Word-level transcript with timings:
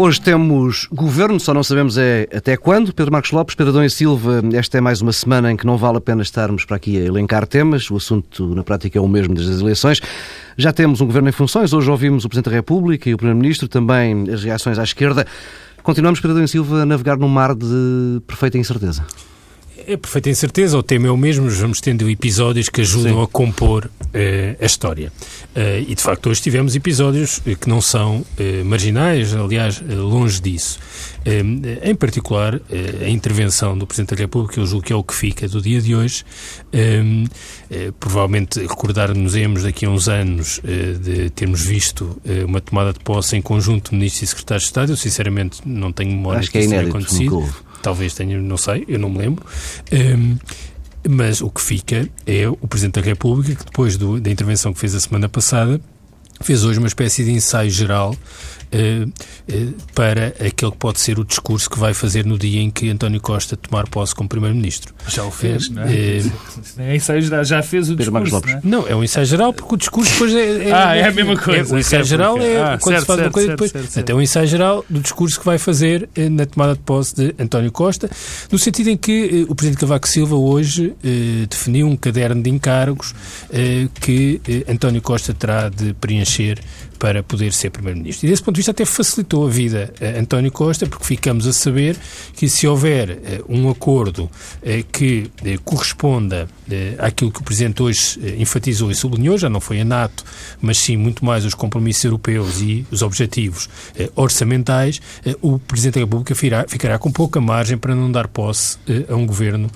Hoje 0.00 0.20
temos 0.20 0.86
governo, 0.92 1.40
só 1.40 1.52
não 1.52 1.64
sabemos 1.64 1.98
é 1.98 2.28
até 2.32 2.56
quando. 2.56 2.94
Pedro 2.94 3.10
Marcos 3.10 3.32
Lopes, 3.32 3.56
Pedro 3.56 3.72
Adão 3.72 3.84
e 3.84 3.90
Silva, 3.90 4.40
esta 4.54 4.78
é 4.78 4.80
mais 4.80 5.02
uma 5.02 5.12
semana 5.12 5.50
em 5.50 5.56
que 5.56 5.66
não 5.66 5.76
vale 5.76 5.98
a 5.98 6.00
pena 6.00 6.22
estarmos 6.22 6.64
para 6.64 6.76
aqui 6.76 6.96
a 6.96 7.00
elencar 7.00 7.44
temas. 7.48 7.90
O 7.90 7.96
assunto, 7.96 8.54
na 8.54 8.62
prática, 8.62 8.96
é 8.96 9.02
o 9.02 9.08
mesmo 9.08 9.34
desde 9.34 9.54
as 9.54 9.60
eleições. 9.60 10.00
Já 10.56 10.72
temos 10.72 11.00
um 11.00 11.06
governo 11.06 11.28
em 11.28 11.32
funções. 11.32 11.72
Hoje 11.72 11.90
ouvimos 11.90 12.24
o 12.24 12.28
Presidente 12.28 12.52
da 12.52 12.56
República 12.56 13.10
e 13.10 13.14
o 13.14 13.16
Primeiro-Ministro, 13.16 13.66
também 13.66 14.30
as 14.32 14.44
reações 14.44 14.78
à 14.78 14.84
esquerda. 14.84 15.26
Continuamos, 15.82 16.20
Pedro 16.20 16.36
Adão 16.36 16.44
e 16.44 16.48
Silva, 16.48 16.82
a 16.82 16.86
navegar 16.86 17.16
num 17.16 17.26
mar 17.26 17.52
de 17.56 18.22
perfeita 18.24 18.56
incerteza 18.56 19.04
é 19.88 19.96
perfeita 19.96 20.28
incerteza, 20.28 20.76
o 20.76 20.82
tema 20.82 21.08
é 21.08 21.10
o 21.10 21.16
mesmo, 21.16 21.48
vamos 21.48 21.80
tendo 21.80 22.10
episódios 22.10 22.68
que 22.68 22.82
ajudam 22.82 23.14
Sim. 23.14 23.22
a 23.22 23.26
compor 23.26 23.86
uh, 23.86 24.62
a 24.62 24.66
história. 24.66 25.10
Uh, 25.56 25.80
e 25.88 25.94
de 25.94 26.02
facto 26.02 26.28
hoje 26.28 26.42
tivemos 26.42 26.76
episódios 26.76 27.38
uh, 27.38 27.56
que 27.56 27.68
não 27.70 27.80
são 27.80 28.24
marginais, 28.66 29.34
aliás, 29.34 29.80
longe 29.80 30.40
disso. 30.40 30.78
em 31.82 31.94
particular, 31.94 32.60
a 33.04 33.08
intervenção 33.08 33.76
do 33.76 33.86
Presidente 33.86 34.14
da 34.14 34.16
República, 34.16 34.60
eu 34.60 34.66
julgo 34.66 34.84
que 34.84 34.92
é 34.92 34.96
o 34.96 35.02
que 35.02 35.14
fica 35.14 35.48
do 35.48 35.60
dia 35.60 35.80
de 35.80 35.94
hoje. 35.94 36.24
provavelmente 37.98 38.60
recordar-nos-emos 38.60 39.62
daqui 39.62 39.86
a 39.86 39.90
uns 39.90 40.08
anos 40.08 40.60
de 41.00 41.30
termos 41.30 41.64
visto 41.64 42.20
uma 42.46 42.60
tomada 42.60 42.92
de 42.92 43.00
posse 43.00 43.36
em 43.36 43.42
conjunto 43.42 43.90
de 43.90 43.96
Ministros 43.96 44.22
e 44.22 44.26
Secretários 44.28 44.64
de 44.64 44.68
Estado. 44.68 44.92
Eu, 44.92 44.96
sinceramente, 44.96 45.60
não 45.64 45.92
tenho 45.92 46.10
memória 46.10 46.40
Acho 46.40 46.48
que, 46.48 46.52
que 46.52 46.58
é 46.58 46.60
isso 46.62 46.70
tenha 46.70 46.88
acontecido. 46.88 47.67
Talvez 47.82 48.14
tenha, 48.14 48.40
não 48.40 48.56
sei, 48.56 48.84
eu 48.88 48.98
não 48.98 49.10
me 49.10 49.18
lembro. 49.18 49.44
Um, 49.92 50.36
mas 51.08 51.40
o 51.40 51.50
que 51.50 51.60
fica 51.60 52.08
é 52.26 52.48
o 52.48 52.68
Presidente 52.68 53.00
da 53.00 53.06
República, 53.06 53.54
que 53.54 53.64
depois 53.64 53.96
do, 53.96 54.20
da 54.20 54.30
intervenção 54.30 54.72
que 54.72 54.80
fez 54.80 54.94
a 54.94 55.00
semana 55.00 55.28
passada, 55.28 55.80
fez 56.40 56.64
hoje 56.64 56.78
uma 56.78 56.88
espécie 56.88 57.24
de 57.24 57.30
ensaio 57.30 57.70
geral 57.70 58.14
para 59.94 60.28
aquele 60.28 60.72
que 60.72 60.78
pode 60.78 61.00
ser 61.00 61.18
o 61.18 61.24
discurso 61.24 61.68
que 61.70 61.78
vai 61.78 61.94
fazer 61.94 62.24
no 62.24 62.38
dia 62.38 62.60
em 62.60 62.70
que 62.70 62.90
António 62.90 63.20
Costa 63.20 63.56
tomar 63.56 63.88
posse 63.88 64.14
como 64.14 64.28
Primeiro-Ministro. 64.28 64.94
Já 65.08 65.24
o 65.24 65.30
fez, 65.30 65.68
uh, 65.68 65.74
não 65.74 65.82
é? 65.82 66.90
é 66.90 66.96
ensaio 66.96 67.22
geral, 67.22 67.44
já 67.44 67.62
fez 67.62 67.90
o 67.90 67.96
discurso, 67.96 68.40
não 68.40 68.52
é? 68.52 68.60
Não, 68.62 68.88
é 68.88 68.94
um 68.94 69.02
ensaio 69.02 69.26
geral 69.26 69.52
porque 69.52 69.74
o 69.74 69.78
discurso 69.78 70.12
depois 70.12 70.34
é... 70.34 70.68
é 70.68 70.72
ah, 70.72 70.94
é 70.94 71.04
a 71.04 71.12
mesma 71.12 71.36
coisa. 71.36 71.72
É, 71.72 71.76
o 71.76 71.78
ensaio 71.78 72.04
geral 72.04 72.38
é 72.38 72.60
ah, 72.60 72.78
quando 72.80 72.94
certo, 72.94 73.00
se 73.00 73.06
faz 73.06 73.06
certo, 73.06 73.20
uma 73.20 73.30
coisa 73.30 73.48
certo, 73.48 73.56
depois... 73.56 73.70
Certo, 73.70 73.90
certo. 73.90 74.04
Então, 74.04 74.16
é 74.16 74.18
um 74.18 74.22
ensaio 74.22 74.46
geral 74.46 74.84
do 74.88 75.00
discurso 75.00 75.38
que 75.38 75.46
vai 75.46 75.58
fazer 75.58 76.08
na 76.30 76.46
tomada 76.46 76.74
de 76.74 76.80
posse 76.80 77.14
de 77.14 77.34
António 77.38 77.72
Costa, 77.72 78.10
no 78.50 78.58
sentido 78.58 78.90
em 78.90 78.96
que 78.96 79.46
o 79.48 79.54
Presidente 79.54 79.80
Cavaco 79.80 80.08
Silva 80.08 80.36
hoje 80.36 80.94
definiu 81.48 81.86
um 81.86 81.96
caderno 81.96 82.42
de 82.42 82.50
encargos 82.50 83.14
que 84.00 84.40
António 84.68 85.00
Costa 85.00 85.32
terá 85.32 85.68
de 85.68 85.94
preencher 85.94 86.58
para 86.98 87.22
poder 87.22 87.52
ser 87.52 87.70
Primeiro-Ministro. 87.70 88.26
E 88.26 88.30
desse 88.30 88.42
ponto 88.42 88.56
de 88.56 88.58
vista 88.58 88.72
até 88.72 88.84
facilitou 88.84 89.46
a 89.46 89.50
vida 89.50 89.92
a 90.00 90.20
António 90.20 90.50
Costa, 90.50 90.86
porque 90.86 91.04
ficamos 91.04 91.46
a 91.46 91.52
saber 91.52 91.96
que 92.34 92.48
se 92.48 92.66
houver 92.66 93.10
uh, 93.10 93.18
um 93.48 93.70
acordo 93.70 94.24
uh, 94.24 94.30
que 94.90 95.30
uh, 95.42 95.60
corresponda 95.62 96.48
àquilo 96.98 97.32
que 97.32 97.40
o 97.40 97.42
Presidente 97.42 97.82
hoje 97.82 98.20
enfatizou 98.38 98.90
e 98.90 98.94
sublinhou, 98.94 99.38
já 99.38 99.48
não 99.48 99.58
foi 99.58 99.80
a 99.80 99.84
NATO, 99.86 100.22
mas 100.60 100.76
sim 100.76 100.98
muito 100.98 101.24
mais 101.24 101.46
os 101.46 101.54
compromissos 101.54 102.04
europeus 102.04 102.60
e 102.60 102.86
os 102.90 103.00
objetivos 103.00 103.70
orçamentais, 104.14 105.00
o 105.40 105.58
Presidente 105.58 105.94
da 105.94 106.00
República 106.00 106.34
ficará, 106.34 106.98
com 106.98 107.10
pouca 107.10 107.40
margem 107.40 107.78
para 107.78 107.94
não 107.94 108.12
dar 108.12 108.28
posse 108.28 108.76
a 109.08 109.14
um 109.14 109.24
governo 109.24 109.70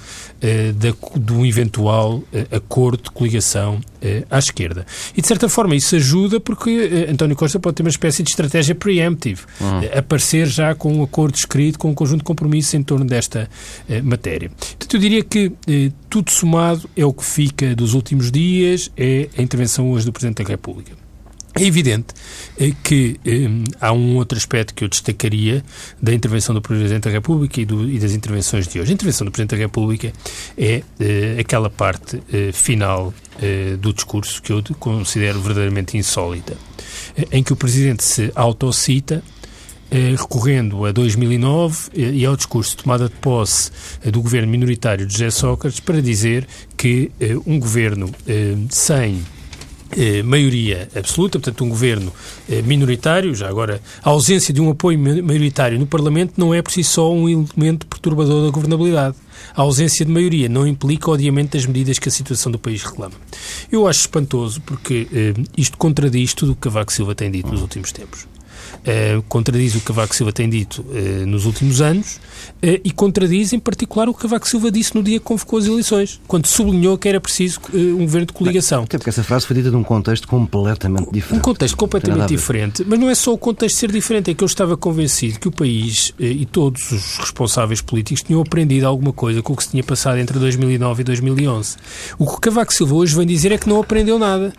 da, 0.74 0.92
do 1.14 1.46
eventual 1.46 2.22
acordo 2.50 3.04
de 3.04 3.10
coligação 3.10 3.80
à 4.28 4.38
esquerda. 4.38 4.84
E, 5.16 5.22
de 5.22 5.28
certa 5.28 5.48
forma, 5.48 5.76
isso 5.76 5.94
ajuda 5.94 6.40
porque 6.40 7.06
António 7.08 7.36
Costa 7.36 7.60
pode 7.60 7.76
ter 7.76 7.82
uma 7.82 7.90
espécie 7.90 8.22
de 8.22 8.30
estratégia 8.30 8.74
preemptive, 8.74 9.42
uhum. 9.60 9.98
aparecer 9.98 10.46
já 10.46 10.74
com 10.74 10.92
um 10.92 11.02
acordo 11.02 11.36
escrito, 11.36 11.78
com 11.78 11.90
um 11.90 11.94
conjunto 11.94 12.18
de 12.18 12.24
compromissos 12.24 12.74
em 12.74 12.82
torno 12.82 13.04
desta 13.04 13.48
matéria. 14.02 14.50
Portanto, 14.50 14.94
eu 14.94 15.00
diria 15.00 15.22
que 15.22 15.52
tudo 16.10 16.30
somado 16.30 16.88
é 16.96 17.04
o 17.04 17.12
que 17.12 17.24
fica 17.24 17.74
dos 17.74 17.94
últimos 17.94 18.30
dias, 18.30 18.90
é 18.96 19.28
a 19.38 19.42
intervenção 19.42 19.90
hoje 19.90 20.06
do 20.06 20.12
Presidente 20.12 20.42
da 20.42 20.48
República. 20.48 21.01
É 21.54 21.64
evidente 21.64 22.14
eh, 22.58 22.72
que 22.82 23.20
eh, 23.26 23.48
há 23.80 23.92
um 23.92 24.16
outro 24.16 24.38
aspecto 24.38 24.72
que 24.74 24.84
eu 24.84 24.88
destacaria 24.88 25.62
da 26.00 26.12
intervenção 26.12 26.54
do 26.54 26.62
Presidente 26.62 27.04
da 27.04 27.10
República 27.10 27.60
e, 27.60 27.64
do, 27.66 27.88
e, 27.88 27.98
das 27.98 28.12
intervenções 28.12 28.66
de 28.66 28.80
hoje. 28.80 28.90
A 28.90 28.94
intervenção 28.94 29.24
do 29.26 29.30
Presidente 29.30 29.50
da 29.50 29.56
República 29.58 30.12
é 30.56 30.82
eh, 30.98 31.36
aquela 31.38 31.68
parte 31.68 32.22
eh, 32.32 32.52
final 32.52 33.12
eh, 33.40 33.76
do 33.78 33.92
discurso 33.92 34.40
que 34.40 34.52
eu 34.52 34.62
considero 34.78 35.40
verdadeiramente 35.40 35.96
insólita, 35.96 36.56
em 37.30 37.42
que 37.42 37.52
o 37.52 37.56
Presidente 37.56 38.02
se 38.02 38.32
autocita 38.34 39.22
recorrendo 40.16 40.86
a 40.86 40.92
2009 40.92 41.90
e 41.94 42.24
ao 42.24 42.34
discurso 42.34 42.70
de 42.70 42.82
tomada 42.82 43.10
de 43.10 43.14
posse 43.16 43.70
do 44.10 44.22
governo 44.22 44.48
minoritário 44.50 45.06
de 45.06 45.12
José 45.12 45.30
Sócrates 45.30 45.80
para 45.80 46.00
dizer 46.00 46.48
que 46.78 47.12
um 47.44 47.60
governo 47.60 48.10
sem 48.70 49.22
eh, 49.96 50.22
maioria 50.22 50.88
absoluta, 50.94 51.38
portanto, 51.38 51.64
um 51.64 51.68
governo 51.68 52.12
eh, 52.48 52.62
minoritário, 52.62 53.34
já 53.34 53.48
agora, 53.48 53.80
a 54.02 54.10
ausência 54.10 54.52
de 54.52 54.60
um 54.60 54.70
apoio 54.70 54.98
maioritário 54.98 55.78
no 55.78 55.86
Parlamento 55.86 56.34
não 56.36 56.54
é 56.54 56.62
por 56.62 56.72
si 56.72 56.82
só 56.82 57.12
um 57.12 57.28
elemento 57.28 57.86
perturbador 57.86 58.44
da 58.44 58.50
governabilidade. 58.50 59.16
A 59.54 59.62
ausência 59.62 60.04
de 60.04 60.12
maioria 60.12 60.48
não 60.48 60.66
implica 60.66 61.10
o 61.10 61.14
adiamento 61.14 61.56
das 61.56 61.66
medidas 61.66 61.98
que 61.98 62.08
a 62.08 62.12
situação 62.12 62.50
do 62.50 62.58
país 62.58 62.82
reclama. 62.82 63.14
Eu 63.70 63.86
acho 63.86 64.00
espantoso 64.00 64.60
porque 64.62 65.08
eh, 65.12 65.34
isto 65.56 65.76
contradiz 65.76 66.34
tudo 66.34 66.52
o 66.52 66.54
que 66.54 66.62
Cavaco 66.62 66.92
Silva 66.92 67.14
tem 67.14 67.30
dito 67.30 67.50
nos 67.50 67.60
últimos 67.60 67.92
tempos. 67.92 68.31
Uh, 68.82 69.22
contradiz 69.28 69.76
o 69.76 69.78
que 69.78 69.84
Cavaco 69.84 70.12
Silva 70.12 70.32
tem 70.32 70.50
dito 70.50 70.84
uh, 70.88 71.24
nos 71.24 71.46
últimos 71.46 71.80
anos 71.80 72.16
uh, 72.16 72.80
e 72.82 72.90
contradiz, 72.90 73.52
em 73.52 73.58
particular, 73.60 74.08
o 74.08 74.14
que 74.14 74.22
Cavaco 74.22 74.48
Silva 74.48 74.72
disse 74.72 74.96
no 74.96 75.04
dia 75.04 75.20
que 75.20 75.24
convocou 75.24 75.60
as 75.60 75.66
eleições, 75.66 76.20
quando 76.26 76.46
sublinhou 76.46 76.98
que 76.98 77.08
era 77.08 77.20
preciso 77.20 77.60
um 77.72 77.98
governo 77.98 78.26
de 78.26 78.32
coligação. 78.32 78.82
Até 78.82 78.98
porque 78.98 79.10
essa 79.10 79.22
frase 79.22 79.46
foi 79.46 79.54
dita 79.54 79.70
num 79.70 79.84
contexto 79.84 80.26
completamente 80.26 81.12
diferente. 81.12 81.38
Um 81.38 81.40
contexto 81.40 81.76
completamente 81.76 82.28
diferente, 82.28 82.84
mas 82.84 82.98
não 82.98 83.08
é 83.08 83.14
só 83.14 83.32
o 83.32 83.38
contexto 83.38 83.76
ser 83.76 83.92
diferente, 83.92 84.32
é 84.32 84.34
que 84.34 84.42
eu 84.42 84.46
estava 84.46 84.76
convencido 84.76 85.38
que 85.38 85.46
o 85.46 85.52
país 85.52 86.12
e 86.18 86.44
todos 86.44 86.90
os 86.90 87.18
responsáveis 87.18 87.80
políticos 87.80 88.24
tinham 88.24 88.40
aprendido 88.40 88.88
alguma 88.88 89.12
coisa 89.12 89.42
com 89.42 89.52
o 89.52 89.56
que 89.56 89.62
se 89.62 89.70
tinha 89.70 89.84
passado 89.84 90.18
entre 90.18 90.40
2009 90.40 91.02
e 91.02 91.04
2011. 91.04 91.76
O 92.18 92.26
que 92.26 92.40
Cavaco 92.40 92.74
Silva 92.74 92.96
hoje 92.96 93.14
vem 93.14 93.26
dizer 93.26 93.52
é 93.52 93.58
que 93.58 93.68
não 93.68 93.80
aprendeu 93.80 94.18
nada. 94.18 94.52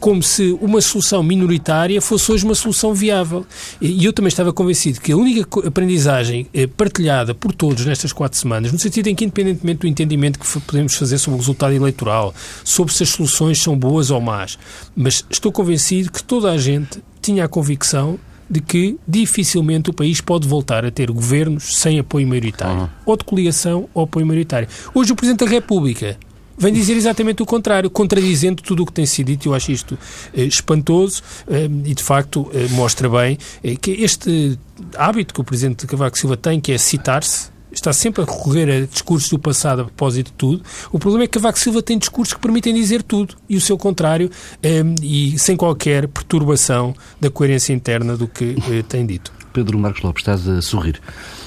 Como 0.00 0.22
se 0.22 0.56
uma 0.62 0.80
solução 0.80 1.22
minoritária 1.22 2.00
fosse 2.00 2.32
hoje 2.32 2.44
uma 2.44 2.54
solução 2.54 2.94
viável. 2.94 3.33
E 3.80 4.04
eu 4.04 4.12
também 4.12 4.28
estava 4.28 4.52
convencido 4.52 5.00
que 5.00 5.12
a 5.12 5.16
única 5.16 5.66
aprendizagem 5.66 6.46
eh, 6.52 6.66
partilhada 6.66 7.34
por 7.34 7.52
todos 7.52 7.84
nestas 7.86 8.12
quatro 8.12 8.38
semanas, 8.38 8.72
no 8.72 8.78
sentido 8.78 9.08
em 9.08 9.14
que, 9.14 9.24
independentemente 9.24 9.80
do 9.80 9.86
entendimento 9.86 10.38
que 10.38 10.60
podemos 10.60 10.94
fazer 10.94 11.18
sobre 11.18 11.36
o 11.36 11.40
resultado 11.40 11.72
eleitoral, 11.72 12.34
sobre 12.62 12.92
se 12.92 13.02
as 13.02 13.08
soluções 13.08 13.60
são 13.60 13.76
boas 13.76 14.10
ou 14.10 14.20
más, 14.20 14.58
mas 14.94 15.24
estou 15.30 15.50
convencido 15.50 16.12
que 16.12 16.22
toda 16.22 16.50
a 16.50 16.58
gente 16.58 17.02
tinha 17.20 17.44
a 17.44 17.48
convicção 17.48 18.18
de 18.48 18.60
que 18.60 18.98
dificilmente 19.08 19.90
o 19.90 19.92
país 19.92 20.20
pode 20.20 20.46
voltar 20.46 20.84
a 20.84 20.90
ter 20.90 21.10
governos 21.10 21.76
sem 21.76 21.98
apoio 21.98 22.26
maioritário, 22.26 22.82
uhum. 22.82 22.88
ou 23.06 23.16
de 23.16 23.24
coligação 23.24 23.88
ou 23.94 24.04
apoio 24.04 24.26
maioritário. 24.26 24.68
Hoje 24.94 25.12
o 25.12 25.16
Presidente 25.16 25.44
da 25.44 25.50
República 25.50 26.18
vem 26.56 26.72
dizer 26.72 26.94
exatamente 26.94 27.42
o 27.42 27.46
contrário, 27.46 27.90
contradizendo 27.90 28.62
tudo 28.62 28.82
o 28.82 28.86
que 28.86 28.92
tem 28.92 29.06
sido 29.06 29.28
dito. 29.28 29.48
Eu 29.48 29.54
acho 29.54 29.72
isto 29.72 29.98
eh, 30.32 30.44
espantoso 30.44 31.22
eh, 31.48 31.68
e, 31.84 31.94
de 31.94 32.02
facto, 32.02 32.50
eh, 32.52 32.68
mostra 32.70 33.08
bem 33.08 33.38
eh, 33.62 33.76
que 33.76 33.90
este 33.92 34.58
hábito 34.96 35.34
que 35.34 35.40
o 35.40 35.44
Presidente 35.44 35.86
Cavaco 35.86 36.18
Silva 36.18 36.36
tem, 36.36 36.60
que 36.60 36.72
é 36.72 36.78
citar-se, 36.78 37.54
está 37.72 37.92
sempre 37.92 38.22
a 38.22 38.24
recorrer 38.24 38.70
a 38.70 38.86
discursos 38.86 39.28
do 39.28 39.38
passado 39.38 39.82
a 39.82 39.84
propósito 39.84 40.26
de 40.28 40.32
tudo. 40.34 40.62
O 40.92 40.98
problema 40.98 41.24
é 41.24 41.26
que 41.26 41.32
Cavaco 41.32 41.58
Silva 41.58 41.82
tem 41.82 41.98
discursos 41.98 42.34
que 42.34 42.40
permitem 42.40 42.72
dizer 42.74 43.02
tudo 43.02 43.36
e 43.48 43.56
o 43.56 43.60
seu 43.60 43.76
contrário 43.76 44.30
eh, 44.62 44.82
e 45.02 45.38
sem 45.38 45.56
qualquer 45.56 46.08
perturbação 46.08 46.94
da 47.20 47.30
coerência 47.30 47.72
interna 47.72 48.16
do 48.16 48.28
que 48.28 48.56
eh, 48.70 48.82
tem 48.88 49.04
dito. 49.04 49.32
Pedro 49.52 49.78
Marcos 49.78 50.02
Lopes, 50.02 50.22
estás 50.22 50.48
a 50.48 50.60
sorrir? 50.62 51.00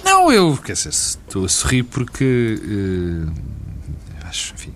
Não, 0.04 0.32
eu, 0.32 0.58
quer 0.58 0.74
dizer, 0.74 0.90
estou 0.90 1.46
a 1.46 1.50
sorrir 1.50 1.84
porque 1.84 2.58
acho, 4.24 4.54
enfim, 4.54 4.72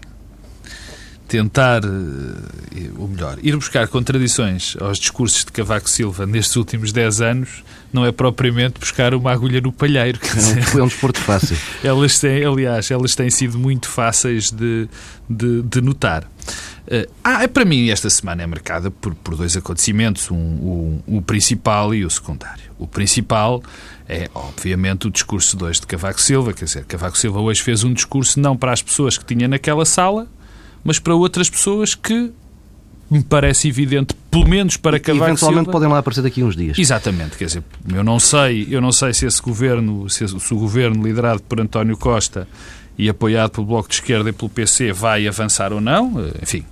tentar, 1.32 1.82
eh, 1.86 2.90
ou 2.98 3.08
melhor, 3.08 3.38
ir 3.42 3.56
buscar 3.56 3.88
contradições 3.88 4.76
aos 4.82 5.00
discursos 5.00 5.46
de 5.46 5.52
Cavaco 5.54 5.90
Silva 5.90 6.26
nestes 6.26 6.58
últimos 6.58 6.92
10 6.92 7.22
anos 7.22 7.64
não 7.94 8.06
é 8.06 8.12
propriamente 8.12 8.80
buscar 8.80 9.14
uma 9.14 9.32
agulha 9.32 9.62
no 9.62 9.72
palheiro. 9.72 10.20
É 10.22 10.76
um, 10.76 10.80
é 10.80 10.84
um 10.84 10.88
desporto 10.88 11.20
fácil. 11.20 11.58
elas 11.82 12.20
têm, 12.20 12.44
aliás, 12.46 12.92
elas 12.92 13.16
têm 13.16 13.30
sido 13.30 13.58
muito 13.58 13.88
fáceis 13.88 14.52
de, 14.52 14.90
de, 15.30 15.62
de 15.62 15.82
notar. 15.82 16.30
Ah, 17.24 17.48
para 17.48 17.64
mim 17.64 17.90
esta 17.90 18.10
semana 18.10 18.44
é 18.44 18.48
marcada 18.48 18.92
por, 18.92 19.16
por 19.16 19.38
dois 19.38 19.56
acontecimentos, 19.56 20.30
um, 20.30 20.36
um, 20.36 21.02
o 21.08 21.22
principal 21.22 21.96
e 21.96 22.04
o 22.04 22.10
secundário. 22.10 22.64
O 22.78 22.86
principal 22.88 23.64
é, 24.10 24.30
obviamente, 24.34 25.08
o 25.08 25.12
discurso 25.12 25.56
de 25.56 25.64
hoje 25.64 25.80
de 25.80 25.88
Cavaco 25.88 26.20
Silva, 26.20 26.52
quer 26.52 26.66
dizer, 26.66 26.84
Cavaco 26.84 27.18
Silva 27.18 27.40
hoje 27.40 27.62
fez 27.62 27.86
um 27.86 27.94
discurso 27.94 28.38
não 28.38 28.58
para 28.58 28.74
as 28.74 28.82
pessoas 28.82 29.18
que 29.18 29.24
tinha 29.24 29.48
naquela 29.48 29.86
sala, 29.86 30.28
mas 30.84 31.00
para 31.00 31.16
outras 31.16 31.50
pessoas 31.50 31.96
que 31.96 32.32
me 33.10 33.22
parece 33.22 33.68
evidente 33.68 34.16
pelo 34.32 34.48
menos 34.48 34.78
para 34.78 34.98
Cavaco 34.98 35.26
eventualmente 35.26 35.66
Silva... 35.66 35.72
podem 35.72 35.90
lá 35.90 35.98
aparecer 35.98 36.22
daqui 36.22 36.42
uns 36.42 36.56
dias. 36.56 36.80
Exatamente, 36.80 37.38
quer 37.38 37.46
dizer, 37.46 37.64
eu 37.94 38.04
não 38.04 38.20
sei, 38.20 38.68
eu 38.72 38.80
não 38.80 38.92
sei 38.94 39.14
se 39.14 39.26
esse 39.26 39.42
governo, 39.42 40.10
se, 40.10 40.26
se 40.28 40.54
o 40.54 40.58
governo 40.58 41.06
liderado 41.06 41.42
por 41.44 41.60
António 41.60 41.98
Costa 41.98 42.48
e 42.98 43.10
apoiado 43.10 43.52
pelo 43.52 43.68
Bloco 43.68 43.90
de 43.90 43.96
Esquerda 43.96 44.30
e 44.30 44.34
pelo 44.34 44.50
PC 44.50 44.94
vai 44.94 45.28
avançar 45.28 45.74
ou 45.74 45.82
não, 45.82 46.24
eh, 46.24 46.32
enfim. 46.42 46.64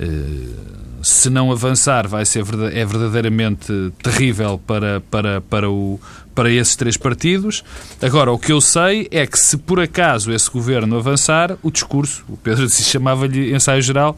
Uh, 0.00 0.80
se 1.02 1.30
não 1.30 1.50
avançar, 1.50 2.06
vai 2.08 2.24
ser 2.24 2.40
é 2.72 2.84
verdadeiramente 2.84 3.72
terrível 4.02 4.60
para, 4.66 5.00
para, 5.00 5.40
para, 5.40 5.70
o, 5.70 6.00
para 6.34 6.50
esses 6.50 6.76
três 6.76 6.96
partidos. 6.96 7.64
Agora, 8.00 8.32
o 8.32 8.38
que 8.38 8.52
eu 8.52 8.60
sei 8.60 9.08
é 9.10 9.26
que 9.26 9.38
se 9.38 9.56
por 9.56 9.80
acaso 9.80 10.32
esse 10.32 10.50
governo 10.50 10.96
avançar, 10.96 11.56
o 11.62 11.70
discurso, 11.70 12.24
o 12.28 12.36
Pedro 12.36 12.68
se 12.70 12.82
chamava-lhe 12.82 13.54
ensaio 13.54 13.82
geral, 13.82 14.16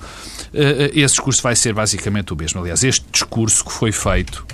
eh, 0.52 0.90
eh, 0.94 1.00
esse 1.00 1.14
discurso 1.14 1.42
vai 1.42 1.56
ser 1.56 1.72
basicamente 1.72 2.32
o 2.32 2.36
mesmo. 2.36 2.60
Aliás, 2.60 2.84
este 2.84 3.04
discurso 3.10 3.64
que 3.64 3.72
foi 3.72 3.92
feito 3.92 4.44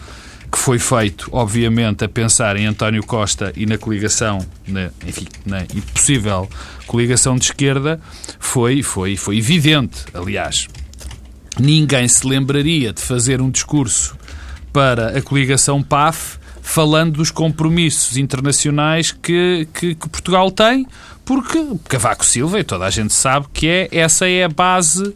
que 0.51 0.59
foi 0.59 0.79
feito, 0.79 1.29
obviamente, 1.31 2.05
a 2.05 2.09
pensar 2.09 2.57
em 2.57 2.65
António 2.67 3.05
Costa 3.05 3.53
e 3.55 3.67
na 3.67 3.77
coligação, 3.77 4.39
na, 4.67 4.91
enfim, 5.07 5.27
na 5.45 5.67
possível 5.93 6.49
coligação 6.87 7.37
de 7.37 7.45
esquerda, 7.45 8.01
foi, 8.39 8.83
foi, 8.83 9.15
foi 9.17 9.37
evidente, 9.37 10.05
aliás. 10.15 10.67
Ninguém 11.61 12.09
se 12.09 12.27
lembraria 12.27 12.95
de 12.95 13.03
fazer 13.03 13.43
um 13.43 13.51
discurso 13.51 14.17
para 14.73 15.19
a 15.19 15.21
coligação 15.21 15.83
PAF 15.83 16.38
falando 16.69 17.15
dos 17.15 17.31
compromissos 17.31 18.19
internacionais 18.19 19.11
que, 19.11 19.67
que, 19.73 19.95
que, 19.95 20.09
Portugal 20.09 20.51
tem, 20.51 20.87
porque 21.25 21.67
Cavaco 21.89 22.25
Silva, 22.25 22.61
e 22.61 22.65
toda 22.65 22.85
a 22.85 22.91
gente 22.91 23.15
sabe 23.15 23.47
que 23.55 23.67
é, 23.67 23.89
essa 23.91 24.29
é 24.29 24.45
a 24.45 24.51
base, 24.51 25.03
uh, 25.03 25.15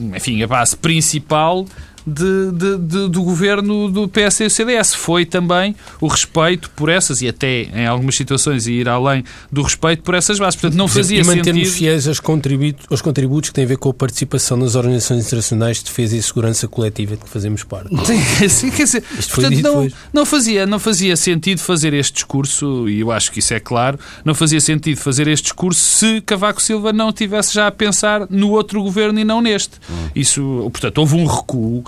uh, 0.00 0.16
enfim, 0.16 0.40
a 0.40 0.46
base 0.46 0.76
principal 0.76 1.66
de, 2.08 2.52
de, 2.52 2.78
de, 2.78 3.08
do 3.08 3.22
governo 3.22 3.90
do 3.90 4.08
PS 4.08 4.40
e 4.40 4.44
do 4.44 4.50
CDS. 4.50 4.94
Foi 4.94 5.24
também 5.24 5.74
o 6.00 6.06
respeito 6.06 6.70
por 6.70 6.88
essas, 6.88 7.22
e 7.22 7.28
até 7.28 7.62
em 7.62 7.86
algumas 7.86 8.16
situações 8.16 8.66
ir 8.66 8.88
além 8.88 9.24
do 9.50 9.62
respeito 9.62 10.02
por 10.02 10.14
essas 10.14 10.38
bases. 10.38 10.60
Portanto, 10.60 10.76
não 10.76 10.88
fazia 10.88 11.22
sentido... 11.22 11.32
E 11.32 11.36
mantermos 11.36 11.68
fiéis 11.74 12.08
aos 12.08 12.20
contributos, 12.20 12.86
aos 12.90 13.02
contributos 13.02 13.50
que 13.50 13.54
têm 13.54 13.64
a 13.64 13.68
ver 13.68 13.76
com 13.76 13.90
a 13.90 13.94
participação 13.94 14.56
nas 14.56 14.74
organizações 14.74 15.26
internacionais 15.26 15.78
de 15.78 15.84
defesa 15.84 16.16
e 16.16 16.22
segurança 16.22 16.66
coletiva 16.66 17.16
de 17.16 17.24
que 17.24 17.30
fazemos 17.30 17.62
parte. 17.62 17.88
Sim, 18.48 18.70
quer 18.70 18.84
dizer, 18.84 19.02
portanto, 19.02 19.60
não, 19.62 19.88
não, 20.12 20.26
fazia, 20.26 20.66
não 20.66 20.78
fazia 20.78 21.16
sentido 21.16 21.60
fazer 21.60 21.92
este 21.92 22.14
discurso, 22.14 22.88
e 22.88 23.00
eu 23.00 23.10
acho 23.12 23.30
que 23.30 23.40
isso 23.40 23.54
é 23.54 23.60
claro, 23.60 23.98
não 24.24 24.34
fazia 24.34 24.60
sentido 24.60 24.98
fazer 24.98 25.28
este 25.28 25.44
discurso 25.44 25.80
se 25.80 26.20
Cavaco 26.20 26.62
Silva 26.62 26.92
não 26.92 27.12
tivesse 27.12 27.54
já 27.54 27.66
a 27.66 27.70
pensar 27.70 28.26
no 28.30 28.50
outro 28.50 28.82
governo 28.82 29.18
e 29.18 29.24
não 29.24 29.40
neste. 29.40 29.76
Hum. 29.90 30.08
Isso, 30.14 30.68
portanto, 30.72 30.98
houve 30.98 31.16
um 31.16 31.26
recuo 31.26 31.84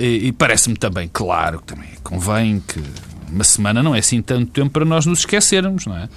e 0.00 0.32
parece-me 0.32 0.76
também 0.76 1.08
claro 1.12 1.58
que 1.60 1.66
também 1.66 1.88
convém 2.02 2.60
que 2.60 2.82
uma 3.30 3.44
semana 3.44 3.82
não 3.82 3.94
é 3.94 3.98
assim 3.98 4.22
tanto 4.22 4.46
tempo 4.50 4.70
para 4.70 4.84
nós 4.84 5.04
nos 5.04 5.20
esquecermos, 5.20 5.86
não 5.86 5.96
é? 5.96 6.08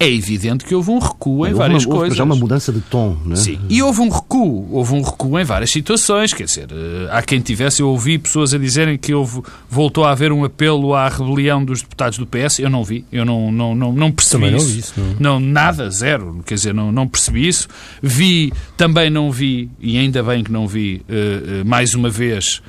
É 0.00 0.08
evidente 0.08 0.64
que 0.64 0.74
houve 0.74 0.90
um 0.90 0.98
recuo 0.98 1.44
em 1.44 1.52
várias 1.52 1.84
uma, 1.84 1.96
coisas. 1.96 2.16
Já 2.16 2.22
uma 2.22 2.36
mudança 2.36 2.72
de 2.72 2.80
tom, 2.80 3.16
não 3.24 3.32
é? 3.32 3.36
Sim, 3.36 3.58
e 3.68 3.82
houve 3.82 4.00
um 4.00 4.08
recuo, 4.08 4.68
houve 4.70 4.94
um 4.94 5.02
recuo 5.02 5.38
em 5.40 5.44
várias 5.44 5.70
situações, 5.70 6.32
quer 6.32 6.44
dizer, 6.44 6.68
eh, 6.70 7.08
há 7.10 7.20
quem 7.20 7.40
tivesse, 7.40 7.82
eu 7.82 7.88
ouvi 7.88 8.16
pessoas 8.16 8.54
a 8.54 8.58
dizerem 8.58 8.96
que 8.96 9.12
houve, 9.12 9.42
voltou 9.68 10.04
a 10.04 10.12
haver 10.12 10.30
um 10.30 10.44
apelo 10.44 10.94
à 10.94 11.08
rebelião 11.08 11.64
dos 11.64 11.82
deputados 11.82 12.16
do 12.16 12.26
PS, 12.26 12.60
eu 12.60 12.70
não 12.70 12.84
vi, 12.84 13.04
eu 13.10 13.24
não, 13.24 13.50
não, 13.50 13.74
não, 13.74 13.92
não 13.92 14.12
percebi 14.12 14.44
também 14.44 14.56
isso. 14.56 14.66
Não, 14.66 14.72
vi 14.72 14.78
isso 14.78 14.94
não. 15.18 15.40
não, 15.40 15.40
nada, 15.40 15.90
zero, 15.90 16.40
quer 16.46 16.54
dizer, 16.54 16.72
não, 16.72 16.92
não 16.92 17.08
percebi 17.08 17.48
isso. 17.48 17.66
Vi, 18.00 18.52
também 18.76 19.10
não 19.10 19.32
vi, 19.32 19.68
e 19.80 19.98
ainda 19.98 20.22
bem 20.22 20.44
que 20.44 20.52
não 20.52 20.68
vi, 20.68 21.02
uh, 21.08 21.62
uh, 21.62 21.64
mais 21.64 21.94
uma 21.94 22.08
vez, 22.08 22.62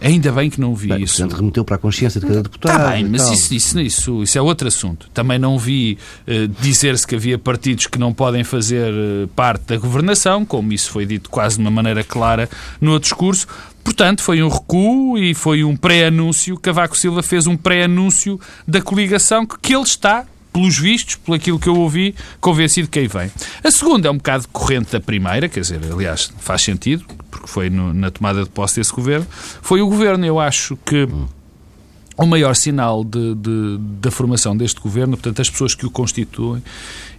ainda 0.00 0.32
bem 0.32 0.48
que 0.48 0.60
não 0.60 0.74
vi 0.74 0.88
bem, 0.88 1.02
isso. 1.02 1.24
O 1.24 1.28
remeteu 1.28 1.64
para 1.64 1.76
a 1.76 1.78
consciência 1.78 2.20
de 2.20 2.26
cada 2.26 2.42
deputado. 2.42 2.76
Está 2.76 2.90
bem, 2.90 3.04
mas 3.04 3.28
isso, 3.30 3.54
isso, 3.54 3.80
isso, 3.80 4.22
isso, 4.22 4.38
é 4.38 4.42
outro 4.42 4.68
assunto. 4.68 5.08
Também 5.12 5.38
não 5.38 5.58
vi 5.58 5.98
uh, 6.26 6.48
dizer-se 6.60 7.06
que 7.06 7.14
havia 7.14 7.38
partidos 7.38 7.86
que 7.86 7.98
não 7.98 8.12
podem 8.12 8.44
fazer 8.44 8.92
uh, 8.92 9.28
parte 9.28 9.66
da 9.66 9.76
governação, 9.76 10.44
como 10.44 10.72
isso 10.72 10.90
foi 10.90 11.04
dito 11.04 11.28
quase 11.28 11.56
de 11.56 11.62
uma 11.62 11.70
maneira 11.70 12.02
clara 12.02 12.48
no 12.80 12.92
outro 12.92 13.08
discurso. 13.08 13.46
Portanto, 13.82 14.22
foi 14.22 14.42
um 14.42 14.48
recuo 14.48 15.18
e 15.18 15.34
foi 15.34 15.62
um 15.62 15.76
pré-anúncio. 15.76 16.56
Cavaco 16.56 16.96
Silva 16.96 17.22
fez 17.22 17.46
um 17.46 17.56
pré-anúncio 17.56 18.40
da 18.66 18.80
coligação 18.80 19.44
que, 19.44 19.58
que 19.60 19.74
ele 19.74 19.82
está 19.82 20.24
pelos 20.54 20.78
vistos, 20.78 21.16
por 21.16 21.34
aquilo 21.34 21.58
que 21.58 21.68
eu 21.68 21.74
ouvi, 21.74 22.14
convencido 22.40 22.88
que 22.88 23.00
aí 23.00 23.08
vem. 23.08 23.30
A 23.62 23.70
segunda 23.72 24.06
é 24.06 24.10
um 24.10 24.16
bocado 24.16 24.46
corrente 24.52 24.92
da 24.92 25.00
primeira, 25.00 25.48
quer 25.48 25.60
dizer, 25.60 25.80
aliás, 25.92 26.32
faz 26.38 26.62
sentido, 26.62 27.04
porque 27.34 27.48
foi 27.48 27.68
no, 27.70 27.92
na 27.92 28.10
tomada 28.10 28.42
de 28.42 28.50
posse 28.50 28.76
desse 28.76 28.92
governo. 28.92 29.26
Foi 29.30 29.80
o 29.80 29.86
governo, 29.86 30.24
eu 30.24 30.38
acho 30.40 30.76
que 30.84 31.08
o 32.16 32.26
maior 32.26 32.54
sinal 32.54 33.02
de, 33.02 33.34
de, 33.34 33.78
da 34.00 34.10
formação 34.10 34.56
deste 34.56 34.80
governo, 34.80 35.16
portanto, 35.16 35.40
as 35.40 35.50
pessoas 35.50 35.74
que 35.74 35.84
o 35.84 35.90
constituem, 35.90 36.62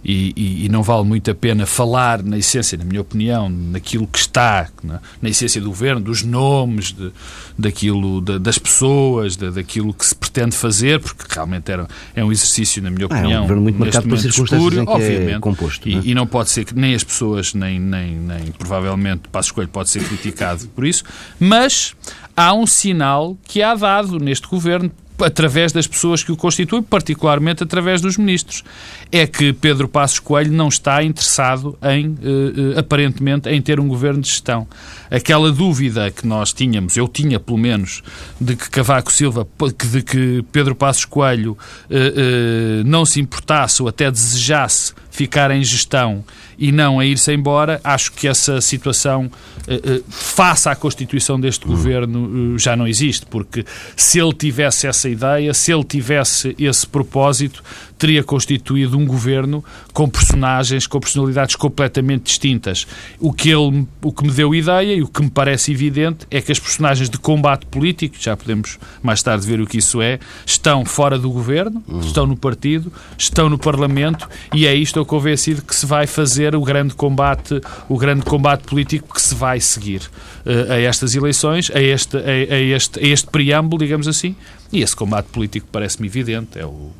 e, 0.04 0.32
e, 0.36 0.66
e, 0.66 0.68
não 0.68 0.84
vale 0.84 1.04
muito 1.04 1.28
a 1.30 1.34
pena 1.34 1.66
falar, 1.66 2.22
na 2.22 2.38
essência, 2.38 2.78
na 2.78 2.84
minha 2.84 3.00
opinião, 3.00 3.48
naquilo 3.48 4.06
que 4.06 4.18
está, 4.18 4.68
na, 4.82 5.00
na 5.20 5.28
essência 5.28 5.60
do 5.60 5.68
governo, 5.68 6.00
dos 6.00 6.22
nomes, 6.22 6.92
de, 6.92 7.10
daquilo, 7.58 8.20
de, 8.20 8.38
das 8.38 8.56
pessoas, 8.56 9.36
de, 9.36 9.50
daquilo 9.50 9.92
que 9.92 10.06
se 10.06 10.14
pretende 10.14 10.54
fazer, 10.54 11.00
porque 11.00 11.24
realmente 11.28 11.72
era, 11.72 11.88
é 12.14 12.24
um 12.24 12.30
exercício, 12.30 12.80
na 12.80 12.88
minha 12.88 13.06
opinião, 13.06 13.30
ah, 13.30 13.34
é 13.34 13.38
um 13.38 13.42
governo 13.42 13.62
muito 13.62 13.78
marcado 13.80 14.08
por 14.08 14.18
circunstâncias 14.18 14.74
que 14.74 14.78
é 14.78 14.82
obviamente, 14.92 15.32
é 15.32 15.40
composto. 15.40 15.88
E, 15.88 15.92
não, 15.92 16.00
é? 16.00 16.02
e, 16.04 16.14
não 16.14 16.26
pode 16.26 16.50
ser 16.50 16.64
que 16.64 16.74
nem 16.74 16.94
as 16.94 17.02
pessoas, 17.02 17.52
nem, 17.52 17.80
nem, 17.80 18.12
nem 18.14 18.46
provavelmente 18.52 19.22
Passo 19.32 19.48
Escolho 19.48 19.68
pode 19.68 19.90
ser 19.90 20.04
criticado 20.04 20.68
por 20.68 20.86
isso, 20.86 21.02
mas 21.40 21.96
há 22.36 22.52
um 22.52 22.66
sinal 22.66 23.36
que 23.44 23.62
há 23.62 23.74
dado 23.74 24.20
neste 24.20 24.46
governo 24.46 24.85
através 25.24 25.72
das 25.72 25.86
pessoas 25.86 26.22
que 26.22 26.32
o 26.32 26.36
constituem, 26.36 26.82
particularmente 26.82 27.62
através 27.62 28.00
dos 28.00 28.16
ministros. 28.16 28.62
É 29.10 29.26
que 29.26 29.52
Pedro 29.52 29.88
Passos 29.88 30.18
Coelho 30.18 30.52
não 30.52 30.68
está 30.68 31.02
interessado 31.02 31.78
em, 31.82 32.16
eh, 32.22 32.76
eh, 32.76 32.78
aparentemente, 32.78 33.48
em 33.48 33.60
ter 33.62 33.80
um 33.80 33.88
governo 33.88 34.20
de 34.20 34.28
gestão. 34.28 34.66
Aquela 35.10 35.50
dúvida 35.52 36.10
que 36.10 36.26
nós 36.26 36.52
tínhamos, 36.52 36.96
eu 36.96 37.08
tinha 37.08 37.38
pelo 37.38 37.58
menos, 37.58 38.02
de 38.40 38.56
que 38.56 38.68
Cavaco 38.68 39.12
Silva, 39.12 39.46
de 39.90 40.02
que 40.02 40.44
Pedro 40.52 40.74
Passos 40.74 41.04
Coelho 41.04 41.56
eh, 41.90 42.82
não 42.84 43.04
se 43.04 43.20
importasse 43.20 43.82
ou 43.82 43.88
até 43.88 44.10
desejasse 44.10 44.94
ficar 45.16 45.50
em 45.50 45.64
gestão 45.64 46.22
e 46.58 46.70
não 46.70 47.00
a 47.00 47.06
ir-se 47.06 47.32
embora, 47.32 47.80
acho 47.82 48.12
que 48.12 48.28
essa 48.28 48.60
situação, 48.60 49.30
eh, 49.66 49.80
eh, 49.82 50.02
face 50.08 50.68
à 50.68 50.76
constituição 50.76 51.40
deste 51.40 51.66
governo, 51.66 52.54
eh, 52.54 52.58
já 52.58 52.76
não 52.76 52.86
existe, 52.86 53.24
porque 53.24 53.64
se 53.96 54.18
ele 54.18 54.32
tivesse 54.34 54.86
essa 54.86 55.08
ideia, 55.08 55.54
se 55.54 55.72
ele 55.72 55.84
tivesse 55.84 56.54
esse 56.58 56.86
propósito, 56.86 57.62
teria 57.98 58.22
constituído 58.22 58.98
um 58.98 59.06
governo 59.06 59.64
com 59.92 60.08
personagens, 60.08 60.86
com 60.86 61.00
personalidades 61.00 61.56
completamente 61.56 62.24
distintas. 62.24 62.86
O 63.18 63.32
que, 63.32 63.50
ele, 63.50 63.86
o 64.02 64.12
que 64.12 64.24
me 64.24 64.30
deu 64.30 64.54
ideia 64.54 64.94
e 64.94 65.02
o 65.02 65.08
que 65.08 65.22
me 65.22 65.30
parece 65.30 65.72
evidente 65.72 66.26
é 66.30 66.40
que 66.40 66.52
as 66.52 66.58
personagens 66.58 67.08
de 67.08 67.18
combate 67.18 67.64
político, 67.66 68.16
já 68.18 68.36
podemos 68.36 68.78
mais 69.02 69.22
tarde 69.22 69.46
ver 69.46 69.60
o 69.60 69.66
que 69.66 69.78
isso 69.78 70.02
é, 70.02 70.18
estão 70.44 70.84
fora 70.84 71.18
do 71.18 71.30
governo, 71.30 71.82
estão 72.02 72.26
no 72.26 72.36
partido, 72.36 72.92
estão 73.16 73.48
no 73.48 73.58
Parlamento 73.58 74.28
e 74.54 74.66
é 74.66 74.74
isto 74.74 75.00
convencido 75.06 75.62
que 75.62 75.74
se 75.74 75.86
vai 75.86 76.06
fazer 76.06 76.54
o 76.54 76.62
grande 76.62 76.94
combate, 76.94 77.60
o 77.88 77.96
grande 77.96 78.22
combate 78.22 78.64
político 78.64 79.14
que 79.14 79.22
se 79.22 79.34
vai 79.34 79.60
seguir 79.60 80.02
uh, 80.44 80.72
a 80.72 80.80
estas 80.80 81.14
eleições, 81.14 81.70
a 81.74 81.80
este, 81.80 82.16
a, 82.16 82.20
a, 82.20 82.60
este, 82.60 83.00
a 83.00 83.08
este 83.08 83.26
preâmbulo, 83.28 83.82
digamos 83.82 84.08
assim, 84.08 84.36
e 84.72 84.82
esse 84.82 84.94
combate 84.94 85.26
político 85.26 85.66
parece-me 85.70 86.06
evidente, 86.08 86.58
é 86.58 86.66
o 86.66 86.90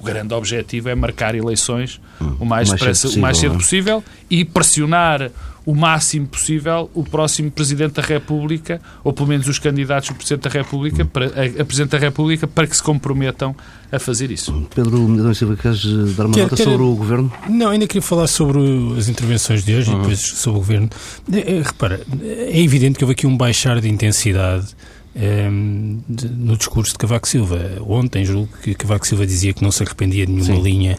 o 0.00 0.04
grande 0.04 0.32
objetivo 0.32 0.88
é 0.88 0.94
marcar 0.94 1.34
eleições 1.34 2.00
hum, 2.20 2.36
o 2.40 2.44
mais, 2.44 2.68
mais, 2.68 2.80
cedo, 2.80 2.92
possível, 2.92 3.18
o 3.18 3.20
mais 3.20 3.38
cedo 3.38 3.54
é? 3.54 3.58
possível 3.58 4.04
e 4.30 4.44
pressionar 4.44 5.30
o 5.64 5.74
máximo 5.74 6.26
possível 6.26 6.90
o 6.94 7.04
próximo 7.04 7.50
Presidente 7.50 7.94
da 7.94 8.02
República, 8.02 8.80
ou 9.04 9.12
pelo 9.12 9.28
menos 9.28 9.46
os 9.48 9.58
candidatos 9.58 10.08
do 10.08 10.14
Presidente 10.14 10.44
da 10.44 10.50
República, 10.50 11.04
para, 11.04 11.26
a, 11.26 11.62
a 11.62 11.64
Presidente 11.64 11.90
da 11.90 11.98
República, 11.98 12.46
para 12.46 12.66
que 12.66 12.76
se 12.76 12.82
comprometam 12.82 13.54
a 13.92 13.98
fazer 13.98 14.30
isso. 14.30 14.66
Pedro 14.74 15.00
Medão 15.08 15.34
Silva, 15.34 15.56
queres 15.56 15.84
eh, 15.84 16.14
dar 16.16 16.26
uma 16.26 16.34
quer, 16.34 16.42
nota 16.42 16.56
quer, 16.56 16.64
sobre 16.64 16.82
o 16.82 16.94
Governo? 16.94 17.32
Não, 17.48 17.70
ainda 17.70 17.86
queria 17.86 18.02
falar 18.02 18.26
sobre 18.26 18.60
as 18.96 19.08
intervenções 19.08 19.64
de 19.64 19.74
hoje 19.74 19.90
uhum. 19.90 19.96
e 19.96 20.00
depois 20.00 20.20
sobre 20.20 20.58
o 20.58 20.60
Governo. 20.60 20.90
É, 21.32 21.62
repara, 21.62 22.00
é 22.22 22.60
evidente 22.60 22.98
que 22.98 23.04
houve 23.04 23.12
aqui 23.12 23.26
um 23.26 23.36
baixar 23.36 23.80
de 23.80 23.88
intensidade 23.88 24.68
um, 25.14 26.00
de, 26.08 26.28
no 26.28 26.56
discurso 26.56 26.92
de 26.92 26.98
Cavaco 26.98 27.28
Silva. 27.28 27.58
Ontem, 27.86 28.24
julgo 28.24 28.48
que 28.62 28.74
Cavaco 28.74 29.06
Silva 29.06 29.26
dizia 29.26 29.52
que 29.52 29.62
não 29.62 29.70
se 29.70 29.82
arrependia 29.82 30.26
de 30.26 30.32
nenhuma 30.32 30.54
Sim. 30.54 30.62
linha 30.62 30.98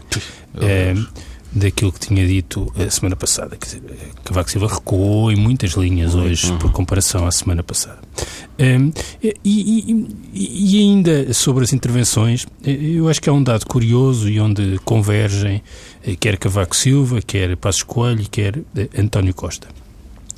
um, 0.54 1.06
daquilo 1.54 1.92
que 1.92 2.00
tinha 2.00 2.26
dito 2.26 2.72
a 2.76 2.90
semana 2.90 3.16
passada. 3.16 3.56
Quer 3.56 3.66
dizer, 3.66 3.82
Cavaco 4.24 4.50
Silva 4.50 4.66
recuou 4.68 5.30
em 5.30 5.36
muitas 5.36 5.72
linhas 5.72 6.14
hoje, 6.14 6.50
uhum. 6.50 6.58
por 6.58 6.72
comparação 6.72 7.26
à 7.26 7.30
semana 7.30 7.62
passada. 7.62 8.00
Um, 8.58 8.92
e, 9.22 9.34
e, 9.44 10.06
e, 10.32 10.78
ainda 10.80 11.32
sobre 11.32 11.64
as 11.64 11.72
intervenções, 11.72 12.46
eu 12.64 13.08
acho 13.08 13.20
que 13.20 13.28
é 13.28 13.32
um 13.32 13.42
dado 13.42 13.66
curioso 13.66 14.28
e 14.28 14.38
onde 14.38 14.78
convergem 14.84 15.62
eh, 16.04 16.16
quer 16.18 16.36
Cavaco 16.38 16.76
Silva, 16.76 17.20
quer 17.22 17.56
Passos 17.56 17.82
Coelho, 17.82 18.24
quer 18.30 18.58
eh, 18.76 18.88
António 18.98 19.34
Costa. 19.34 19.68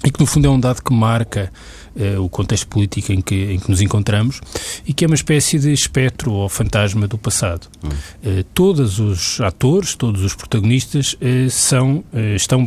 E 0.05 0.11
que 0.11 0.21
no 0.21 0.27
fundo 0.27 0.47
é 0.47 0.51
um 0.51 0.61
dado 0.61 0.83
que 0.83 0.93
marca 0.93 1.51
uh, 1.97 2.23
o 2.23 2.29
contexto 2.29 2.67
político 2.69 3.13
em 3.13 3.21
que, 3.21 3.53
em 3.53 3.59
que 3.59 3.71
nos 3.71 3.81
encontramos 3.81 4.41
e 4.87 4.93
que 4.93 5.05
é 5.05 5.07
uma 5.07 5.15
espécie 5.15 5.59
de 5.59 5.73
espectro 5.73 6.33
ou 6.33 6.49
fantasma 6.49 7.09
do 7.09 7.17
passado. 7.17 7.69
Hum. 7.83 7.89
Uh, 7.89 8.45
todos 8.53 8.99
os 8.99 9.41
atores, 9.41 9.95
todos 9.95 10.23
os 10.23 10.35
protagonistas 10.35 11.15
uh, 11.15 11.51
são, 11.51 12.05
estão 12.35 12.67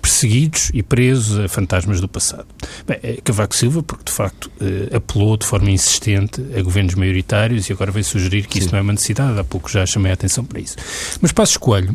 perseguidos 0.00 0.70
e 0.74 0.82
presos 0.82 1.38
a 1.38 1.48
fantasmas 1.48 2.00
do 2.00 2.08
passado. 2.08 2.46
Bem, 2.86 2.98
Cavaco 3.22 3.54
Silva, 3.54 3.82
porque 3.82 4.04
de 4.04 4.12
facto 4.12 4.50
apelou 4.92 5.36
de 5.36 5.46
forma 5.46 5.70
insistente 5.70 6.44
a 6.56 6.62
governos 6.62 6.94
maioritários 6.94 7.68
e 7.68 7.72
agora 7.72 7.90
vem 7.90 8.02
sugerir 8.02 8.46
que 8.46 8.54
Sim. 8.54 8.64
isso 8.64 8.72
não 8.72 8.78
é 8.78 8.82
uma 8.82 8.92
necessidade, 8.92 9.38
há 9.38 9.44
pouco 9.44 9.70
já 9.70 9.86
chamei 9.86 10.10
a 10.10 10.14
atenção 10.14 10.44
para 10.44 10.60
isso. 10.60 10.76
Mas 11.20 11.32
Passos 11.32 11.56
Coelho, 11.56 11.92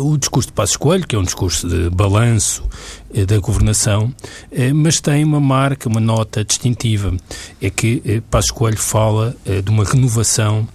o 0.00 0.16
discurso 0.16 0.48
de 0.48 0.52
Passos 0.52 0.76
Coelho, 0.76 1.06
que 1.06 1.14
é 1.14 1.18
um 1.18 1.22
discurso 1.22 1.68
de 1.68 1.90
balanço 1.90 2.64
eh, 3.14 3.26
da 3.26 3.38
governação, 3.38 4.12
eh, 4.50 4.72
mas 4.72 5.00
tem 5.00 5.22
uma 5.22 5.40
marca, 5.40 5.88
uma 5.88 6.00
nota 6.00 6.44
distintiva. 6.44 7.14
É 7.60 7.70
que 7.70 8.22
Passos 8.30 8.50
Coelho 8.50 8.78
fala 8.78 9.36
de 9.64 9.70
uma 9.70 9.84
renovação 9.84 10.66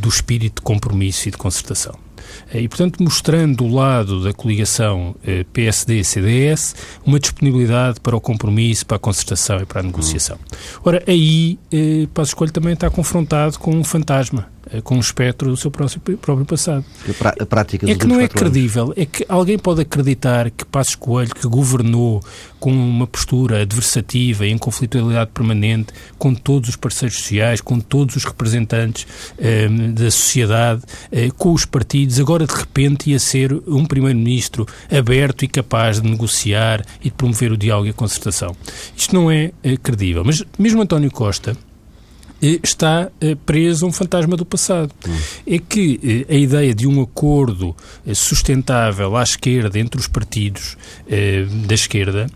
do 0.00 0.08
espírito 0.08 0.56
de 0.56 0.62
compromisso 0.62 1.28
e 1.28 1.30
de 1.30 1.36
concertação. 1.36 1.94
E, 2.52 2.66
portanto, 2.68 3.02
mostrando 3.02 3.56
do 3.56 3.68
lado 3.68 4.22
da 4.22 4.32
coligação 4.32 5.14
PSD-CDS 5.52 6.74
uma 7.04 7.18
disponibilidade 7.18 8.00
para 8.00 8.16
o 8.16 8.20
compromisso, 8.20 8.86
para 8.86 8.96
a 8.96 9.00
concertação 9.00 9.60
e 9.60 9.66
para 9.66 9.80
a 9.80 9.82
negociação. 9.82 10.38
Ora, 10.84 11.02
aí 11.06 11.58
Passos 12.14 12.34
Coelho 12.34 12.52
também 12.52 12.72
está 12.72 12.88
confrontado 12.88 13.58
com 13.58 13.74
um 13.74 13.84
fantasma 13.84 14.48
eh, 14.61 14.61
com 14.84 14.96
um 14.96 15.00
espectro 15.00 15.50
do 15.50 15.56
seu 15.56 15.70
próprio, 15.70 16.18
próprio 16.18 16.46
passado. 16.46 16.84
A, 17.40 17.46
prática 17.46 17.90
é 17.90 17.94
que 17.94 18.06
não 18.06 18.20
é 18.20 18.28
credível, 18.28 18.84
anos. 18.84 18.98
é 18.98 19.06
que 19.06 19.24
alguém 19.28 19.58
pode 19.58 19.82
acreditar 19.82 20.50
que 20.50 20.64
Passos 20.64 20.94
Coelho, 20.94 21.34
que 21.34 21.46
governou 21.46 22.22
com 22.58 22.70
uma 22.72 23.06
postura 23.06 23.62
adversativa, 23.62 24.46
em 24.46 24.56
conflitualidade 24.56 25.32
permanente, 25.32 25.92
com 26.16 26.32
todos 26.32 26.68
os 26.68 26.76
parceiros 26.76 27.18
sociais, 27.18 27.60
com 27.60 27.80
todos 27.80 28.14
os 28.14 28.24
representantes 28.24 29.06
eh, 29.36 29.68
da 29.68 30.10
sociedade, 30.10 30.82
eh, 31.10 31.28
com 31.36 31.52
os 31.52 31.64
partidos, 31.64 32.20
agora 32.20 32.46
de 32.46 32.54
repente 32.54 33.10
ia 33.10 33.18
ser 33.18 33.52
um 33.66 33.84
primeiro-ministro 33.84 34.66
aberto 34.90 35.44
e 35.44 35.48
capaz 35.48 36.00
de 36.00 36.08
negociar 36.08 36.84
e 37.00 37.04
de 37.04 37.14
promover 37.16 37.50
o 37.50 37.56
diálogo 37.56 37.88
e 37.88 37.90
a 37.90 37.94
concertação. 37.94 38.54
Isto 38.96 39.14
não 39.14 39.28
é 39.28 39.50
eh, 39.64 39.76
credível. 39.76 40.22
Mas 40.24 40.44
mesmo 40.56 40.80
António 40.82 41.10
Costa, 41.10 41.56
está 42.42 43.08
eh, 43.20 43.36
preso 43.46 43.86
um 43.86 43.92
fantasma 43.92 44.36
do 44.36 44.44
passado. 44.44 44.92
Hum. 45.06 45.16
É 45.46 45.58
que 45.58 46.26
eh, 46.28 46.34
a 46.34 46.36
ideia 46.36 46.74
de 46.74 46.86
um 46.86 47.00
acordo 47.00 47.76
eh, 48.06 48.14
sustentável 48.14 49.16
à 49.16 49.22
esquerda 49.22 49.78
entre 49.78 50.00
os 50.00 50.08
partidos 50.08 50.76
da 51.66 51.74
esquerda 51.74 52.26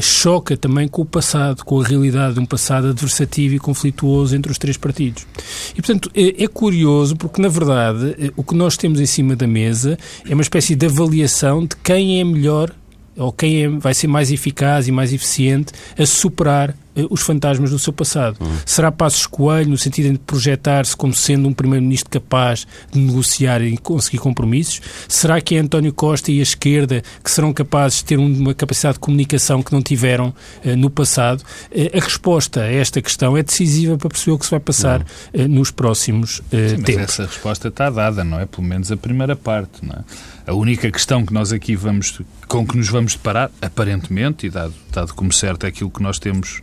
choca 0.00 0.56
também 0.56 0.86
com 0.86 1.02
o 1.02 1.04
passado, 1.04 1.64
com 1.64 1.80
a 1.80 1.84
realidade 1.84 2.34
de 2.34 2.40
um 2.40 2.46
passado 2.46 2.88
adversativo 2.88 3.54
e 3.54 3.58
conflituoso 3.58 4.36
entre 4.36 4.52
os 4.52 4.58
três 4.58 4.76
partidos. 4.76 5.26
E, 5.72 5.82
portanto, 5.82 6.10
é, 6.14 6.44
é, 6.44 6.46
curioso 6.46 7.16
porque, 7.16 7.42
na 7.42 7.48
verdade, 7.48 8.32
o 8.36 8.44
que 8.44 8.54
nós 8.54 8.76
temos 8.76 9.00
em 9.00 9.06
cima 9.06 9.34
da 9.34 9.46
mesa 9.46 9.98
é 10.28 10.34
uma 10.34 10.42
espécie 10.42 10.76
de 10.76 10.86
avaliação 10.86 11.62
de 11.62 11.74
quem 11.82 12.20
é 12.20 12.24
melhor 12.24 12.72
ou 13.18 13.32
quem 13.32 13.64
é, 13.64 13.68
vai 13.68 13.92
ser 13.92 14.06
mais 14.06 14.30
eficaz 14.30 14.86
e 14.86 14.92
mais 14.92 15.12
eficiente 15.12 15.72
a 15.98 16.06
superar 16.06 16.70
eh, 16.70 16.74
os 17.10 17.22
fantasmas 17.22 17.70
do 17.70 17.78
seu 17.78 17.92
passado. 17.92 18.36
Uhum. 18.40 18.56
Será 18.64 18.90
Passos 18.90 19.26
Coelho, 19.26 19.70
no 19.70 19.78
sentido 19.78 20.12
de 20.12 20.18
projetar-se 20.18 20.96
como 20.96 21.14
sendo 21.14 21.48
um 21.48 21.52
primeiro-ministro 21.52 22.10
capaz 22.10 22.66
de 22.92 22.98
negociar 22.98 23.62
e 23.62 23.76
conseguir 23.76 24.18
compromissos? 24.18 24.80
Será 25.06 25.40
que 25.40 25.56
é 25.56 25.58
António 25.58 25.92
Costa 25.92 26.30
e 26.30 26.40
a 26.40 26.42
esquerda 26.42 27.02
que 27.22 27.30
serão 27.30 27.52
capazes 27.52 27.98
de 27.98 28.04
ter 28.04 28.18
uma 28.18 28.54
capacidade 28.54 28.94
de 28.94 29.00
comunicação 29.00 29.62
que 29.62 29.72
não 29.72 29.82
tiveram 29.82 30.34
uh, 30.64 30.76
no 30.76 30.90
passado? 30.90 31.42
Uh, 31.70 31.96
a 31.96 32.00
resposta 32.00 32.62
a 32.62 32.72
esta 32.72 33.00
questão 33.00 33.36
é 33.36 33.42
decisiva 33.42 33.96
para 33.96 34.08
perceber 34.08 34.32
o 34.32 34.38
que 34.38 34.44
se 34.44 34.50
vai 34.50 34.60
passar 34.60 35.02
uh, 35.02 35.48
nos 35.48 35.70
próximos 35.70 36.42
Sim, 36.50 36.82
tempos. 36.82 37.04
essa 37.04 37.26
resposta 37.26 37.68
está 37.68 37.90
dada, 37.90 38.24
não 38.24 38.40
é? 38.40 38.46
Pelo 38.46 38.66
menos 38.66 38.90
a 38.90 38.96
primeira 38.96 39.36
parte, 39.36 39.84
não 39.84 39.94
é? 39.94 40.04
A 40.46 40.54
única 40.54 40.90
questão 40.90 41.26
que 41.26 41.32
nós 41.32 41.52
aqui 41.52 41.76
vamos, 41.76 42.22
com 42.46 42.66
que 42.66 42.76
nos 42.76 42.88
vamos 42.88 43.12
deparar, 43.12 43.50
aparentemente, 43.60 44.46
e 44.46 44.50
dado, 44.50 44.72
dado 44.90 45.12
como 45.12 45.30
certo 45.30 45.64
é 45.64 45.68
aquilo 45.68 45.90
que 45.90 46.02
nós 46.02 46.18
temos 46.18 46.62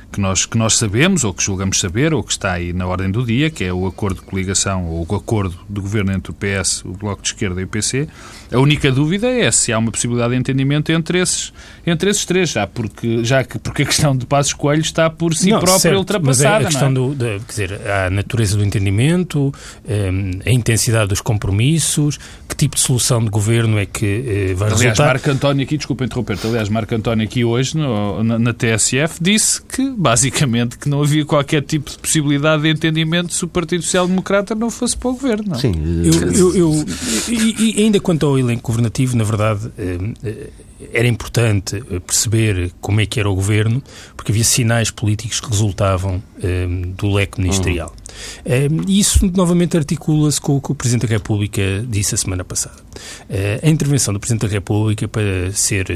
que 0.11 0.19
nós, 0.19 0.45
que 0.45 0.57
nós 0.57 0.77
sabemos, 0.77 1.23
ou 1.23 1.33
que 1.33 1.43
julgamos 1.43 1.79
saber, 1.79 2.13
ou 2.13 2.23
que 2.23 2.31
está 2.31 2.53
aí 2.53 2.73
na 2.73 2.85
ordem 2.85 3.09
do 3.09 3.25
dia, 3.25 3.49
que 3.49 3.63
é 3.63 3.73
o 3.73 3.87
acordo 3.87 4.19
de 4.19 4.25
coligação, 4.25 4.85
ou 4.85 5.05
o 5.07 5.15
acordo 5.15 5.57
de 5.69 5.79
governo 5.79 6.11
entre 6.11 6.31
o 6.31 6.35
PS, 6.35 6.83
o 6.83 6.91
Bloco 6.91 7.21
de 7.21 7.29
Esquerda 7.29 7.61
e 7.61 7.63
o 7.63 7.67
PC, 7.67 8.07
a 8.51 8.59
única 8.59 8.91
dúvida 8.91 9.29
é 9.29 9.49
se 9.49 9.71
há 9.71 9.77
uma 9.77 9.91
possibilidade 9.91 10.33
de 10.33 10.39
entendimento 10.39 10.91
entre 10.91 11.19
esses, 11.19 11.53
entre 11.87 12.09
esses 12.09 12.25
três, 12.25 12.49
já, 12.49 12.67
porque, 12.67 13.23
já 13.23 13.43
que, 13.43 13.57
porque 13.57 13.83
a 13.83 13.85
questão 13.85 14.15
de 14.15 14.25
Passos 14.25 14.53
Coelho 14.53 14.81
está 14.81 15.09
por 15.09 15.33
si 15.33 15.49
não, 15.49 15.59
própria 15.59 15.79
certo, 15.79 15.97
ultrapassada. 15.97 16.49
Mas 16.49 16.61
é 16.61 16.65
a 16.65 16.69
questão 16.69 16.89
é? 16.89 16.93
do, 16.93 17.15
de, 17.15 17.39
quer 17.39 17.47
dizer, 17.47 17.81
a 17.87 18.09
natureza 18.09 18.57
do 18.57 18.63
entendimento, 18.65 19.53
hum, 19.87 20.39
a 20.45 20.49
intensidade 20.49 21.07
dos 21.07 21.21
compromissos, 21.21 22.19
que 22.49 22.55
tipo 22.55 22.75
de 22.75 22.81
solução 22.81 23.23
de 23.23 23.29
governo 23.29 23.79
é 23.79 23.85
que 23.85 24.05
eh, 24.05 24.53
vai 24.53 24.67
aliás, 24.67 24.81
resultar. 24.81 25.05
Marco 25.05 25.31
António 25.31 25.63
aqui, 25.63 25.77
desculpa 25.77 26.03
interromper-te, 26.03 26.47
aliás, 26.47 26.67
Marco 26.67 26.93
António 26.93 27.25
aqui 27.25 27.45
hoje, 27.45 27.77
no, 27.77 28.21
na, 28.23 28.37
na 28.37 28.53
TSF, 28.53 29.17
disse 29.21 29.61
que 29.61 29.89
basicamente 30.01 30.79
que 30.79 30.89
não 30.89 31.03
havia 31.03 31.23
qualquer 31.23 31.61
tipo 31.61 31.91
de 31.91 31.99
possibilidade 31.99 32.63
de 32.63 32.69
entendimento 32.69 33.31
se 33.31 33.45
o 33.45 33.47
Partido 33.47 33.83
Social 33.83 34.07
Democrata 34.07 34.55
não 34.55 34.71
fosse 34.71 34.97
para 34.97 35.09
o 35.09 35.13
governo. 35.13 35.49
Não? 35.49 35.59
Sim. 35.59 35.73
Eu, 36.03 36.31
eu, 36.31 36.55
eu 36.55 36.85
e, 37.29 37.77
e, 37.77 37.83
ainda 37.83 37.99
quanto 37.99 38.25
ao 38.25 38.39
elenco 38.39 38.63
governativo, 38.63 39.15
na 39.15 39.23
verdade, 39.23 39.71
eh, 39.77 39.99
eh, 40.23 40.49
era 40.91 41.07
importante 41.07 41.79
perceber 42.07 42.71
como 42.81 42.99
é 42.99 43.05
que 43.05 43.19
era 43.19 43.29
o 43.29 43.35
governo, 43.35 43.83
porque 44.17 44.31
havia 44.31 44.43
sinais 44.43 44.89
políticos 44.89 45.39
que 45.39 45.47
resultavam 45.47 46.21
eh, 46.41 46.65
do 46.97 47.13
leque 47.13 47.39
ministerial. 47.39 47.93
Uhum. 48.45 48.83
E 48.87 48.99
isso 48.99 49.25
novamente 49.33 49.77
articula-se 49.77 50.39
com 50.39 50.57
o 50.57 50.61
que 50.61 50.71
o 50.71 50.75
Presidente 50.75 51.07
da 51.07 51.13
República 51.13 51.61
disse 51.87 52.15
a 52.15 52.17
semana 52.17 52.43
passada. 52.43 52.75
A 53.63 53.69
intervenção 53.69 54.13
do 54.13 54.19
Presidente 54.19 54.47
da 54.47 54.53
República, 54.53 55.07
para 55.07 55.51
ser, 55.53 55.87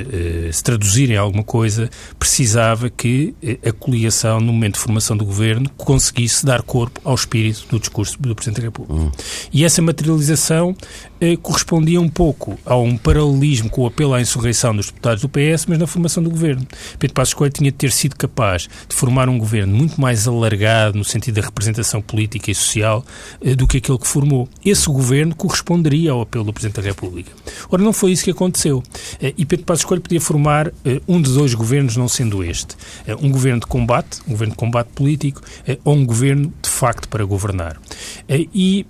se 0.51 0.63
traduzir 0.63 1.12
em 1.12 1.17
alguma 1.17 1.43
coisa, 1.43 1.89
precisava 2.17 2.89
que 2.89 3.34
a 3.65 3.72
coligação, 3.72 4.39
no 4.39 4.53
momento 4.53 4.75
de 4.75 4.79
formação 4.79 5.15
do 5.17 5.25
governo, 5.25 5.69
conseguisse 5.77 6.45
dar 6.45 6.62
corpo 6.62 7.00
ao 7.03 7.15
espírito 7.15 7.65
do 7.69 7.79
discurso 7.79 8.22
do 8.22 8.36
Presidente 8.36 8.62
da 8.62 8.67
República. 8.67 9.01
Uhum. 9.01 9.12
E 9.51 9.63
essa 9.63 9.81
materialização 9.81 10.75
eh, 11.19 11.38
correspondia 11.38 12.00
um 12.00 12.10
pouco 12.10 12.57
a 12.65 12.75
um 12.75 12.98
paralelismo 12.98 13.69
com 13.69 13.81
o 13.81 13.88
apelo 13.88 14.13
à 14.13 14.22
insurreição 14.22 14.75
dos 14.75 14.88
deputados 14.88 15.22
do 15.22 15.29
PS, 15.29 15.65
mas 15.67 15.77
na 15.79 15.88
formação 15.88 16.22
do 16.22 16.29
governo. 16.29 16.65
Pedro 17.00 17.13
Passos 17.13 17.34
Coelho 17.34 17.53
tinha 17.53 17.72
de 17.72 17.77
ter 17.77 17.91
sido 17.91 18.15
capaz 18.15 18.67
de 18.88 18.95
formar 18.95 19.29
um 19.29 19.38
governo 19.38 19.75
muito 19.75 20.00
mais 20.00 20.27
alargado 20.27 20.98
no 20.98 21.03
sentido 21.03 21.36
da 21.36 21.41
representação 21.41 22.01
política 22.01 22.51
e 22.51 22.55
social 22.55 23.05
eh, 23.41 23.55
do 23.55 23.67
que 23.67 23.77
aquele 23.77 23.98
que 23.98 24.07
formou. 24.07 24.50
Esse 24.63 24.88
governo 24.88 25.36
corresponderia 25.36 26.12
ao 26.12 26.22
apelo 26.22 26.45
do 26.45 26.53
Presidente 26.53 26.81
da 26.81 26.88
República. 26.88 27.31
Ora, 27.69 27.81
não 27.81 27.93
foi 27.93 28.12
isso 28.12 28.24
que 28.24 28.31
aconteceu. 28.31 28.84
Eh, 29.22 29.34
e 29.38 29.45
Pedro 29.45 29.65
Passos 29.65 29.86
Coelho 29.86 30.01
podia 30.01 30.22
formar 30.22 30.72
eh, 30.84 31.01
um 31.07 31.22
de 31.22 31.31
dois 31.31 31.53
governos, 31.53 31.95
não 31.95 32.07
sendo 32.07 32.43
este. 32.43 32.75
Eh, 33.05 33.15
um 33.15 33.31
governo 33.31 33.60
de 33.60 33.67
combate, 33.67 34.19
um 34.27 34.31
governo 34.31 34.53
de 34.53 34.57
combate 34.57 34.88
político, 34.93 35.41
eh, 35.67 35.77
ou 35.84 35.95
um 35.95 36.05
governo 36.05 36.53
de 36.62 36.69
facto 36.69 37.07
para 37.10 37.24
governar. 37.25 37.79
E 38.27 38.86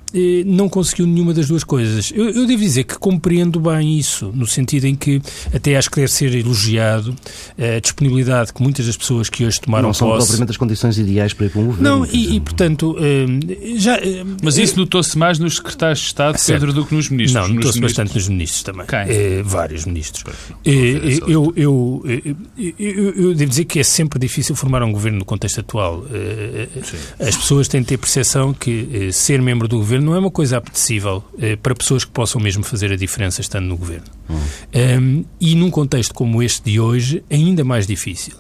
não 0.45 0.69
conseguiu 0.69 1.05
nenhuma 1.05 1.33
das 1.33 1.47
duas 1.47 1.63
coisas. 1.63 2.11
Eu, 2.15 2.29
eu, 2.29 2.47
devo 2.47 2.61
dizer 2.61 2.85
que 2.85 2.97
compreendo 2.97 3.59
bem 3.59 3.99
isso, 3.99 4.31
no 4.33 4.47
sentido 4.47 4.85
em 4.85 4.95
que 4.95 5.21
até 5.53 5.75
acho 5.75 5.89
que 5.91 5.97
deve 5.97 6.11
ser 6.11 6.33
elogiado 6.33 7.13
a 7.59 7.79
disponibilidade 7.81 8.53
que 8.53 8.63
muitas 8.63 8.85
das 8.85 8.95
pessoas 8.95 9.27
que 9.29 9.45
hoje 9.45 9.59
tomaram 9.59 9.89
não 9.89 9.89
posse... 9.89 10.01
Não 10.01 10.09
são 10.11 10.17
propriamente 10.19 10.51
as 10.51 10.57
condições 10.57 10.97
ideais 10.97 11.33
para 11.33 11.47
ir 11.47 11.49
para 11.49 11.61
um 11.61 11.65
governo. 11.65 11.89
Não, 11.89 12.05
e, 12.05 12.37
e, 12.37 12.39
portanto, 12.39 12.95
já... 13.75 13.99
Mas 14.41 14.57
isso 14.57 14.77
notou-se 14.77 15.17
mais 15.17 15.39
nos 15.39 15.57
secretários 15.57 15.99
de 15.99 16.05
Estado, 16.05 16.37
certo. 16.37 16.59
Pedro, 16.61 16.73
do 16.73 16.85
que 16.85 16.95
nos 16.95 17.09
ministros. 17.09 17.49
Não, 17.49 17.53
notou-se 17.53 17.81
bastante 17.81 18.15
nos 18.15 18.29
ministros 18.29 18.63
também. 18.63 18.85
Quem? 18.85 19.43
vários 19.43 19.85
ministros. 19.85 20.23
eu, 20.63 21.53
eu, 21.53 21.53
eu, 21.55 22.03
eu, 22.69 23.33
devo 23.33 23.49
dizer 23.49 23.65
que 23.65 23.79
é 23.79 23.83
sempre 23.83 24.17
difícil 24.17 24.55
formar 24.55 24.81
um 24.83 24.91
governo 24.91 25.19
no 25.19 25.25
contexto 25.25 25.59
atual. 25.59 26.05
As 27.19 27.35
pessoas 27.35 27.67
têm 27.67 27.81
de 27.81 27.87
ter 27.87 27.97
percepção 27.97 28.53
que 28.53 29.09
ser 29.11 29.41
membro 29.41 29.67
do 29.67 29.77
governo 29.77 30.05
não 30.05 30.15
é 30.15 30.19
uma 30.19 30.31
coisa 30.31 30.57
apetecível 30.57 31.21
para 31.61 31.75
pessoas 31.75 32.04
que 32.05 32.11
possam 32.11 32.41
mesmo 32.41 32.63
fazer 32.63 32.91
a 32.91 32.95
diferença 32.95 33.41
estando 33.41 33.65
no 33.65 33.77
governo. 33.77 34.05
Um, 34.29 35.23
e 35.39 35.55
num 35.55 35.69
contexto 35.69 36.13
como 36.13 36.41
este 36.41 36.71
de 36.71 36.79
hoje, 36.79 37.23
ainda 37.29 37.63
mais 37.63 37.85
difícil. 37.85 38.33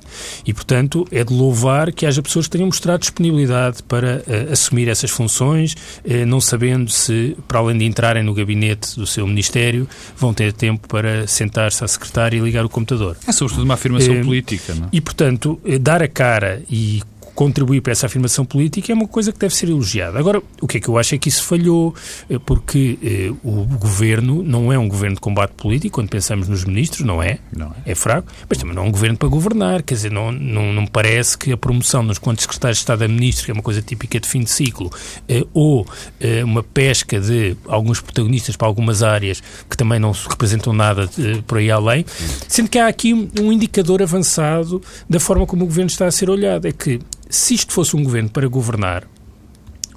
E, 0.45 0.53
portanto, 0.53 1.07
é 1.11 1.23
de 1.23 1.33
louvar 1.33 1.91
que 1.91 2.05
haja 2.05 2.21
pessoas 2.21 2.47
que 2.47 2.51
tenham 2.51 2.67
mostrado 2.67 2.99
disponibilidade 2.99 3.83
para 3.83 4.23
uh, 4.27 4.51
assumir 4.51 4.87
essas 4.87 5.11
funções, 5.11 5.73
uh, 5.73 6.25
não 6.25 6.41
sabendo 6.41 6.89
se, 6.89 7.37
para 7.47 7.59
além 7.59 7.77
de 7.77 7.85
entrarem 7.85 8.23
no 8.23 8.33
gabinete 8.33 8.95
do 8.95 9.05
seu 9.05 9.25
ministério, 9.27 9.87
vão 10.17 10.33
ter 10.33 10.53
tempo 10.53 10.87
para 10.87 11.27
sentar-se 11.27 11.83
à 11.83 11.87
secretária 11.87 12.37
e 12.37 12.39
ligar 12.39 12.65
o 12.65 12.69
computador. 12.69 13.17
É 13.27 13.31
sobretudo 13.31 13.63
uma 13.63 13.75
afirmação 13.75 14.21
política, 14.23 14.73
não 14.75 14.85
é? 14.85 14.89
E, 14.91 15.01
portanto, 15.01 15.59
dar 15.81 16.01
a 16.01 16.07
cara 16.07 16.63
e 16.69 17.01
contribuir 17.35 17.81
para 17.81 17.91
essa 17.91 18.05
afirmação 18.05 18.45
política 18.45 18.91
é 18.91 18.95
uma 18.95 19.07
coisa 19.07 19.31
que 19.31 19.37
deve 19.37 19.53
ser 19.53 19.69
elogiada. 19.69 20.17
Agora, 20.17 20.41
o 20.61 20.67
que 20.67 20.77
é 20.77 20.79
que 20.79 20.87
eu 20.87 20.97
acho 20.97 21.13
é 21.13 21.17
que 21.17 21.29
isso 21.29 21.43
falhou, 21.43 21.93
eh, 22.29 22.39
porque 22.39 22.97
eh, 23.03 23.33
o 23.43 23.65
governo 23.77 24.41
não 24.41 24.71
é 24.71 24.79
um 24.79 24.87
governo 24.87 25.15
de 25.15 25.21
combate 25.21 25.51
político, 25.51 25.95
quando 25.95 26.09
pensamos 26.09 26.47
nos 26.47 26.63
ministros, 26.63 27.05
não 27.05 27.21
é? 27.21 27.39
Não 27.55 27.67
é. 27.85 27.91
é 27.91 27.95
fraco, 27.95 28.27
mas 28.49 28.57
também 28.57 28.73
não 28.73 28.83
é 28.83 28.87
um 28.87 28.91
governo 28.91 29.17
para 29.17 29.27
governar, 29.27 29.83
quer 29.83 29.95
dizer, 29.95 30.11
não, 30.11 30.31
não, 30.31 30.73
não 30.73 30.87
parece 30.87 31.37
que 31.37 31.51
a 31.51 31.57
promoção 31.57 32.01
nos 32.03 32.17
quantos 32.17 32.43
secretários 32.43 32.77
de 32.77 32.83
Estado 32.83 33.03
a 33.03 33.07
ministro, 33.07 33.45
que 33.45 33.51
é 33.51 33.53
uma 33.53 33.63
coisa 33.63 33.81
típica 33.81 34.19
de 34.19 34.27
fim 34.27 34.41
de 34.41 34.49
ciclo, 34.49 34.89
eh, 35.27 35.45
ou 35.53 35.85
eh, 36.19 36.43
uma 36.43 36.63
pesca 36.63 37.19
de 37.19 37.55
alguns 37.67 37.99
protagonistas 37.99 38.55
para 38.55 38.67
algumas 38.67 39.03
áreas 39.03 39.41
que 39.69 39.75
também 39.75 39.99
não 39.99 40.11
representam 40.11 40.73
nada 40.73 41.09
eh, 41.19 41.41
por 41.45 41.57
aí 41.57 41.69
além, 41.69 42.05
sendo 42.47 42.69
que 42.69 42.79
há 42.79 42.87
aqui 42.87 43.13
um, 43.13 43.29
um 43.41 43.51
indicador 43.51 44.01
avançado 44.01 44.81
da 45.09 45.19
forma 45.19 45.45
como 45.45 45.63
o 45.63 45.67
governo 45.67 45.89
está 45.89 46.05
a 46.05 46.11
ser 46.11 46.29
olhado. 46.29 46.67
É 46.67 46.71
que 46.71 46.99
se 47.29 47.53
isto 47.53 47.73
fosse 47.73 47.95
um 47.95 48.03
governo 48.03 48.29
para 48.29 48.47
governar, 48.47 49.07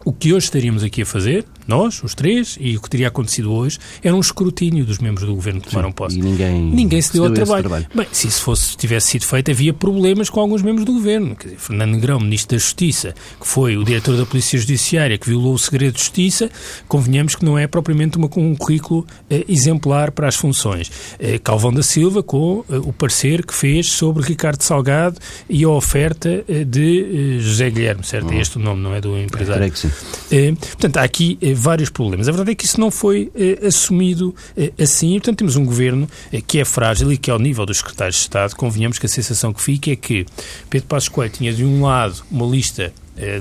o 0.04 0.12
que 0.12 0.32
hoje 0.32 0.46
estaríamos 0.46 0.82
aqui 0.82 1.02
a 1.02 1.06
fazer 1.06 1.44
nós, 1.68 2.02
os 2.02 2.14
três, 2.14 2.56
e 2.58 2.76
o 2.76 2.80
que 2.80 2.88
teria 2.88 3.08
acontecido 3.08 3.52
hoje 3.52 3.78
era 4.02 4.14
um 4.14 4.20
escrutínio 4.20 4.84
dos 4.84 4.98
membros 4.98 5.26
do 5.26 5.34
governo 5.34 5.60
que 5.60 5.68
tomaram 5.68 5.92
posse. 5.92 6.18
E 6.18 6.22
ninguém, 6.22 6.60
ninguém 6.62 7.00
se 7.02 7.12
deu, 7.12 7.24
ao 7.24 7.30
trabalho. 7.30 7.62
trabalho. 7.62 7.86
Bem, 7.94 8.06
se 8.10 8.26
isso 8.26 8.42
fosse, 8.42 8.76
tivesse 8.76 9.08
sido 9.08 9.26
feito, 9.26 9.50
havia 9.50 9.72
problemas 9.72 10.30
com 10.30 10.40
alguns 10.40 10.62
membros 10.62 10.84
do 10.84 10.94
governo. 10.94 11.36
Dizer, 11.38 11.58
Fernando 11.58 11.92
Negrão, 11.92 12.18
ministro 12.18 12.56
da 12.56 12.58
Justiça, 12.58 13.14
que 13.38 13.46
foi 13.46 13.76
o 13.76 13.84
diretor 13.84 14.16
da 14.16 14.24
Polícia 14.24 14.58
Judiciária, 14.58 15.18
que 15.18 15.28
violou 15.28 15.54
o 15.54 15.58
segredo 15.58 15.94
de 15.94 16.00
justiça, 16.00 16.50
convenhamos 16.86 17.34
que 17.34 17.44
não 17.44 17.58
é 17.58 17.66
propriamente 17.66 18.16
uma, 18.16 18.28
um 18.36 18.54
currículo 18.54 19.06
eh, 19.28 19.44
exemplar 19.48 20.10
para 20.10 20.28
as 20.28 20.36
funções. 20.36 20.90
Eh, 21.18 21.38
Calvão 21.38 21.72
da 21.72 21.82
Silva, 21.82 22.22
com 22.22 22.64
eh, 22.70 22.76
o 22.76 22.92
parecer 22.92 23.44
que 23.44 23.54
fez 23.54 23.92
sobre 23.92 24.24
Ricardo 24.24 24.62
Salgado 24.62 25.18
e 25.48 25.64
a 25.64 25.68
oferta 25.68 26.44
eh, 26.48 26.64
de 26.64 27.36
eh, 27.36 27.40
José 27.40 27.70
Guilherme, 27.70 28.04
certo? 28.04 28.32
É 28.32 28.40
este 28.40 28.56
o 28.56 28.60
nome, 28.60 28.82
não 28.82 28.94
é 28.94 29.00
do 29.00 29.18
empresário? 29.18 29.64
É, 29.64 29.70
sim. 29.74 29.90
Eh, 30.30 30.52
portanto, 30.52 30.96
há 30.96 31.02
aqui 31.02 31.38
vários 31.58 31.90
problemas. 31.90 32.28
A 32.28 32.32
verdade 32.32 32.52
é 32.52 32.54
que 32.54 32.64
isso 32.64 32.80
não 32.80 32.90
foi 32.90 33.30
eh, 33.34 33.66
assumido 33.66 34.34
eh, 34.56 34.72
assim 34.78 35.16
e, 35.16 35.20
portanto, 35.20 35.38
temos 35.38 35.56
um 35.56 35.64
governo 35.64 36.08
eh, 36.32 36.40
que 36.40 36.60
é 36.60 36.64
frágil 36.64 37.12
e 37.12 37.18
que, 37.18 37.30
ao 37.30 37.38
nível 37.38 37.66
dos 37.66 37.78
secretários 37.78 38.16
de 38.16 38.22
Estado, 38.22 38.54
convenhamos 38.54 38.98
que 38.98 39.06
a 39.06 39.08
sensação 39.08 39.52
que 39.52 39.60
fica 39.60 39.90
é 39.90 39.96
que 39.96 40.24
Pedro 40.70 40.86
Passos 40.86 41.08
Coelho 41.08 41.32
tinha, 41.32 41.52
de 41.52 41.64
um 41.64 41.82
lado, 41.82 42.22
uma 42.30 42.46
lista 42.46 42.92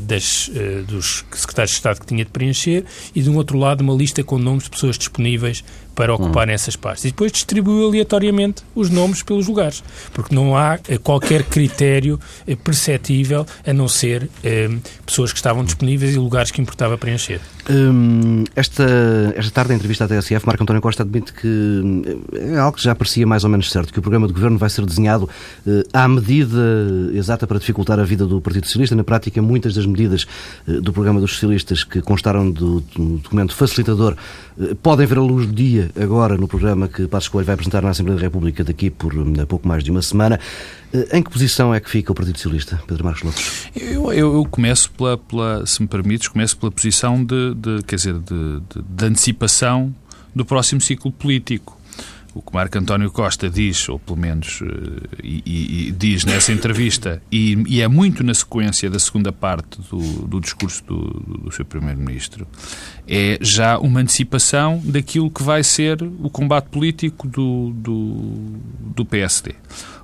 das, 0.02 0.50
dos 0.88 1.24
secretários 1.32 1.70
de 1.70 1.78
Estado 1.78 2.00
que 2.00 2.08
tinha 2.08 2.26
de 2.26 2.32
preencher 2.32 2.84
e, 3.14 3.22
de 3.22 3.30
um 3.30 3.36
outro 3.36 3.60
lado, 3.60 3.82
uma 3.82 3.94
lista 3.94 4.24
com 4.24 4.40
nomes 4.40 4.64
de 4.64 4.72
pessoas 4.72 4.98
disponíveis 4.98 5.64
para 5.98 6.14
ocuparem 6.14 6.54
hum. 6.54 6.56
essas 6.56 6.76
pastas. 6.76 7.06
E 7.06 7.08
depois 7.08 7.32
distribuiu 7.32 7.88
aleatoriamente 7.88 8.62
os 8.76 8.88
nomes 8.92 9.24
pelos 9.24 9.48
lugares, 9.48 9.84
porque 10.14 10.34
não 10.34 10.56
há 10.56 10.78
eh, 10.88 11.00
qualquer 11.00 11.42
critério 11.50 12.20
eh, 12.46 12.56
perceptível 12.56 13.48
a 13.66 13.74
não 13.74 13.88
ser 13.88 14.30
eh, 14.44 14.70
pessoas 15.04 15.32
que 15.32 15.40
estavam 15.40 15.66
disponíveis 15.66 16.14
e 16.14 16.20
lugares 16.20 16.52
que 16.52 16.62
importava 16.62 17.00
preencher. 17.00 17.42
Hum, 17.68 18.44
esta, 18.56 18.86
esta 19.36 19.52
tarde, 19.52 19.74
em 19.74 19.76
entrevista 19.76 20.06
à 20.06 20.08
TSF, 20.08 20.46
Marco 20.46 20.62
António 20.62 20.82
Costa 20.84 21.02
admite 21.02 21.34
que 21.34 21.82
é 22.54 22.60
algo 22.60 22.78
que 22.78 22.84
já 22.84 22.94
parecia 22.94 23.26
mais 23.26 23.44
ou 23.44 23.50
menos 23.50 23.72
certo, 23.72 23.92
que 23.92 23.98
o 23.98 24.02
programa 24.02 24.28
de 24.28 24.34
governo 24.34 24.58
vai 24.58 24.70
ser 24.70 24.86
desenhado 24.86 25.28
à 25.92 26.08
medida 26.08 26.62
exata 27.14 27.48
para 27.48 27.58
dificultar 27.58 28.00
a 28.00 28.04
vida 28.04 28.26
do 28.26 28.40
Partido 28.40 28.68
Socialista. 28.68 28.96
Na 28.96 29.04
prática, 29.04 29.42
muitas 29.42 29.74
das 29.74 29.86
medidas 29.86 30.26
do 30.66 30.94
programa 30.94 31.20
dos 31.20 31.34
socialistas 31.34 31.84
que 31.84 32.02
constaram 32.02 32.50
do, 32.50 32.80
do 32.96 33.18
documento 33.18 33.54
facilitador 33.54 34.16
podem 34.82 35.06
ver 35.06 35.18
a 35.18 35.22
luz 35.22 35.48
do 35.48 35.54
dia 35.54 35.87
agora 36.02 36.38
no 36.38 36.48
programa 36.48 36.88
que 36.88 37.08
Passos 37.08 37.30
Coelho 37.30 37.46
vai 37.46 37.54
apresentar 37.54 37.82
na 37.82 37.90
Assembleia 37.90 38.20
da 38.20 38.26
República 38.26 38.64
daqui 38.64 38.90
por 38.90 39.14
hum, 39.14 39.34
pouco 39.48 39.68
mais 39.68 39.84
de 39.84 39.92
uma 39.92 40.02
semana. 40.02 40.40
Eh, 40.94 41.18
em 41.18 41.24
que 41.24 41.30
posição 41.30 41.74
é 41.74 41.80
que 41.80 41.90
fica 41.90 42.12
o 42.12 42.16
Partido 42.16 42.38
Socialista, 42.38 42.82
Pedro 42.88 43.04
Marcos 43.06 43.24
Lopes? 43.24 43.70
Eu, 43.76 44.12
eu, 44.12 44.34
eu 44.34 44.46
começo 44.46 44.92
pela, 44.92 45.18
pela, 45.18 45.66
se 45.66 45.82
me 45.82 45.88
permites, 45.88 46.28
começo 46.28 46.58
pela 46.58 46.72
posição 46.72 47.24
de, 47.24 47.54
de 47.56 47.84
quer 47.84 47.96
dizer, 47.96 48.14
de, 48.16 48.60
de, 48.60 48.82
de 48.88 49.06
antecipação 49.06 49.94
do 50.36 50.46
próximo 50.46 50.82
ciclo 50.82 51.12
político 51.12 51.77
o 52.38 52.42
que 52.42 52.54
Marco 52.54 52.78
António 52.78 53.12
Costa 53.12 53.50
diz, 53.50 53.90
ou 53.90 53.98
pelo 53.98 54.18
menos 54.18 54.62
eh, 54.62 55.18
e, 55.24 55.88
e, 55.88 55.92
diz 55.92 56.24
nessa 56.24 56.52
entrevista, 56.52 57.22
e, 57.32 57.64
e, 57.68 57.82
é 57.82 57.88
muito 57.88 58.24
na 58.24 58.34
sequência 58.34 58.90
da 58.90 59.00
segunda 59.00 59.32
parte 59.32 59.80
do, 59.90 60.28
do 60.28 60.40
discurso 60.40 60.84
do, 60.86 60.98
do 61.46 61.52
seu 61.52 61.66
Primeiro-Ministro, 61.66 62.48
é 63.08 63.38
já 63.42 63.78
uma 63.80 64.02
antecipação 64.02 64.82
daquilo 64.84 65.32
que 65.32 65.42
vai 65.42 65.64
ser 65.64 66.02
o 66.04 66.30
combate 66.30 66.66
político 66.66 67.28
do, 67.28 67.72
do, 67.74 68.60
do 68.96 69.06
PSD. 69.06 69.56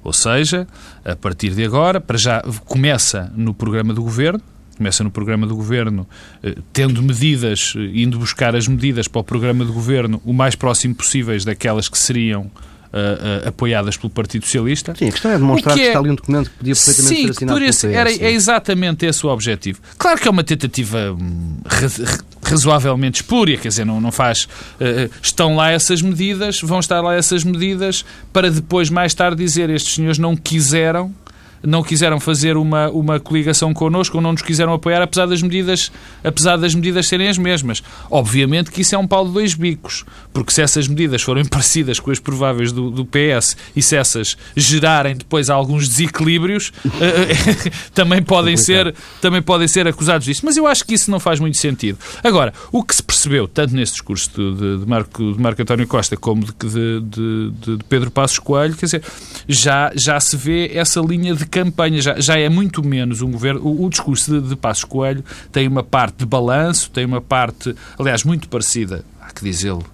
Ou 0.03 0.11
seja, 0.11 0.67
a 1.05 1.15
partir 1.15 1.51
de 1.51 1.63
agora, 1.63 2.01
para 2.01 2.17
já 2.17 2.41
começa 2.65 3.31
no 3.35 3.53
programa 3.53 3.93
do 3.93 4.01
governo, 4.01 4.41
começa 4.75 5.03
no 5.03 5.11
programa 5.11 5.45
do 5.47 5.55
governo, 5.55 6.07
eh, 6.41 6.55
tendo 6.71 7.01
medidas, 7.01 7.73
eh, 7.75 8.01
indo 8.01 8.17
buscar 8.19 8.55
as 8.55 8.67
medidas 8.67 9.07
para 9.07 9.21
o 9.21 9.23
programa 9.23 9.63
do 9.63 9.73
governo 9.73 10.21
o 10.25 10.33
mais 10.33 10.55
próximo 10.55 10.95
possíveis 10.95 11.45
daquelas 11.45 11.87
que 11.89 11.97
seriam 11.97 12.51
Uh, 12.93 13.45
uh, 13.45 13.49
apoiadas 13.49 13.97
pelo 13.97 14.11
Partido 14.11 14.45
Socialista. 14.45 14.93
Sim, 14.95 15.07
a 15.07 15.11
questão 15.11 15.31
é 15.31 15.37
demonstrar 15.39 15.73
que, 15.73 15.81
é... 15.81 15.83
que, 15.85 15.89
está 15.89 15.99
ali 15.99 16.11
um 16.11 16.15
documento 16.15 16.51
que 16.51 16.57
podia 16.57 16.75
perfeitamente 16.75 17.15
sim, 17.15 17.23
ser 17.23 17.31
assinado 17.31 17.59
por 17.59 17.65
esse, 17.67 17.87
era, 17.87 18.11
É 18.11 18.31
exatamente 18.31 19.03
esse 19.07 19.25
o 19.25 19.29
objetivo. 19.29 19.79
Claro 19.97 20.21
que 20.21 20.27
é 20.27 20.29
uma 20.29 20.43
tentativa 20.43 21.11
hum, 21.11 21.57
razoavelmente 22.45 23.23
espúria, 23.23 23.57
quer 23.57 23.69
dizer, 23.69 23.83
não, 23.83 23.99
não 23.99 24.11
faz... 24.11 24.43
Uh, 24.79 25.09
estão 25.23 25.55
lá 25.55 25.71
essas 25.71 26.03
medidas, 26.03 26.61
vão 26.61 26.79
estar 26.79 27.01
lá 27.01 27.15
essas 27.15 27.43
medidas 27.43 28.05
para 28.31 28.51
depois, 28.51 28.91
mais 28.91 29.11
tarde, 29.15 29.43
dizer 29.43 29.71
estes 29.71 29.95
senhores 29.95 30.19
não 30.19 30.35
quiseram 30.35 31.11
não 31.65 31.81
quiseram 31.81 32.19
fazer 32.19 32.57
uma, 32.57 32.89
uma 32.89 33.19
coligação 33.19 33.73
connosco 33.73 34.17
ou 34.17 34.21
não 34.21 34.33
nos 34.33 34.41
quiseram 34.41 34.73
apoiar, 34.73 35.01
apesar 35.01 35.25
das 35.25 35.41
medidas, 35.41 35.91
apesar 36.23 36.57
das 36.57 36.75
medidas 36.75 37.07
serem 37.07 37.29
as 37.29 37.37
mesmas. 37.37 37.81
Obviamente 38.11 38.71
que 38.71 38.81
isso 38.81 38.93
é 38.93 38.97
um 38.97 39.07
pau 39.07 39.25
de 39.25 39.33
dois 39.33 39.53
bicos, 39.53 40.03
porque 40.33 40.51
se 40.51 40.61
essas 40.61 40.87
medidas 40.87 41.21
forem 41.21 41.45
parecidas 41.47 41.99
com 41.99 42.11
as 42.11 42.19
prováveis 42.19 42.71
do, 42.71 42.89
do 42.89 43.05
PS 43.05 43.55
e 43.75 43.81
se 43.81 43.95
essas 43.95 44.37
gerarem 44.55 45.15
depois 45.15 45.49
alguns 45.49 45.87
desequilíbrios, 45.87 46.71
eh, 46.99 47.71
também 47.93 48.21
podem 48.21 48.57
ser 48.57 48.93
também 49.21 49.41
podem 49.41 49.67
ser 49.67 49.87
acusados 49.87 50.25
disso. 50.25 50.41
Mas 50.43 50.57
eu 50.57 50.67
acho 50.67 50.85
que 50.85 50.93
isso 50.93 51.09
não 51.09 51.19
faz 51.19 51.39
muito 51.39 51.57
sentido. 51.57 51.97
Agora, 52.23 52.53
o 52.71 52.83
que 52.83 52.95
se 52.95 53.03
percebeu, 53.03 53.47
tanto 53.47 53.73
nesse 53.73 53.93
discurso 53.93 54.29
de, 54.35 54.79
de, 54.79 54.85
Marco, 54.87 55.33
de 55.33 55.41
Marco 55.41 55.61
António 55.61 55.87
Costa 55.87 56.17
como 56.17 56.43
de, 56.43 57.01
de, 57.01 57.51
de 57.51 57.83
Pedro 57.87 58.11
Passos 58.11 58.39
Coelho, 58.39 58.75
quer 58.75 58.85
dizer, 58.85 59.03
já, 59.47 59.91
já 59.95 60.19
se 60.19 60.35
vê 60.35 60.71
essa 60.73 60.99
linha 60.99 61.33
de 61.33 61.45
campanha, 61.53 62.01
já, 62.01 62.19
já 62.19 62.37
é 62.37 62.49
muito 62.49 62.83
menos 62.83 63.21
um 63.21 63.31
governo. 63.31 63.61
O, 63.61 63.85
o 63.85 63.89
discurso 63.89 64.41
de, 64.41 64.49
de 64.49 64.55
Passos 64.55 64.83
Coelho 64.83 65.23
tem 65.51 65.67
uma 65.67 65.83
parte 65.83 66.17
de 66.17 66.25
balanço, 66.25 66.89
tem 66.89 67.05
uma 67.05 67.21
parte, 67.21 67.75
aliás, 67.97 68.23
muito 68.23 68.49
parecida, 68.49 69.05
há 69.21 69.31
que 69.31 69.43
dizê-lo, 69.43 69.85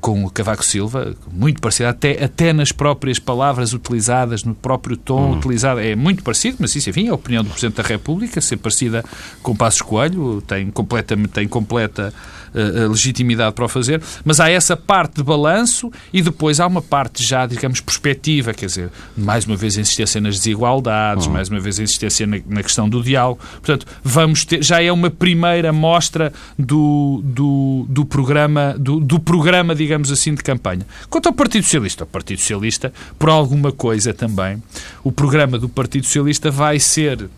com 0.00 0.24
o 0.24 0.30
Cavaco 0.30 0.64
Silva, 0.64 1.14
muito 1.30 1.60
parecida, 1.60 1.90
até, 1.90 2.24
até 2.24 2.52
nas 2.52 2.72
próprias 2.72 3.18
palavras 3.18 3.74
utilizadas, 3.74 4.42
no 4.42 4.54
próprio 4.54 4.96
tom 4.96 5.32
hum. 5.32 5.36
utilizado, 5.36 5.80
é 5.80 5.94
muito 5.94 6.24
parecido, 6.24 6.56
mas 6.60 6.74
isso, 6.74 6.88
enfim, 6.88 7.08
é 7.08 7.10
a 7.10 7.14
opinião 7.14 7.44
do 7.44 7.50
Presidente 7.50 7.76
da 7.76 7.82
República, 7.82 8.40
ser 8.40 8.56
parecida 8.56 9.04
com 9.42 9.54
Passos 9.54 9.82
Coelho, 9.82 10.42
tem, 10.46 10.70
completamente, 10.70 11.28
tem 11.28 11.46
completa 11.46 12.12
uh, 12.54 12.90
legitimidade 12.90 13.54
para 13.54 13.64
o 13.64 13.68
fazer, 13.68 14.02
mas 14.24 14.40
há 14.40 14.50
essa 14.50 14.76
parte 14.76 15.16
de 15.16 15.22
balanço 15.22 15.90
e 16.12 16.20
depois 16.20 16.60
há 16.60 16.66
uma 16.66 16.82
parte 16.82 17.24
já, 17.24 17.46
digamos, 17.46 17.80
perspectiva, 17.80 18.52
quer 18.52 18.66
dizer, 18.66 18.90
mais 19.16 19.46
uma 19.46 19.56
vez 19.56 19.76
insistência 19.76 20.20
nas 20.20 20.36
desigualdades, 20.36 21.26
hum. 21.26 21.30
mais 21.30 21.48
uma 21.48 21.60
vez 21.60 21.78
insistência 21.78 22.26
na, 22.26 22.38
na, 22.46 22.62
questão 22.62 22.88
do 22.88 23.02
diálogo, 23.02 23.40
portanto, 23.52 23.86
vamos 24.02 24.44
ter, 24.44 24.62
já 24.62 24.82
é 24.82 24.90
uma 24.92 25.10
primeira 25.10 25.72
mostra 25.72 26.32
do, 26.58 27.22
do, 27.24 27.86
do 27.88 28.04
programa, 28.04 28.74
do, 28.78 29.00
do 29.00 29.18
programa, 29.18 29.74
digamos, 29.74 29.92
digamos 30.02 30.10
assim, 30.10 30.34
de 30.34 30.42
campanha. 30.42 30.86
Quanto 31.08 31.26
ao 31.26 31.32
Partido 31.32 31.62
Socialista, 31.64 32.04
o 32.04 32.06
Partido 32.06 32.40
Socialista, 32.40 32.92
por 33.18 33.28
alguma 33.28 33.70
coisa 33.70 34.12
também, 34.12 34.62
o 35.04 35.12
programa 35.12 35.58
do 35.58 35.68
Partido 35.68 36.06
Socialista 36.06 36.50
vai 36.50 36.78
ser 36.78 37.28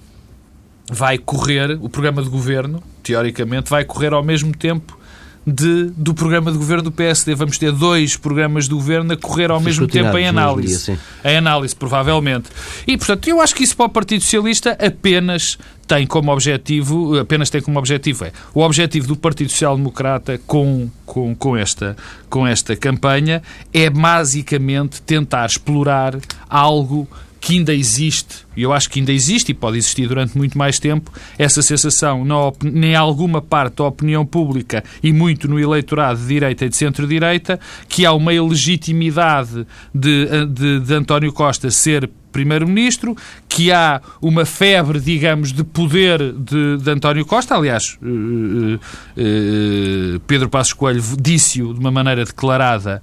vai 0.91 1.17
correr, 1.17 1.79
o 1.81 1.89
programa 1.89 2.23
de 2.23 2.29
governo, 2.29 2.83
teoricamente, 3.03 3.71
vai 3.71 3.85
correr 3.85 4.13
ao 4.13 4.23
mesmo 4.23 4.55
tempo 4.55 4.99
de, 5.47 5.91
do 5.97 6.15
programa 6.15 6.51
de 6.51 6.59
governo 6.59 6.85
do 6.85 6.93
PSD. 6.93 7.35
Vamos 7.35 7.59
ter 7.59 7.73
dois 7.73 8.17
programas 8.17 8.65
de 8.65 8.75
governo 8.75 9.13
a 9.13 9.17
correr 9.17 9.51
ao 9.51 9.61
mesmo 9.61 9.87
tempo 9.87 10.17
em 10.17 10.27
análise. 10.27 10.93
Dia, 10.93 10.99
em 11.25 11.37
análise, 11.37 11.75
provavelmente. 11.75 12.49
E, 12.87 12.97
portanto, 12.97 13.29
eu 13.29 13.41
acho 13.41 13.55
que 13.55 13.63
isso 13.63 13.77
para 13.77 13.87
o 13.87 13.89
Partido 13.89 14.23
Socialista 14.23 14.77
apenas 14.81 15.59
tem 15.87 16.07
como 16.07 16.33
objetivo, 16.33 17.19
apenas 17.19 17.51
tem 17.51 17.61
como 17.61 17.79
objetivo, 17.79 18.25
é 18.25 18.33
o 18.55 18.61
objetivo 18.61 19.07
do 19.07 19.17
Partido 19.17 19.51
Social 19.51 19.77
Democrata 19.77 20.41
com, 20.47 20.89
com, 21.05 21.35
com, 21.35 21.57
esta, 21.57 21.95
com 22.31 22.47
esta 22.47 22.75
campanha 22.75 23.43
é 23.73 23.91
basicamente 23.91 25.03
tentar 25.03 25.45
explorar 25.45 26.17
algo 26.49 27.07
que 27.45 27.59
ainda 27.59 27.75
existe, 27.75 28.47
e 28.57 28.63
eu 28.63 28.73
acho 28.73 28.89
que 28.89 29.01
ainda 29.01 29.13
existe 29.13 29.51
e 29.51 29.55
pode 29.55 29.77
existir 29.77 30.09
durante 30.09 30.35
muito 30.35 30.57
mais 30.57 30.79
tempo, 30.79 31.13
essa 31.39 31.61
sensação 31.61 32.25
na, 32.25 32.37
em 32.65 32.95
alguma 32.95 33.43
parte 33.43 33.77
da 33.77 33.85
opinião 33.85 34.25
pública 34.25 34.83
e 35.03 35.13
muito 35.13 35.47
no 35.47 35.61
eleitorado 35.61 36.19
de 36.21 36.27
direita 36.27 36.65
e 36.65 36.71
de 36.71 36.77
centro-direita, 36.77 37.61
que 37.87 38.07
há 38.07 38.15
uma 38.15 38.33
ilegitimidade 38.33 39.67
de, 39.95 40.47
de, 40.47 40.81
de 40.81 40.95
António 40.95 41.31
Costa 41.35 41.71
ser 41.71 42.09
Primeiro-Ministro, 42.35 43.17
que 43.49 43.71
há 43.71 44.03
uma 44.21 44.45
febre, 44.45 44.99
digamos, 44.99 45.53
de 45.53 45.63
poder 45.63 46.33
de, 46.33 46.79
de 46.79 46.91
António 46.91 47.25
Costa. 47.25 47.55
Aliás, 47.55 47.97
uh, 48.03 48.75
uh, 48.75 50.21
Pedro 50.27 50.49
Passos 50.49 50.73
Coelho 50.73 51.01
disse-o 51.19 51.73
de 51.73 51.79
uma 51.79 51.93
maneira 51.93 52.25
declarada, 52.25 53.01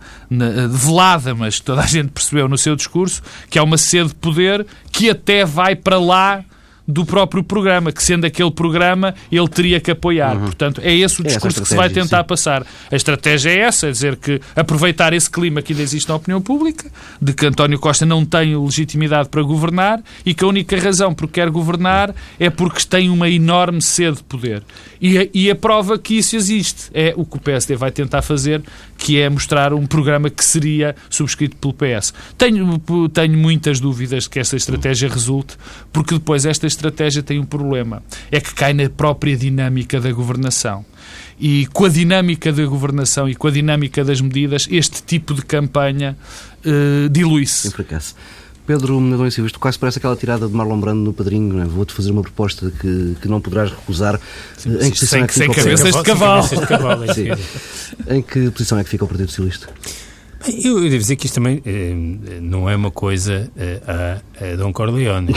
velada, 0.69 1.33
mas 1.33 1.61
toda 1.61 1.81
a 1.81 1.87
gente 1.87 2.09
percebeu 2.09 2.49
no 2.49 2.57
seu 2.57 2.75
discurso, 2.75 3.23
que 3.49 3.57
há 3.57 3.63
uma 3.63 3.77
sede 3.77 4.09
de 4.09 4.15
poder 4.15 4.67
que 4.91 5.09
até 5.09 5.45
vai 5.45 5.77
para 5.77 5.97
lá 5.97 6.43
do 6.91 7.05
próprio 7.05 7.43
programa, 7.43 7.91
que 7.91 8.03
sendo 8.03 8.25
aquele 8.25 8.51
programa, 8.51 9.13
ele 9.31 9.47
teria 9.47 9.79
que 9.79 9.91
apoiar. 9.91 10.35
Uhum. 10.35 10.45
Portanto, 10.45 10.81
é 10.83 10.93
esse 10.95 11.21
o 11.21 11.25
é 11.25 11.27
discurso 11.27 11.59
é 11.59 11.63
que 11.63 11.67
se 11.67 11.75
vai 11.75 11.89
tentar 11.89 12.21
sim. 12.21 12.27
passar. 12.27 12.65
A 12.91 12.95
estratégia 12.95 13.49
é 13.49 13.57
essa, 13.59 13.87
é 13.87 13.91
dizer 13.91 14.15
que 14.15 14.39
aproveitar 14.55 15.13
esse 15.13 15.29
clima 15.29 15.61
que 15.61 15.73
ainda 15.73 15.83
existe 15.83 16.07
na 16.07 16.15
opinião 16.15 16.41
pública, 16.41 16.89
de 17.21 17.33
que 17.33 17.45
António 17.45 17.79
Costa 17.79 18.05
não 18.05 18.25
tem 18.25 18.55
legitimidade 18.55 19.29
para 19.29 19.41
governar 19.41 20.01
e 20.25 20.33
que 20.33 20.43
a 20.43 20.47
única 20.47 20.79
razão 20.79 21.13
por 21.13 21.27
que 21.27 21.41
quer 21.41 21.49
governar 21.49 22.13
é 22.39 22.49
porque 22.49 22.85
tem 22.85 23.09
uma 23.09 23.27
enorme 23.27 23.81
sede 23.81 24.17
de 24.17 24.23
poder. 24.23 24.63
E 25.01 25.17
a, 25.17 25.27
e 25.33 25.49
a 25.49 25.55
prova 25.55 25.97
que 25.97 26.17
isso 26.17 26.35
existe 26.35 26.91
é 26.93 27.13
o 27.17 27.25
que 27.25 27.37
o 27.37 27.39
PSD 27.39 27.75
vai 27.75 27.91
tentar 27.91 28.21
fazer, 28.21 28.61
que 29.01 29.19
é 29.19 29.27
mostrar 29.27 29.73
um 29.73 29.87
programa 29.87 30.29
que 30.29 30.45
seria 30.45 30.95
subscrito 31.09 31.57
pelo 31.57 31.73
PS. 31.73 32.13
Tenho, 32.37 32.79
tenho 33.09 33.35
muitas 33.35 33.79
dúvidas 33.79 34.25
de 34.25 34.29
que 34.29 34.39
essa 34.39 34.55
estratégia 34.55 35.09
resulte, 35.09 35.57
porque 35.91 36.13
depois 36.13 36.45
esta 36.45 36.67
estratégia 36.67 37.23
tem 37.23 37.39
um 37.39 37.45
problema. 37.45 38.03
É 38.31 38.39
que 38.39 38.53
cai 38.53 38.73
na 38.73 38.87
própria 38.87 39.35
dinâmica 39.35 39.99
da 39.99 40.11
governação. 40.11 40.85
E 41.39 41.65
com 41.73 41.85
a 41.85 41.89
dinâmica 41.89 42.53
da 42.53 42.63
governação 42.63 43.27
e 43.27 43.33
com 43.33 43.47
a 43.47 43.51
dinâmica 43.51 44.05
das 44.05 44.21
medidas, 44.21 44.67
este 44.69 45.01
tipo 45.01 45.33
de 45.33 45.41
campanha 45.41 46.15
uh, 46.63 47.09
dilui-se. 47.09 47.69
Pedro 48.65 48.99
Menadão 48.99 49.29
Silva, 49.29 49.47
isto 49.47 49.59
quase 49.59 49.77
parece 49.77 49.97
aquela 49.97 50.15
tirada 50.15 50.47
de 50.47 50.53
Marlon 50.53 50.79
Brando 50.79 51.01
no 51.01 51.13
Padrinho, 51.13 51.61
é? 51.61 51.65
vou-te 51.65 51.93
fazer 51.93 52.11
uma 52.11 52.21
proposta 52.21 52.71
que, 52.71 53.15
que 53.21 53.27
não 53.27 53.41
poderás 53.41 53.71
recusar. 53.71 54.19
Sim, 54.57 54.75
em 54.75 54.91
que 54.91 54.99
posição 54.99 55.07
sem, 55.07 55.23
é 55.23 55.27
que 55.27 55.33
sem 55.33 55.51
cabeças 55.51 55.95
de 55.95 56.03
cavalo. 56.03 56.47
De 56.47 56.67
cavalo 56.67 57.03
é 57.05 58.15
em 58.15 58.21
que 58.21 58.49
posição 58.51 58.79
é 58.79 58.83
que 58.83 58.89
fica 58.89 59.03
o 59.05 59.07
Partido 59.07 59.29
Socialista? 59.29 59.69
Eu, 60.47 60.77
eu 60.77 60.89
devo 60.89 60.97
dizer 60.97 61.15
que 61.17 61.27
isto 61.27 61.35
também 61.35 61.61
eh, 61.65 61.93
não 62.41 62.69
é 62.69 62.75
uma 62.75 62.89
coisa 62.89 63.51
eh, 63.55 63.81
a, 63.87 64.53
a 64.53 64.55
Dom 64.55 64.73
Corleone. 64.73 65.33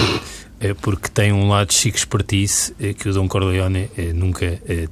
É 0.60 0.72
porque 0.72 1.10
tem 1.10 1.30
um 1.30 1.48
lado 1.48 1.74
chique 1.74 1.98
espertice 1.98 2.72
eh, 2.80 2.94
que 2.94 3.08
o 3.08 3.12
Dom 3.12 3.28
Corleone 3.28 3.90
eh, 3.98 4.12
nunca 4.14 4.46
eh, 4.66 4.88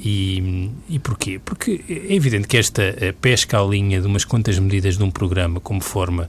E, 0.00 0.70
e 0.88 0.98
porquê? 0.98 1.40
Porque 1.44 1.84
é 1.88 2.14
evidente 2.14 2.48
que 2.48 2.56
esta 2.56 2.82
pesca 3.20 3.60
à 3.60 3.64
linha 3.64 4.00
de 4.00 4.06
umas 4.06 4.24
quantas 4.24 4.58
medidas 4.58 4.96
de 4.96 5.04
um 5.04 5.10
programa 5.10 5.60
como 5.60 5.80
forma 5.80 6.28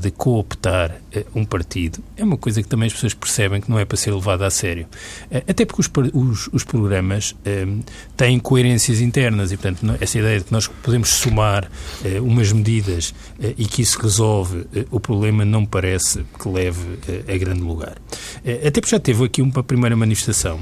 de 0.00 0.12
cooptar 0.12 1.00
um 1.34 1.44
partido 1.44 1.98
é 2.16 2.22
uma 2.22 2.36
coisa 2.36 2.62
que 2.62 2.68
também 2.68 2.86
as 2.86 2.92
pessoas 2.92 3.14
percebem 3.14 3.60
que 3.60 3.68
não 3.68 3.78
é 3.80 3.84
para 3.84 3.96
ser 3.96 4.12
levada 4.12 4.46
a 4.46 4.50
sério. 4.50 4.86
Até 5.48 5.64
porque 5.64 5.80
os, 5.80 5.90
os, 6.12 6.48
os 6.52 6.64
programas 6.64 7.34
têm 8.16 8.38
coerências 8.38 9.00
internas 9.00 9.50
e, 9.50 9.56
portanto, 9.56 9.96
essa 10.00 10.18
ideia 10.18 10.38
de 10.38 10.44
que 10.44 10.52
nós 10.52 10.68
podemos 10.68 11.08
somar 11.08 11.68
umas 12.22 12.52
medidas 12.52 13.12
e 13.58 13.64
que 13.66 13.82
isso 13.82 13.98
resolve 14.00 14.66
o 14.90 15.00
problema 15.00 15.44
não 15.44 15.66
parece 15.66 16.24
que 16.38 16.48
leve 16.48 16.98
a 17.26 17.36
grande 17.36 17.62
lugar. 17.62 17.96
Eh, 18.44 18.68
até 18.68 18.80
porque 18.80 18.94
já 18.94 19.00
teve 19.00 19.24
aqui 19.24 19.42
uma 19.42 19.62
primeira 19.62 19.96
manifestação 19.96 20.60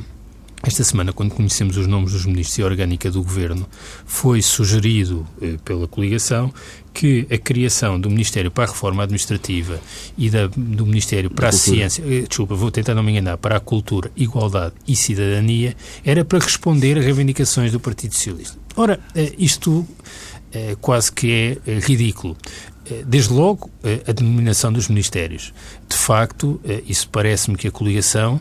esta 0.63 0.85
semana, 0.85 1.13
quando 1.13 1.35
conhecemos 1.35 1.77
os 1.77 1.87
nomes 1.87 2.13
dos 2.13 2.27
ministros 2.27 2.59
e 2.59 2.63
a 2.63 2.67
orgânica 2.67 3.11
do 3.11 3.23
Governo, 3.23 3.67
foi 4.05 4.43
sugerido 4.43 5.27
eh, 5.41 5.57
pela 5.65 5.89
coligação 5.89 6.53
que 6.93 7.27
a 7.31 7.39
criação 7.39 7.99
do 7.99 8.11
Ministério 8.11 8.51
para 8.51 8.65
a 8.65 8.67
Reforma 8.67 9.03
Administrativa 9.03 9.81
e 10.19 10.29
da, 10.29 10.49
do 10.49 10.85
Ministério 10.85 11.31
para 11.31 11.49
a 11.49 11.53
Ciência, 11.53 12.03
eh, 12.07 12.27
desculpa, 12.29 12.55
vou 12.55 12.71
tentar 12.71 12.95
não 12.95 13.03
me 13.03 13.13
enganar, 13.13 13.39
para 13.39 13.57
a 13.57 13.61
Cultura, 13.61 14.11
Igualdade 14.17 14.75
e 14.87 14.95
Cidadania, 14.95 15.75
era 16.05 16.25
para 16.25 16.39
responder 16.39 16.99
a 16.99 17.01
reivindicações 17.01 17.73
do 17.73 17.81
Partido 17.81 18.15
Socialista. 18.15 18.59
Ora, 18.77 19.01
eh, 19.15 19.33
isto 19.39 19.87
eh, 20.53 20.77
quase 20.81 21.13
que 21.13 21.31
é 21.33 21.59
eh, 21.71 21.79
ridículo. 21.79 22.37
Eh, 22.91 23.05
desde 23.07 23.33
logo, 23.33 23.71
eh, 23.85 24.01
a 24.07 24.13
denominação 24.13 24.73
dos 24.73 24.89
ministérios. 24.89 25.53
De 25.89 25.97
facto, 25.97 26.61
eh, 26.65 26.83
isso 26.89 27.09
parece-me 27.09 27.57
que 27.57 27.69
a 27.69 27.71
coligação 27.71 28.41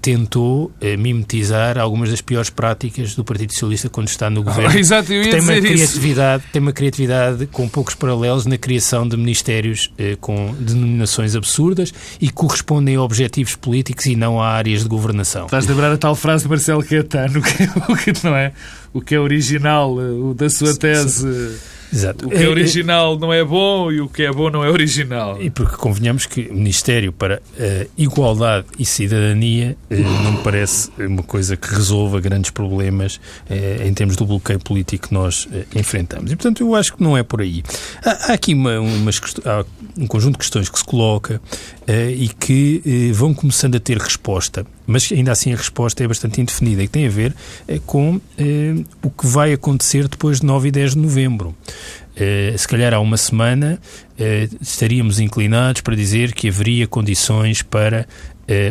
tentou 0.00 0.72
mimetizar 0.98 1.78
algumas 1.78 2.08
das 2.08 2.22
piores 2.22 2.48
práticas 2.48 3.14
do 3.14 3.22
Partido 3.22 3.52
Socialista 3.52 3.90
quando 3.90 4.08
está 4.08 4.30
no 4.30 4.42
governo. 4.42 4.70
Ah, 4.70 4.76
exato, 4.80 5.12
eu 5.12 5.22
ia 5.22 5.30
tem 5.30 5.40
uma 5.40 5.60
criatividade, 5.60 6.42
isso. 6.42 6.52
Tem 6.52 6.62
uma 6.62 6.72
criatividade 6.72 7.46
com 7.48 7.68
poucos 7.68 7.94
paralelos 7.94 8.46
na 8.46 8.56
criação 8.56 9.06
de 9.06 9.14
ministérios 9.14 9.92
com 10.22 10.54
denominações 10.58 11.36
absurdas 11.36 11.92
e 12.18 12.30
correspondem 12.30 12.96
a 12.96 13.02
objetivos 13.02 13.56
políticos 13.56 14.06
e 14.06 14.16
não 14.16 14.40
a 14.40 14.48
áreas 14.48 14.82
de 14.82 14.88
governação. 14.88 15.44
Estás 15.44 15.66
a 15.66 15.68
lembrar 15.68 15.92
a 15.92 15.98
tal 15.98 16.16
frase 16.16 16.44
de 16.44 16.48
Marcelo 16.48 16.82
Caetano, 16.82 17.40
o 17.86 17.96
que 17.96 18.12
não 18.24 18.34
é? 18.34 18.52
O 18.94 19.02
que 19.02 19.14
é 19.14 19.20
original, 19.20 19.94
o 19.94 20.32
da 20.32 20.48
sua 20.48 20.74
tese... 20.74 21.58
Sim 21.58 21.74
Exato. 21.94 22.26
O 22.26 22.30
que 22.30 22.36
é, 22.36 22.42
é 22.42 22.48
original 22.48 23.16
não 23.16 23.32
é 23.32 23.44
bom 23.44 23.92
e 23.92 24.00
o 24.00 24.08
que 24.08 24.24
é 24.24 24.32
bom 24.32 24.50
não 24.50 24.64
é 24.64 24.68
original. 24.68 25.40
E 25.40 25.48
porque 25.48 25.76
convenhamos 25.76 26.26
que 26.26 26.48
o 26.48 26.54
Ministério 26.54 27.12
para 27.12 27.36
a 27.36 27.86
Igualdade 27.96 28.66
e 28.76 28.84
Cidadania 28.84 29.76
eh, 29.88 29.96
não 29.96 30.32
me 30.32 30.38
parece 30.38 30.90
uma 30.98 31.22
coisa 31.22 31.56
que 31.56 31.68
resolva 31.72 32.20
grandes 32.20 32.50
problemas 32.50 33.20
eh, 33.48 33.86
em 33.86 33.94
termos 33.94 34.16
do 34.16 34.26
bloqueio 34.26 34.58
político 34.58 35.08
que 35.08 35.14
nós 35.14 35.46
eh, 35.52 35.66
enfrentamos. 35.76 36.32
E, 36.32 36.36
portanto, 36.36 36.62
eu 36.62 36.74
acho 36.74 36.96
que 36.96 37.02
não 37.02 37.16
é 37.16 37.22
por 37.22 37.40
aí. 37.40 37.62
Há, 38.04 38.30
há 38.30 38.32
aqui 38.32 38.54
uma, 38.54 38.80
umas, 38.80 39.20
há 39.44 39.64
um 39.96 40.08
conjunto 40.08 40.32
de 40.32 40.38
questões 40.38 40.68
que 40.68 40.78
se 40.78 40.84
coloca 40.84 41.40
e 41.86 42.28
que 42.28 43.12
vão 43.12 43.34
começando 43.34 43.74
a 43.74 43.80
ter 43.80 43.98
resposta 43.98 44.66
mas 44.86 45.10
ainda 45.10 45.32
assim 45.32 45.52
a 45.52 45.56
resposta 45.56 46.04
é 46.04 46.08
bastante 46.08 46.40
indefinida 46.40 46.82
e 46.82 46.88
tem 46.88 47.06
a 47.06 47.10
ver 47.10 47.34
é, 47.66 47.80
com 47.84 48.20
o 49.02 49.10
que 49.10 49.26
vai 49.26 49.52
acontecer 49.52 50.08
depois 50.08 50.40
de 50.40 50.46
9 50.46 50.68
e 50.68 50.70
10 50.70 50.92
de 50.92 50.98
novembro. 50.98 51.54
É, 52.16 52.54
se 52.56 52.68
calhar 52.68 52.94
há 52.94 53.00
uma 53.00 53.16
semana 53.16 53.78
estaríamos 54.60 55.18
inclinados 55.18 55.80
para 55.80 55.96
dizer 55.96 56.32
que 56.32 56.48
haveria 56.48 56.86
condições 56.86 57.62
para 57.62 58.06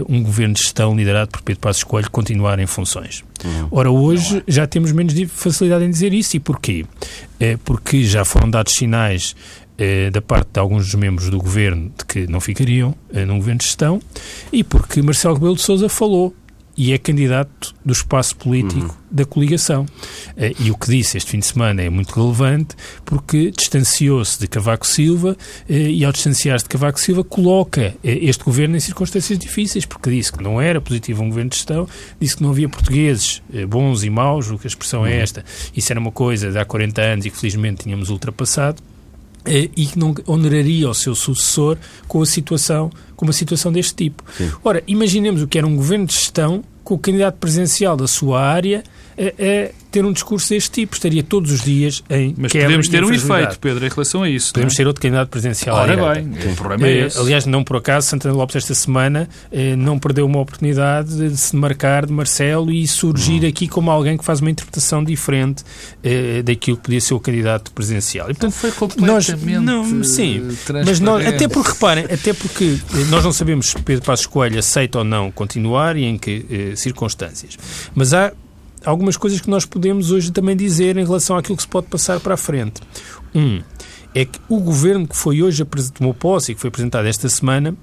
um 0.07 0.21
governo 0.21 0.53
de 0.53 0.61
gestão 0.61 0.95
liderado 0.95 1.31
por 1.31 1.41
Pedro 1.41 1.59
Passos 1.59 1.83
Coelho 1.83 2.09
continuar 2.11 2.59
em 2.59 2.67
funções. 2.67 3.23
Hum. 3.43 3.67
Ora, 3.71 3.89
hoje 3.89 4.37
é. 4.37 4.43
já 4.47 4.67
temos 4.67 4.91
menos 4.91 5.15
facilidade 5.31 5.83
em 5.83 5.89
dizer 5.89 6.13
isso. 6.13 6.37
E 6.37 6.39
porquê? 6.39 6.85
porque 7.65 8.05
já 8.05 8.23
foram 8.23 8.49
dados 8.49 8.73
sinais 8.73 9.35
eh, 9.75 10.11
da 10.11 10.21
parte 10.21 10.51
de 10.53 10.59
alguns 10.59 10.85
dos 10.85 10.93
membros 10.93 11.31
do 11.31 11.39
governo 11.39 11.91
de 11.97 12.05
que 12.05 12.27
não 12.27 12.39
ficariam 12.39 12.93
eh, 13.11 13.25
num 13.25 13.37
governo 13.37 13.57
de 13.57 13.65
gestão 13.65 13.99
e 14.51 14.63
porque 14.63 15.01
Marcelo 15.01 15.33
Rebelo 15.33 15.55
de 15.55 15.63
Sousa 15.63 15.89
falou 15.89 16.31
e 16.77 16.93
é 16.93 16.97
candidato 16.99 17.73
do 17.83 17.91
espaço 17.91 18.35
político 18.35 18.81
uhum. 18.81 18.95
da 19.09 19.25
coligação. 19.25 19.87
Eh, 20.37 20.53
e 20.59 20.69
o 20.69 20.77
que 20.77 20.91
disse 20.91 21.17
este 21.17 21.31
fim 21.31 21.39
de 21.39 21.47
semana 21.47 21.81
é 21.81 21.89
muito 21.89 22.11
relevante 22.13 22.75
porque 23.03 23.49
distanciou-se 23.49 24.39
de 24.39 24.47
Cavaco 24.47 24.85
Silva 24.85 25.35
e, 25.67 26.05
ao 26.05 26.11
distanciar-se 26.11 26.65
de 26.65 26.69
Cavaco 26.69 26.99
Silva, 26.99 27.23
coloca 27.23 27.95
este 28.03 28.43
governo 28.43 28.75
em 28.75 28.79
circunstâncias 28.79 29.39
difíceis, 29.39 29.87
porque 29.87 30.11
disse 30.11 30.31
que 30.31 30.43
não 30.43 30.61
era 30.61 30.79
positivo 30.79 31.23
um 31.23 31.29
governo 31.29 31.49
de 31.49 31.55
gestão, 31.55 31.87
disse 32.19 32.37
que 32.37 32.43
não 32.43 32.51
havia 32.51 32.69
portugueses 32.69 33.41
bons 33.67 34.03
e 34.03 34.09
maus, 34.11 34.51
o 34.51 34.57
que 34.59 34.67
a 34.67 34.69
expressão 34.69 35.03
é 35.03 35.09
uhum. 35.09 35.15
é 35.15 35.19
esta. 35.19 35.43
Isso 35.75 35.91
era 35.91 35.99
uma 35.99 36.11
coisa 36.11 36.51
de 36.51 36.59
há 36.59 36.65
40 36.65 37.01
anos 37.01 37.25
e 37.25 37.31
que 37.31 37.37
felizmente 37.37 37.83
tínhamos 37.83 38.09
ultrapassado. 38.11 38.81
Eh, 39.45 39.69
e 39.75 39.85
que 39.87 39.99
não 39.99 40.15
oneraria 40.25 40.89
o 40.89 40.93
seu 40.93 41.13
sucessor 41.13 41.77
com 42.07 42.21
a 42.21 42.25
situação, 42.25 42.89
com 43.15 43.25
uma 43.25 43.33
situação 43.33 43.71
deste 43.71 43.93
tipo. 43.93 44.23
Sim. 44.37 44.49
Ora, 44.63 44.81
imaginemos 44.87 45.41
o 45.41 45.47
que 45.47 45.57
era 45.57 45.67
um 45.67 45.75
governo 45.75 46.05
de 46.05 46.13
gestão 46.13 46.63
com 46.83 46.95
o 46.95 46.97
candidato 46.97 47.35
presidencial 47.39 47.97
da 47.97 48.07
sua 48.07 48.41
área 48.41 48.83
a, 49.17 49.69
a 49.69 49.83
ter 49.91 50.03
um 50.03 50.11
discurso 50.11 50.49
deste 50.49 50.71
tipo. 50.71 50.95
Estaria 50.95 51.23
todos 51.23 51.51
os 51.51 51.61
dias 51.61 52.03
em 52.09 52.33
Mas 52.37 52.51
podemos 52.51 52.87
ter 52.87 53.03
um 53.03 53.13
efeito, 53.13 53.59
Pedro, 53.59 53.85
em 53.85 53.89
relação 53.89 54.23
a 54.23 54.29
isso. 54.29 54.51
Podemos 54.53 54.73
é? 54.73 54.77
ter 54.77 54.87
outro 54.87 55.01
candidato 55.01 55.29
presidencial. 55.29 55.75
Ora 55.75 55.95
bem, 55.95 56.31
o 56.51 56.55
problema 56.55 56.87
é 56.87 57.05
esse. 57.05 57.19
Aliás, 57.19 57.45
não 57.45 57.63
por 57.63 57.77
acaso, 57.77 58.07
Santana 58.07 58.33
Lopes 58.33 58.55
esta 58.55 58.73
semana 58.73 59.29
eh, 59.51 59.75
não 59.75 59.99
perdeu 59.99 60.25
uma 60.25 60.39
oportunidade 60.39 61.15
de 61.15 61.37
se 61.37 61.55
marcar 61.55 62.05
de 62.05 62.13
Marcelo 62.13 62.71
e 62.71 62.87
surgir 62.87 63.43
hum. 63.43 63.47
aqui 63.47 63.67
como 63.67 63.91
alguém 63.91 64.17
que 64.17 64.25
faz 64.25 64.39
uma 64.39 64.49
interpretação 64.49 65.03
diferente 65.03 65.63
eh, 66.03 66.41
daquilo 66.41 66.77
que 66.77 66.83
podia 66.83 67.01
ser 67.01 67.13
o 67.13 67.19
candidato 67.19 67.71
presidencial. 67.71 68.25
E, 68.29 68.33
portanto, 68.33 68.43
não 68.43 68.51
foi 68.51 68.71
completamente 68.71 69.31
nós, 69.31 69.61
não, 69.61 70.03
sim, 70.03 70.41
mas 70.85 70.99
nós, 70.99 71.25
até 71.25 71.47
porque, 71.47 71.71
reparem, 71.71 72.05
até 72.05 72.33
porque 72.33 72.79
nós 73.09 73.23
não 73.23 73.31
sabemos 73.31 73.67
se 73.67 73.81
Pedro 73.81 74.03
Passos 74.03 74.25
Coelho 74.25 74.57
aceita 74.57 74.99
ou 74.99 75.03
não 75.03 75.31
continuar 75.31 75.95
e 75.97 76.03
em 76.03 76.17
que 76.17 76.45
eh, 76.49 76.75
circunstâncias. 76.75 77.57
Mas 77.95 78.13
há 78.13 78.31
algumas 78.85 79.17
coisas 79.17 79.39
que 79.41 79.49
nós 79.49 79.65
podemos 79.65 80.11
hoje 80.11 80.31
também 80.31 80.55
dizer 80.55 80.97
em 80.97 81.05
relação 81.05 81.37
àquilo 81.37 81.55
que 81.55 81.63
se 81.63 81.69
pode 81.69 81.87
passar 81.87 82.19
para 82.19 82.33
a 82.33 82.37
frente. 82.37 82.81
Um, 83.33 83.61
é 84.13 84.25
que 84.25 84.39
o 84.47 84.59
governo 84.59 85.07
que 85.07 85.15
foi 85.15 85.41
hoje 85.41 85.65
tomou 85.93 86.13
posse 86.13 86.51
e 86.51 86.55
que 86.55 86.61
foi 86.61 86.67
apresentado 86.67 87.07
esta 87.07 87.27
semana 87.27 87.75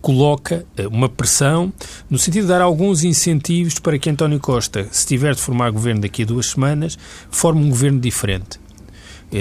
coloca 0.00 0.66
eh, 0.76 0.86
uma 0.88 1.08
pressão 1.08 1.72
no 2.10 2.18
sentido 2.18 2.42
de 2.42 2.48
dar 2.48 2.60
alguns 2.60 3.04
incentivos 3.04 3.78
para 3.78 3.96
que 3.98 4.10
António 4.10 4.40
Costa, 4.40 4.88
se 4.90 5.06
tiver 5.06 5.34
de 5.34 5.40
formar 5.40 5.70
governo 5.70 6.00
daqui 6.00 6.24
a 6.24 6.26
duas 6.26 6.46
semanas, 6.46 6.98
forme 7.30 7.64
um 7.64 7.70
governo 7.70 8.00
diferente. 8.00 8.58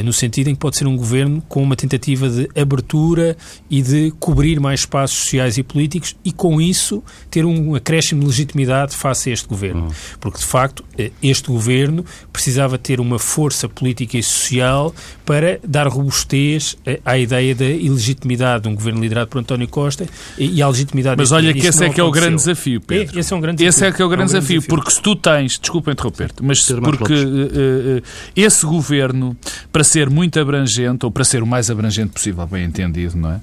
No 0.04 0.14
sentido 0.14 0.48
em 0.48 0.54
que 0.54 0.60
pode 0.60 0.78
ser 0.78 0.88
um 0.88 0.96
governo 0.96 1.44
com 1.50 1.62
uma 1.62 1.76
tentativa 1.76 2.30
de 2.30 2.50
abertura 2.60 3.36
e 3.70 3.82
de 3.82 4.12
cobrir 4.20 4.60
mais 4.60 4.82
espaços 4.82 5.18
sociais 5.18 5.58
e 5.58 5.64
políticos 5.64 6.16
e, 6.24 6.32
com 6.32 6.62
isso, 6.62 7.04
ter 7.30 7.46
um 7.46 7.76
acréscimo 7.76 8.22
de 8.22 8.28
legitimidade 8.28 8.96
face 8.96 9.30
a 9.30 9.34
este 9.34 9.48
governo. 9.48 9.84
Uhum. 9.84 9.92
Porque, 10.20 10.40
de 10.40 10.46
facto, 10.46 10.84
este 11.22 11.50
governo 11.50 12.06
precisava 12.32 12.78
ter 12.78 13.00
uma 13.00 13.20
força 13.20 13.68
política 13.68 14.18
e 14.18 14.24
social 14.24 14.94
para 15.26 15.60
dar 15.68 15.88
robustez 15.88 16.78
à 17.04 17.18
ideia 17.18 17.54
da 17.54 17.66
ilegitimidade 17.66 18.64
de 18.64 18.70
um 18.70 18.76
governo 18.76 19.02
liderado 19.02 19.30
por 19.30 19.40
António 19.40 19.68
Costa 19.68 20.08
e 20.38 20.62
à 20.62 20.68
legitimidade... 20.68 21.16
Mas 21.18 21.32
olha 21.32 21.54
que 21.54 21.68
esse 21.68 21.84
é 21.84 21.90
que 21.90 22.00
é 22.00 22.04
o 22.04 22.12
grande 22.12 22.36
desafio, 22.36 22.80
Pedro. 22.82 23.18
É, 23.18 23.20
esse 23.20 23.34
é 23.34 23.36
um 23.36 23.42
grande 23.42 23.58
desafio. 23.58 23.70
Esse 23.70 23.86
é 23.86 23.92
que 23.92 24.02
é 24.02 24.06
o 24.06 24.10
grande, 24.10 24.24
é 24.24 24.26
um 24.26 24.28
grande 24.28 24.48
desafio, 24.48 24.60
desafio, 24.62 24.76
porque 24.76 24.92
se 24.92 25.02
tu 25.02 25.16
tens... 25.16 25.60
Desculpa 25.60 25.92
interromper-te, 25.92 26.44
mas 26.44 26.62
porque 26.62 27.14
uh, 27.14 27.98
uh, 27.98 28.04
esse 28.36 28.66
governo, 28.66 29.36
para 29.82 29.84
ser 29.84 30.12
muito 30.12 30.39
abrangente, 30.39 31.08
ou 31.08 31.12
para 31.12 31.24
ser 31.24 31.41
o 31.41 31.48
mais 31.48 31.72
abrangente 31.72 32.12
possível, 32.13 32.46
bem 32.46 32.65
entendido, 32.65 33.17
não 33.17 33.32
é? 33.32 33.41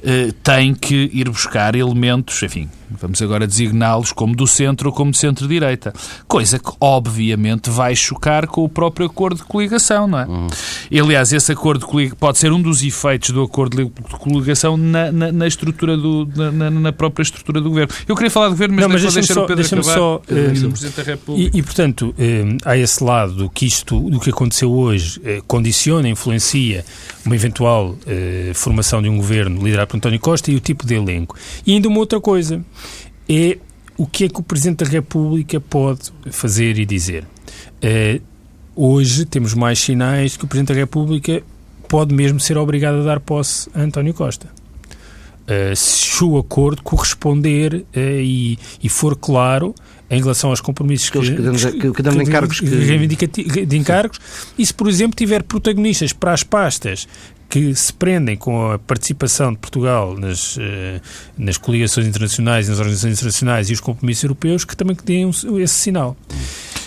Uh, 0.00 0.32
tem 0.42 0.72
que 0.72 1.10
ir 1.12 1.28
buscar 1.28 1.74
elementos, 1.74 2.40
enfim, 2.42 2.70
vamos 2.90 3.20
agora 3.20 3.46
designá-los 3.46 4.12
como 4.12 4.34
do 4.34 4.46
centro 4.46 4.88
ou 4.88 4.94
como 4.94 5.10
de 5.10 5.18
centro-direita. 5.18 5.92
Coisa 6.26 6.58
que, 6.58 6.70
obviamente, 6.80 7.68
vai 7.68 7.94
chocar 7.94 8.46
com 8.46 8.64
o 8.64 8.68
próprio 8.68 9.06
acordo 9.06 9.38
de 9.38 9.44
coligação, 9.44 10.06
não 10.06 10.18
é? 10.18 10.24
Uhum. 10.26 10.46
E, 10.90 10.98
aliás, 10.98 11.32
esse 11.32 11.52
acordo 11.52 11.80
de 11.80 11.86
coligação 11.86 12.18
pode 12.18 12.38
ser 12.38 12.50
um 12.52 12.62
dos 12.62 12.82
efeitos 12.82 13.30
do 13.30 13.42
acordo 13.42 13.84
de 13.84 13.90
coligação 14.18 14.76
na, 14.76 15.12
na, 15.12 15.32
na 15.32 15.46
estrutura 15.46 15.96
do, 15.96 16.26
na, 16.34 16.70
na, 16.70 16.92
própria 16.92 17.22
estrutura 17.22 17.60
do 17.60 17.68
governo. 17.68 17.92
Eu 18.08 18.16
queria 18.16 18.30
falar 18.30 18.46
do 18.46 18.52
governo, 18.52 18.76
mas, 18.76 18.82
não, 18.84 18.88
mas 18.90 19.14
deixar 19.14 19.34
só, 19.34 19.44
o 19.44 19.46
Pedro 19.46 19.66
acabar. 19.66 19.82
Só, 19.82 20.22
um, 20.30 20.36
eh, 20.36 20.68
Presidente 20.70 20.96
da 20.96 21.02
República. 21.02 21.56
E, 21.56 21.60
e 21.60 21.62
portanto, 21.62 22.14
um, 22.18 22.22
eh, 22.22 22.56
há 22.64 22.76
esse 22.76 23.04
lado 23.04 23.50
que 23.52 23.66
isto, 23.66 24.00
do 24.08 24.18
que 24.18 24.30
aconteceu 24.30 24.72
hoje, 24.72 25.20
eh, 25.24 25.42
condiciona, 25.46 25.79
influencia 25.88 26.84
uma 27.24 27.34
eventual 27.34 27.90
uh, 27.90 28.54
formação 28.54 29.00
de 29.02 29.08
um 29.08 29.16
governo 29.16 29.62
liderado 29.62 29.88
por 29.88 29.96
António 29.96 30.20
Costa 30.20 30.50
e 30.50 30.56
o 30.56 30.60
tipo 30.60 30.86
de 30.86 30.94
elenco. 30.94 31.36
E 31.66 31.72
ainda 31.72 31.88
uma 31.88 31.98
outra 31.98 32.20
coisa 32.20 32.62
é 33.28 33.58
o 33.96 34.06
que 34.06 34.24
é 34.24 34.28
que 34.28 34.40
o 34.40 34.42
Presidente 34.42 34.84
da 34.84 34.90
República 34.90 35.60
pode 35.60 36.10
fazer 36.30 36.78
e 36.78 36.86
dizer. 36.86 37.24
Uh, 37.82 38.20
hoje 38.74 39.24
temos 39.24 39.54
mais 39.54 39.78
sinais 39.78 40.36
que 40.36 40.44
o 40.44 40.48
Presidente 40.48 40.74
da 40.74 40.80
República 40.80 41.42
pode 41.88 42.14
mesmo 42.14 42.40
ser 42.40 42.56
obrigado 42.56 43.00
a 43.00 43.02
dar 43.02 43.20
posse 43.20 43.68
a 43.74 43.80
António 43.80 44.14
Costa. 44.14 44.48
Uh, 45.42 45.74
se 45.74 46.24
o 46.24 46.38
acordo 46.38 46.82
corresponder 46.82 47.74
uh, 47.74 47.98
e, 47.98 48.58
e, 48.82 48.88
for 48.88 49.16
claro 49.16 49.74
em 50.10 50.20
relação 50.20 50.50
aos 50.50 50.60
compromissos 50.60 51.08
que, 51.08 51.20
que, 51.20 51.36
que, 51.36 51.92
que, 51.92 52.02
de 52.02 52.22
encargos, 52.22 52.60
que... 52.60 53.66
de 53.66 53.76
encargos 53.76 54.18
e 54.58 54.66
se, 54.66 54.74
por 54.74 54.88
exemplo, 54.88 55.14
tiver 55.16 55.42
protagonistas 55.42 56.12
para 56.12 56.32
as 56.32 56.42
pastas 56.42 57.06
que 57.50 57.74
se 57.74 57.92
prendem 57.92 58.36
com 58.36 58.70
a 58.70 58.78
participação 58.78 59.52
de 59.52 59.58
Portugal 59.58 60.16
nas, 60.16 60.56
eh, 60.58 61.00
nas 61.36 61.58
coligações 61.58 62.06
internacionais, 62.06 62.68
nas 62.68 62.78
organizações 62.78 63.14
internacionais 63.14 63.68
e 63.70 63.72
os 63.72 63.80
compromissos 63.80 64.22
europeus, 64.22 64.64
que 64.64 64.76
também 64.76 64.96
deem 65.04 65.28
esse 65.28 65.74
sinal. 65.74 66.16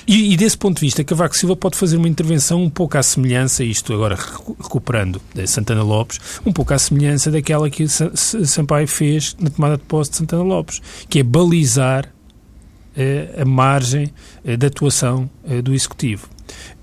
E, 0.07 0.33
e, 0.33 0.37
desse 0.37 0.57
ponto 0.57 0.75
de 0.75 0.81
vista, 0.81 1.03
Cavaco 1.03 1.35
Silva 1.35 1.55
pode 1.55 1.77
fazer 1.77 1.97
uma 1.97 2.07
intervenção 2.07 2.63
um 2.63 2.69
pouco 2.69 2.97
à 2.97 3.03
semelhança, 3.03 3.63
isto 3.63 3.93
agora 3.93 4.15
recuperando 4.15 5.21
Santana 5.47 5.83
Lopes, 5.83 6.19
um 6.45 6.51
pouco 6.51 6.73
à 6.73 6.79
semelhança 6.79 7.29
daquela 7.29 7.69
que 7.69 7.85
Sampaio 7.87 8.87
fez 8.87 9.35
na 9.39 9.49
tomada 9.49 9.77
de 9.77 9.83
posse 9.83 10.11
de 10.11 10.17
Santana 10.17 10.43
Lopes, 10.43 10.81
que 11.09 11.19
é 11.19 11.23
balizar 11.23 12.05
eh, 12.05 12.09
a 13.39 13.45
margem 13.45 14.11
eh, 14.45 14.55
de 14.55 14.65
atuação 14.65 15.29
do 15.63 15.73
Executivo. 15.73 16.29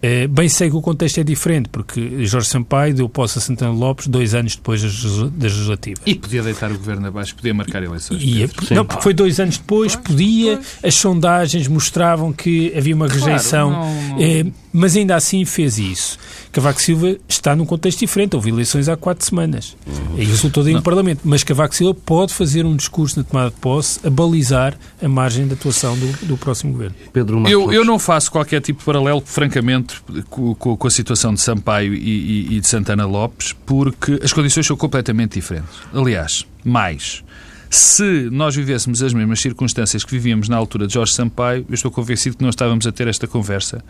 É, 0.03 0.27
bem 0.27 0.49
sei 0.49 0.71
que 0.71 0.77
o 0.77 0.81
contexto 0.81 1.19
é 1.19 1.25
diferente, 1.25 1.69
porque 1.69 2.25
Jorge 2.25 2.49
Sampaio 2.49 2.95
deu 2.95 3.09
posse 3.09 3.39
a 3.39 3.41
Santana 3.41 3.73
Lopes 3.73 4.07
dois 4.07 4.35
anos 4.35 4.57
depois 4.57 4.83
das 4.83 5.05
legislativas. 5.39 6.03
E 6.07 6.15
podia 6.15 6.43
deitar 6.43 6.73
o 6.73 6.79
governo 6.79 7.07
abaixo, 7.07 7.37
podia 7.37 7.53
marcar 7.53 7.83
eleições. 7.83 8.23
E, 8.23 8.49
não, 8.75 8.85
porque 8.85 9.03
foi 9.03 9.13
dois 9.13 9.39
anos 9.39 9.59
depois, 9.59 9.95
podia, 9.95 10.59
as 10.83 10.95
sondagens 10.95 11.69
mostravam 11.69 12.33
que 12.33 12.73
havia 12.77 12.95
uma 12.95 13.09
rejeição, 13.09 13.71
claro, 13.71 13.91
não, 13.91 14.09
não. 14.09 14.23
É, 14.23 14.47
mas 14.73 14.97
ainda 14.97 15.17
assim 15.17 15.45
fez 15.45 15.79
isso. 15.79 16.19
Cavaco 16.53 16.81
Silva 16.81 17.17
está 17.29 17.55
num 17.55 17.65
contexto 17.65 18.01
diferente, 18.01 18.37
houve 18.37 18.51
eleições 18.51 18.89
há 18.89 18.97
quatro 18.97 19.25
semanas 19.25 19.77
uhum. 19.87 20.19
e 20.19 20.25
resultou 20.25 20.65
daí 20.65 20.75
um 20.75 20.83
Parlamento, 20.83 21.21
mas 21.25 21.45
Cavaco 21.45 21.75
Silva 21.75 21.95
pode 21.95 22.35
fazer 22.35 22.65
um 22.65 22.75
discurso 22.75 23.19
na 23.19 23.25
tomada 23.25 23.51
de 23.51 23.57
posse 23.57 24.01
a 24.07 24.11
balizar 24.11 24.77
a 25.03 25.09
margem 25.09 25.47
de 25.47 25.55
atuação 25.55 25.97
do, 25.97 26.27
do 26.27 26.37
próximo 26.37 26.73
governo. 26.73 26.97
Pedro 27.13 27.47
eu, 27.49 27.73
eu 27.73 27.85
não 27.85 27.99
faço 27.99 28.31
qualquer 28.31 28.61
tipo 28.61 28.81
de 28.81 28.85
paralelo, 28.85 29.23
francamente, 29.25 30.01
com, 30.29 30.55
com, 30.55 30.87
a 30.87 30.91
situação 30.91 31.35
de 31.35 31.41
Sampaio 31.41 31.95
e, 31.95 31.99
e, 31.99 32.57
e 32.57 32.61
de 32.61 32.67
Santana 32.67 33.07
Lopes, 33.07 33.55
porque 33.67 34.19
as 34.23 34.33
condições 34.33 34.67
são 34.67 34.77
completamente 34.77 35.35
diferentes. 35.35 35.71
Aliás, 35.93 36.47
mais 36.65 37.23
se 37.71 38.29
nós 38.33 38.57
vivêssemos 38.57 39.01
as 39.01 39.15
mesmas 39.15 39.41
circunstâncias 39.41 40.03
que 40.03 40.11
vivíamos 40.11 40.49
na 40.49 40.57
altura 40.57 40.89
de 40.89 40.95
Jorge 40.95 41.13
Sampaio, 41.13 41.65
eu 41.69 41.75
estou 41.75 41.89
convencido 41.89 42.37
que 42.37 42.43
não 42.43 42.51
estávamos 42.51 42.85
a 42.85 42.91
ter 42.91 43.07
esta 43.07 43.29
conversa 43.29 43.85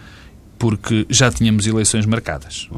porque 0.61 1.07
já 1.09 1.33
tínhamos 1.33 1.67
eleições 1.67 2.05
marcadas. 2.05 2.69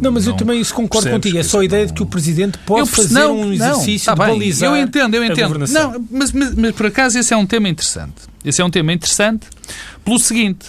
Não, 0.00 0.10
mas 0.10 0.24
não 0.24 0.32
eu 0.32 0.36
também 0.36 0.58
isso 0.58 0.72
concordo 0.72 1.10
contigo. 1.10 1.36
É 1.36 1.42
só 1.42 1.60
a 1.60 1.64
ideia 1.64 1.86
de 1.86 1.92
que 1.92 2.02
o 2.02 2.06
Presidente 2.06 2.56
pode 2.64 2.88
fazer 2.88 3.12
não, 3.12 3.38
um 3.38 3.52
exercício 3.52 4.10
não, 4.10 4.16
tá 4.16 4.24
de 4.24 4.30
balizar 4.32 4.70
Eu 4.70 4.76
entendo, 4.78 5.14
eu 5.14 5.22
entendo. 5.22 5.58
Não, 5.68 6.06
mas, 6.10 6.32
mas, 6.32 6.54
mas 6.54 6.74
por 6.74 6.86
acaso 6.86 7.18
esse 7.18 7.34
é 7.34 7.36
um 7.36 7.44
tema 7.44 7.68
interessante. 7.68 8.14
Esse 8.42 8.62
é 8.62 8.64
um 8.64 8.70
tema 8.70 8.94
interessante 8.94 9.46
pelo 10.02 10.18
seguinte. 10.18 10.68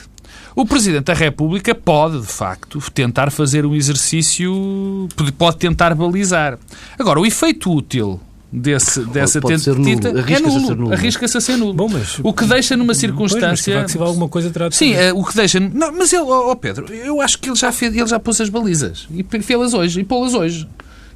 O 0.54 0.66
Presidente 0.66 1.06
da 1.06 1.14
República 1.14 1.74
pode, 1.74 2.20
de 2.20 2.28
facto, 2.28 2.84
tentar 2.92 3.32
fazer 3.32 3.66
um 3.66 3.74
exercício, 3.74 5.08
pode 5.38 5.58
tentar 5.58 5.96
balizar. 5.96 6.60
Agora, 7.00 7.22
o 7.22 7.26
efeito 7.26 7.72
útil 7.72 8.20
desse, 8.52 9.02
dessa 9.06 9.42
tentativa 9.42 10.10
é 10.32 10.40
nulo. 10.40 10.94
Arrisca-se 10.94 11.38
a 11.38 11.42
ser 11.42 11.58
nulo. 11.58 11.74
Bom, 11.74 11.90
mas, 11.90 12.20
o 12.24 12.34
que 12.34 12.46
deixa 12.46 12.78
numa 12.78 12.94
circunstância. 12.94 13.80
Pois, 13.80 13.96
mas 13.96 14.08
alguma 14.08 14.30
coisa 14.30 14.50
terá 14.50 14.70
de 14.70 14.76
Sim, 14.76 14.94
é, 14.94 15.14
o 15.14 15.24
que 15.24 15.36
deixa. 15.36 15.60
Não, 15.60 15.92
mas 15.92 16.14
ele, 16.14 16.24
oh, 16.24 16.56
Pedro, 16.56 16.94
eu 16.94 17.22
acho 17.22 17.38
que 17.40 17.50
ele 17.50 17.56
já, 17.56 17.72
fez, 17.72 17.96
ele 17.96 18.08
já 18.08 18.20
pôs 18.20 18.40
as 18.40 18.50
balizas 18.50 19.08
e 19.12 19.24
fê-las 19.42 19.74
hoje 19.74 20.00
e 20.00 20.04
pô-las 20.04 20.34
hoje. 20.34 20.68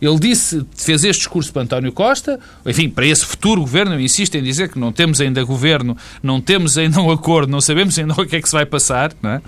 Ele 0.02 0.18
disse, 0.18 0.66
fez 0.76 1.04
este 1.04 1.20
discurso 1.20 1.54
para 1.54 1.62
António 1.62 1.92
Costa, 1.92 2.40
enfim, 2.66 2.90
para 2.90 3.06
esse 3.06 3.24
futuro 3.24 3.62
governo, 3.62 3.94
eu 3.94 4.00
insisto 4.00 4.34
em 4.34 4.42
dizer 4.42 4.70
que 4.70 4.80
não 4.80 4.92
temos 4.92 5.22
ainda 5.22 5.44
governo, 5.44 5.96
não 6.24 6.42
temos 6.42 6.76
ainda 6.76 7.00
um 7.00 7.12
acordo, 7.12 7.52
não 7.52 7.62
sabemos 7.62 8.00
ainda 8.00 8.14
o 8.20 8.26
que 8.26 8.36
é 8.36 8.42
que 8.42 8.50
se 8.50 8.54
vai 8.56 8.66
passar, 8.66 9.14
não 9.22 9.30
é? 9.30 9.42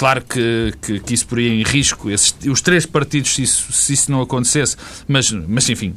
Claro 0.00 0.24
que, 0.24 0.72
que, 0.80 0.98
que 0.98 1.12
isso 1.12 1.26
poria 1.26 1.52
em 1.52 1.62
risco 1.62 2.08
esses, 2.08 2.34
os 2.46 2.62
três 2.62 2.86
partidos 2.86 3.34
se 3.34 3.42
isso, 3.42 3.70
se 3.70 3.92
isso 3.92 4.10
não 4.10 4.22
acontecesse, 4.22 4.74
mas, 5.06 5.30
mas 5.30 5.68
enfim, 5.68 5.94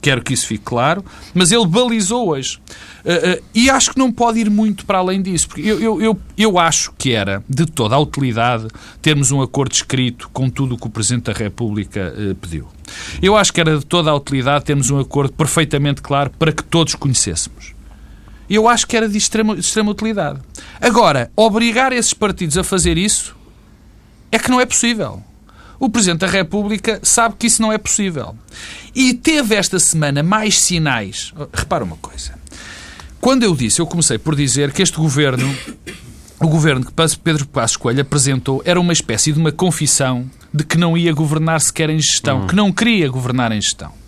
quero 0.00 0.22
que 0.22 0.34
isso 0.34 0.44
fique 0.44 0.64
claro. 0.64 1.04
Mas 1.32 1.52
ele 1.52 1.64
balizou 1.64 2.30
hoje. 2.30 2.58
Uh, 3.04 3.38
uh, 3.38 3.44
e 3.54 3.70
acho 3.70 3.92
que 3.92 3.98
não 4.00 4.10
pode 4.10 4.40
ir 4.40 4.50
muito 4.50 4.84
para 4.84 4.98
além 4.98 5.22
disso, 5.22 5.46
porque 5.46 5.60
eu, 5.60 5.80
eu, 5.80 6.02
eu, 6.02 6.20
eu 6.36 6.58
acho 6.58 6.92
que 6.98 7.12
era 7.12 7.44
de 7.48 7.64
toda 7.64 7.94
a 7.94 7.98
utilidade 8.00 8.66
termos 9.00 9.30
um 9.30 9.40
acordo 9.40 9.70
escrito 9.70 10.28
com 10.32 10.50
tudo 10.50 10.74
o 10.74 10.78
que 10.78 10.88
o 10.88 10.90
Presidente 10.90 11.26
da 11.26 11.32
República 11.32 12.12
uh, 12.18 12.34
pediu. 12.34 12.66
Eu 13.22 13.36
acho 13.36 13.52
que 13.52 13.60
era 13.60 13.78
de 13.78 13.86
toda 13.86 14.10
a 14.10 14.16
utilidade 14.16 14.64
termos 14.64 14.90
um 14.90 14.98
acordo 14.98 15.32
perfeitamente 15.32 16.02
claro 16.02 16.28
para 16.36 16.50
que 16.50 16.64
todos 16.64 16.96
conhecêssemos 16.96 17.71
eu 18.56 18.68
acho 18.68 18.86
que 18.86 18.96
era 18.96 19.08
de 19.08 19.16
extrema, 19.16 19.54
de 19.54 19.60
extrema 19.60 19.90
utilidade. 19.90 20.40
Agora, 20.80 21.30
obrigar 21.36 21.92
esses 21.92 22.12
partidos 22.12 22.58
a 22.58 22.64
fazer 22.64 22.98
isso 22.98 23.34
é 24.30 24.38
que 24.38 24.50
não 24.50 24.60
é 24.60 24.66
possível. 24.66 25.22
O 25.78 25.88
Presidente 25.88 26.20
da 26.20 26.26
República 26.26 27.00
sabe 27.02 27.34
que 27.38 27.46
isso 27.46 27.60
não 27.60 27.72
é 27.72 27.78
possível. 27.78 28.36
E 28.94 29.14
teve 29.14 29.54
esta 29.54 29.78
semana 29.80 30.22
mais 30.22 30.60
sinais. 30.60 31.32
Repara 31.52 31.82
uma 31.82 31.96
coisa. 31.96 32.34
Quando 33.20 33.42
eu 33.42 33.54
disse, 33.54 33.80
eu 33.80 33.86
comecei 33.86 34.18
por 34.18 34.36
dizer 34.36 34.72
que 34.72 34.82
este 34.82 34.96
governo, 34.96 35.52
o 36.40 36.48
governo 36.48 36.84
que 36.84 36.92
Pedro 37.18 37.46
Passos 37.46 37.76
Coelho 37.76 38.02
apresentou, 38.02 38.62
era 38.64 38.80
uma 38.80 38.92
espécie 38.92 39.32
de 39.32 39.38
uma 39.38 39.52
confissão 39.52 40.30
de 40.52 40.64
que 40.64 40.76
não 40.76 40.96
ia 40.96 41.12
governar 41.12 41.60
sequer 41.60 41.90
em 41.90 41.98
gestão, 41.98 42.46
que 42.46 42.54
não 42.54 42.72
queria 42.72 43.08
governar 43.08 43.50
em 43.50 43.60
gestão 43.60 44.01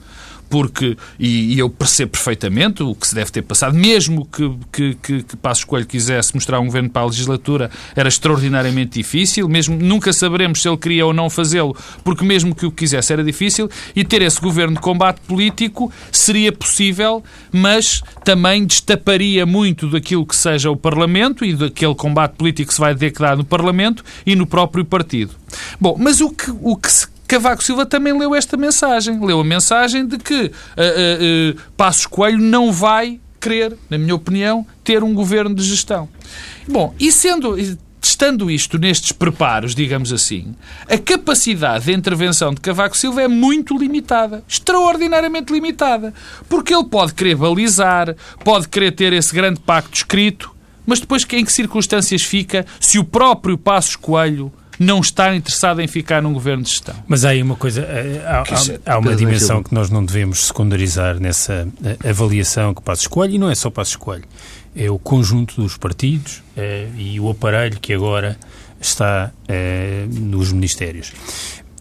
porque, 0.48 0.96
e, 1.18 1.54
e, 1.54 1.59
eu 1.59 1.68
percebo 1.68 2.12
perfeitamente 2.12 2.83
o 2.83 2.94
que 2.94 3.07
se 3.07 3.14
deve 3.14 3.30
ter 3.30 3.42
passado, 3.42 3.74
mesmo 3.74 4.26
que, 4.26 4.57
que, 4.72 4.94
que, 4.94 5.22
que 5.22 5.37
Passos 5.37 5.64
Coelho 5.64 5.87
quisesse 5.87 6.35
mostrar 6.35 6.61
um 6.61 6.66
governo 6.66 6.90
para 6.90 7.02
a 7.02 7.07
legislatura, 7.07 7.70
era 7.96 8.09
extraordinariamente 8.09 8.98
difícil, 8.98 9.48
mesmo 9.48 9.76
nunca 9.76 10.12
saberemos 10.12 10.62
se 10.62 10.68
ele 10.68 10.76
queria 10.76 11.07
ou 11.07 11.12
não 11.12 11.28
fazê-lo, 11.28 11.76
porque 12.02 12.24
mesmo 12.24 12.54
que 12.54 12.66
o 12.66 12.70
quisesse 12.70 13.12
era 13.12 13.24
difícil, 13.24 13.68
e 13.94 14.04
ter 14.04 14.22
esse 14.22 14.40
governo 14.40 14.74
de 14.74 14.80
combate 14.80 15.20
político 15.26 15.92
seria 16.12 16.52
possível, 16.52 17.22
mas 17.52 18.02
também 18.24 18.64
destaparia 18.64 19.44
muito 19.46 19.88
daquilo 19.88 20.26
que 20.26 20.37
seja 20.37 20.70
o 20.70 20.76
Parlamento 20.76 21.44
e 21.44 21.54
daquele 21.54 21.94
combate 21.94 22.35
político 22.37 22.68
que 22.68 22.74
se 22.74 22.80
vai 22.80 22.94
declarar 22.94 23.37
no 23.37 23.44
Parlamento 23.44 24.04
e 24.26 24.37
no 24.37 24.46
próprio 24.46 24.85
partido. 24.85 25.33
Bom, 25.80 25.96
mas 25.98 26.20
o 26.20 26.30
que, 26.30 26.50
o 26.61 26.76
que 26.76 26.90
se 26.90 27.13
Cavaco 27.35 27.64
Silva 27.64 27.85
também 27.85 28.16
leu 28.16 28.33
esta 28.33 28.57
mensagem. 28.57 29.18
Leu 29.18 29.40
a 29.40 29.44
mensagem 29.44 30.07
de 30.07 30.18
que 30.18 30.44
uh, 30.44 30.47
uh, 30.47 31.51
uh, 31.51 31.61
Passos 31.77 32.07
Coelho 32.07 32.38
não 32.38 32.70
vai 32.70 33.18
querer, 33.40 33.77
na 33.90 33.99
minha 33.99 34.14
opinião, 34.14 34.64
ter 34.85 35.03
um 35.03 35.12
governo 35.12 35.53
de 35.53 35.64
gestão. 35.64 36.09
Bom, 36.68 36.94
e 36.97 37.11
sendo 37.11 37.57
estando 38.01 38.49
isto 38.49 38.79
nestes 38.79 39.11
preparos, 39.11 39.75
digamos 39.75 40.12
assim, 40.12 40.55
a 40.88 40.97
capacidade 40.97 41.87
de 41.87 41.92
intervenção 41.92 42.55
de 42.55 42.61
Cavaco 42.61 42.97
Silva 42.97 43.23
é 43.23 43.27
muito 43.27 43.77
limitada. 43.77 44.44
Extraordinariamente 44.47 45.53
limitada. 45.53 46.14
Porque 46.49 46.73
ele 46.73 46.85
pode 46.85 47.14
querer 47.14 47.35
balizar, 47.35 48.14
pode 48.44 48.68
querer 48.68 48.92
ter 48.92 49.12
esse 49.12 49.35
grande 49.35 49.59
pacto 49.59 49.97
escrito, 49.97 50.55
mas 50.87 51.01
depois 51.01 51.27
em 51.33 51.44
que 51.44 51.53
circunstâncias 51.53 52.23
fica 52.23 52.64
se 52.79 52.97
o 52.97 53.05
próprio 53.05 53.59
Passos 53.59 53.97
Coelho 53.97 54.53
não 54.78 55.00
está 55.00 55.34
interessado 55.34 55.80
em 55.80 55.87
ficar 55.87 56.22
num 56.22 56.32
governo 56.32 56.62
de 56.62 56.70
gestão. 56.70 56.94
Mas 57.06 57.24
há 57.24 57.30
aí 57.30 57.42
uma 57.42 57.56
coisa, 57.56 57.82
eh, 57.82 58.22
há, 58.24 58.40
há, 58.42 58.94
há 58.94 58.98
uma 58.98 59.14
dimensão 59.14 59.62
que 59.62 59.74
nós 59.74 59.90
não 59.90 60.04
devemos 60.04 60.46
secundarizar 60.46 61.18
nessa 61.20 61.68
eh, 61.84 62.08
avaliação 62.08 62.74
que 62.74 62.82
Passos 62.82 63.06
Coelho, 63.06 63.34
e 63.34 63.38
não 63.38 63.50
é 63.50 63.54
só 63.54 63.70
Passos 63.70 63.96
Coelho, 63.96 64.24
é 64.74 64.90
o 64.90 64.98
conjunto 64.98 65.60
dos 65.60 65.76
partidos 65.76 66.42
é, 66.56 66.88
e 66.96 67.20
o 67.20 67.30
aparelho 67.30 67.78
que 67.78 67.92
agora 67.92 68.37
está 68.80 69.30
é, 69.48 70.04
nos 70.08 70.52
ministérios. 70.52 71.12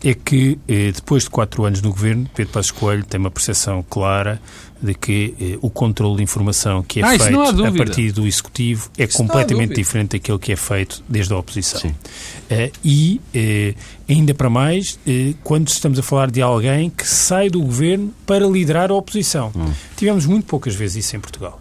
É 0.03 0.13
que, 0.13 0.60
é, 0.67 0.91
depois 0.91 1.23
de 1.23 1.29
quatro 1.29 1.63
anos 1.63 1.82
no 1.82 1.89
governo, 1.89 2.29
Pedro 2.36 2.53
Passos 2.53 2.71
Coelho 2.71 3.06
tem 3.06 3.19
uma 3.19 3.32
percepção 3.32 3.84
clara 3.89 4.39
de 4.84 4.93
que 4.93 5.34
eh, 5.39 5.58
o 5.62 5.69
controle 5.69 6.17
de 6.17 6.24
informação 6.24 6.84
que 6.84 7.00
é 7.00 7.04
ah, 7.04 7.17
feito 7.17 7.65
a 7.65 7.72
partir 7.72 8.12
do 8.12 8.28
Executivo 8.28 8.89
é 8.98 9.06
isso 9.06 9.17
completamente 9.17 9.76
diferente 9.76 10.12
daquele 10.12 10.38
que 10.38 10.52
é 10.52 10.58
feito 10.58 11.02
desde 11.08 11.34
a 11.34 11.38
oposição. 11.38 11.89
Uh, 11.89 12.72
e, 12.84 13.22
uh, 13.34 13.80
ainda 14.10 14.34
para 14.34 14.50
mais, 14.50 15.00
uh, 15.08 15.34
quando 15.41 15.69
estamos 15.69 15.98
a 15.98 16.04
falar 16.04 16.30
de 16.30 16.41
alguém 16.41 16.89
que 16.89 17.08
sai 17.08 17.50
do 17.50 17.62
governo 17.62 18.13
para 18.26 18.46
liderar 18.46 18.91
a 18.91 18.93
oposição. 18.93 19.52
Hum. 19.56 19.72
Tivemos 19.96 20.26
muito 20.26 20.46
poucas 20.46 20.76
vezes 20.76 21.06
isso 21.06 21.15
em 21.15 21.19
Portugal. 21.19 21.60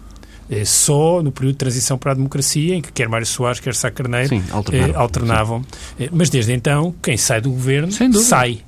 Só 0.65 1.23
no 1.23 1.31
período 1.31 1.53
de 1.53 1.57
transição 1.57 1.97
para 1.97 2.11
a 2.11 2.13
democracia, 2.13 2.75
em 2.75 2.81
que 2.81 2.91
quer 2.91 3.09
Mário 3.09 3.25
Soares, 3.25 3.59
quer 3.59 3.73
Sá 3.73 3.89
Carneiro 3.89 4.29
Sim, 4.29 4.43
alternavam. 4.51 5.01
alternavam. 5.01 5.65
Mas 6.11 6.29
desde 6.29 6.53
então, 6.53 6.93
quem 7.01 7.17
sai 7.17 7.41
do 7.41 7.49
governo 7.49 7.91
sai 7.91 8.61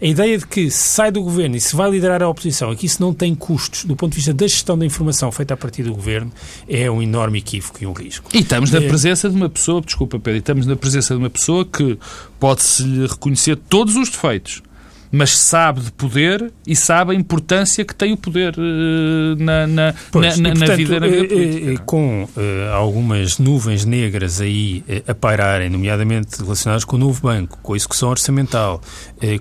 a 0.00 0.04
ideia 0.06 0.38
de 0.38 0.46
que 0.46 0.70
se 0.70 0.78
sai 0.78 1.10
do 1.10 1.22
governo 1.22 1.56
e 1.56 1.60
se 1.60 1.74
vai 1.74 1.90
liderar 1.90 2.22
a 2.22 2.28
oposição 2.28 2.72
e 2.72 2.76
que 2.76 2.86
isso 2.86 3.00
não 3.00 3.12
tem 3.12 3.34
custos 3.34 3.84
do 3.84 3.96
ponto 3.96 4.12
de 4.12 4.16
vista 4.16 4.34
da 4.34 4.46
gestão 4.46 4.76
da 4.76 4.84
informação 4.84 5.30
feita 5.32 5.54
a 5.54 5.56
partir 5.56 5.82
do 5.82 5.94
governo 5.94 6.30
é 6.68 6.90
um 6.90 7.02
enorme 7.02 7.38
equívoco 7.38 7.82
e 7.82 7.86
um 7.86 7.92
risco. 7.92 8.30
E 8.34 8.38
estamos 8.38 8.70
na 8.70 8.78
é... 8.78 8.88
presença 8.88 9.28
de 9.28 9.36
uma 9.36 9.48
pessoa, 9.48 9.80
desculpa 9.80 10.18
Pedro, 10.18 10.38
estamos 10.38 10.66
na 10.66 10.76
presença 10.76 11.14
de 11.14 11.20
uma 11.20 11.30
pessoa 11.30 11.64
que 11.64 11.98
pode-se 12.38 13.06
reconhecer 13.06 13.56
todos 13.56 13.96
os 13.96 14.08
defeitos 14.10 14.62
mas 15.10 15.36
sabe 15.36 15.80
de 15.80 15.92
poder 15.92 16.52
e 16.66 16.74
sabe 16.74 17.12
a 17.12 17.14
importância 17.14 17.84
que 17.84 17.94
tem 17.94 18.12
o 18.12 18.16
poder 18.16 18.54
uh, 18.58 19.42
na, 19.42 19.66
na, 19.66 19.94
pois, 20.10 20.38
na, 20.38 20.50
e, 20.50 20.52
portanto, 20.52 20.68
na, 20.68 20.76
vida, 20.76 21.00
na 21.00 21.06
vida 21.06 21.24
eh, 21.24 21.28
política. 21.28 21.72
Eh, 21.72 21.76
com 21.84 22.24
uh, 22.24 22.28
algumas 22.72 23.38
nuvens 23.38 23.84
negras 23.84 24.40
aí 24.40 24.84
uh, 24.88 25.10
a 25.10 25.14
pairarem, 25.14 25.70
nomeadamente 25.70 26.42
relacionadas 26.42 26.84
com 26.84 26.96
o 26.96 26.98
novo 26.98 27.20
banco, 27.22 27.58
com 27.62 27.72
a 27.72 27.76
execução 27.76 28.10
orçamental, 28.10 28.80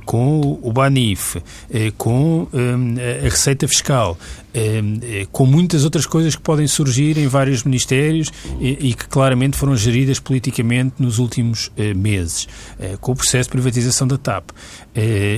com 0.06 0.60
o 0.62 0.71
BANIF, 0.71 1.41
com 1.97 2.47
a 2.54 3.23
receita 3.23 3.67
fiscal, 3.67 4.17
com 5.32 5.45
muitas 5.45 5.84
outras 5.84 6.06
coisas 6.06 6.36
que 6.36 6.41
podem 6.41 6.67
surgir 6.67 7.17
em 7.17 7.28
vários 7.28 7.63
ministérios 7.63 8.32
e, 8.60 8.89
e 8.89 8.93
que 8.93 9.08
claramente 9.08 9.58
foram 9.58 9.75
geridas 9.75 10.19
politicamente 10.19 10.95
nos 10.99 11.19
últimos 11.19 11.71
meses, 11.95 12.47
com 13.01 13.12
o 13.12 13.15
processo 13.15 13.49
de 13.49 13.51
privatização 13.51 14.08
da 14.08 14.17
TAP 14.17 14.51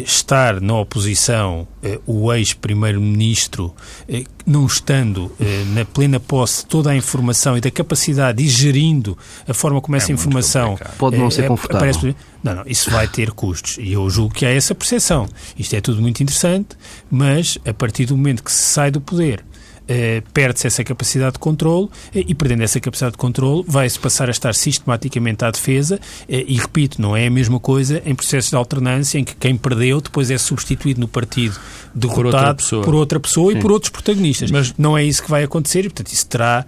estar 0.05 0.61
na 0.61 0.75
oposição 0.75 1.67
eh, 1.81 1.99
o 2.05 2.31
ex-primeiro-ministro, 2.31 3.73
eh, 4.07 4.23
não 4.45 4.67
estando 4.67 5.31
eh, 5.39 5.63
na 5.73 5.83
plena 5.83 6.19
posse 6.19 6.63
toda 6.63 6.91
a 6.91 6.95
informação 6.95 7.57
e 7.57 7.61
da 7.61 7.71
capacidade 7.71 8.43
de 8.43 8.47
gerindo 8.47 9.17
a 9.47 9.53
forma 9.55 9.81
como 9.81 9.95
essa 9.95 10.11
é 10.11 10.13
informação 10.13 10.77
pode 10.99 11.17
não 11.17 11.31
ser 11.31 11.45
é, 11.45 11.47
confortável. 11.47 11.89
Aparece, 11.89 12.15
não, 12.43 12.55
não, 12.55 12.63
isso 12.67 12.91
vai 12.91 13.07
ter 13.07 13.31
custos 13.31 13.77
e 13.79 13.93
eu 13.93 14.07
julgo 14.11 14.33
que 14.33 14.45
há 14.45 14.49
essa 14.49 14.75
percepção. 14.75 15.27
Isto 15.57 15.75
é 15.75 15.81
tudo 15.81 16.01
muito 16.01 16.21
interessante, 16.21 16.77
mas 17.09 17.57
a 17.65 17.73
partir 17.73 18.05
do 18.05 18.15
momento 18.15 18.43
que 18.43 18.51
se 18.51 18.61
sai 18.61 18.91
do 18.91 19.01
poder 19.01 19.43
eh, 19.87 20.21
perde-se 20.33 20.67
essa 20.67 20.83
capacidade 20.83 21.33
de 21.33 21.39
controle 21.39 21.87
eh, 22.13 22.25
e, 22.27 22.35
perdendo 22.35 22.63
essa 22.63 22.77
capacidade 22.77 23.13
de 23.13 23.17
controle, 23.17 23.63
vai-se 23.65 23.97
passar 23.97 24.27
a 24.27 24.31
estar 24.31 24.53
sistematicamente 24.53 25.45
à 25.45 25.49
defesa 25.49 25.97
eh, 26.27 26.43
e, 26.45 26.57
repito, 26.57 27.01
não 27.01 27.15
é 27.15 27.27
a 27.27 27.29
mesma 27.29 27.57
coisa 27.57 28.01
em 28.05 28.13
processos 28.13 28.49
de 28.49 28.57
alternância 28.57 29.17
em 29.17 29.23
que 29.23 29.33
quem 29.33 29.55
perdeu 29.55 30.01
depois 30.01 30.29
é 30.29 30.37
substituído 30.37 30.99
no 30.99 31.07
partido 31.07 31.57
derrotado 31.95 32.17
por 32.21 32.25
outra 32.25 32.53
pessoa, 32.53 32.83
por 32.83 32.95
outra 32.95 33.19
pessoa 33.19 33.53
e 33.53 33.59
por 33.59 33.71
outros 33.71 33.89
protagonistas. 33.89 34.51
Mas 34.51 34.73
não 34.77 34.97
é 34.97 35.05
isso 35.05 35.23
que 35.23 35.29
vai 35.29 35.43
acontecer 35.43 35.79
e, 35.79 35.89
portanto, 35.89 36.11
isso 36.11 36.27
terá, 36.27 36.65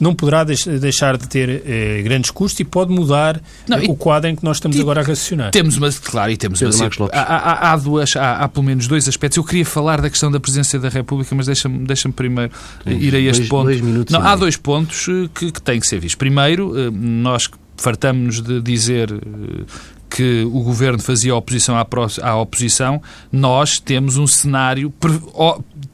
não 0.00 0.14
poderá 0.14 0.42
deixar 0.42 1.16
de 1.16 1.28
ter 1.28 1.62
grandes 2.02 2.30
custos 2.30 2.58
e 2.58 2.64
pode 2.64 2.92
mudar 2.92 3.40
não, 3.68 3.78
o 3.84 3.96
quadro 3.96 4.28
em 4.28 4.34
que 4.34 4.44
nós 4.44 4.56
estamos 4.56 4.78
agora 4.80 5.00
a 5.00 5.04
raciocinar. 5.04 5.52
Temos 5.52 5.76
uma, 5.76 5.90
claro, 5.92 6.32
e 6.32 6.36
temos 6.36 6.60
uma, 6.60 6.70
há, 7.12 7.20
há, 7.20 7.72
há, 7.72 7.76
duas, 7.76 8.16
há, 8.16 8.38
há 8.38 8.48
pelo 8.48 8.64
menos 8.64 8.88
dois 8.88 9.06
aspectos. 9.08 9.36
Eu 9.36 9.44
queria 9.44 9.64
falar 9.64 10.00
da 10.00 10.10
questão 10.10 10.30
da 10.30 10.40
presença 10.40 10.78
da 10.78 10.88
República 10.88 11.35
mas 11.36 11.46
deixa-me 11.46 11.86
deixa 11.86 12.08
primeiro 12.08 12.52
ir 12.86 13.14
a 13.14 13.18
este 13.18 13.40
dois, 13.40 13.48
ponto. 13.48 13.64
Dois 13.64 13.80
minutos 13.80 14.12
Não, 14.12 14.20
há 14.20 14.34
dois 14.34 14.56
pontos 14.56 15.06
eh, 15.08 15.28
que, 15.34 15.52
que 15.52 15.62
têm 15.62 15.78
que 15.78 15.86
ser 15.86 16.00
vistos. 16.00 16.16
Primeiro, 16.16 16.78
eh, 16.78 16.90
nós 16.90 17.48
fartamos-nos 17.76 18.40
de 18.40 18.60
dizer 18.60 19.12
eh, 19.12 19.64
que 20.08 20.44
o 20.44 20.62
governo 20.62 21.00
fazia 21.00 21.34
oposição 21.34 21.76
à, 21.76 22.36
oposição, 22.36 23.02
nós 23.30 23.78
temos 23.78 24.16
um 24.16 24.26
cenário, 24.26 24.92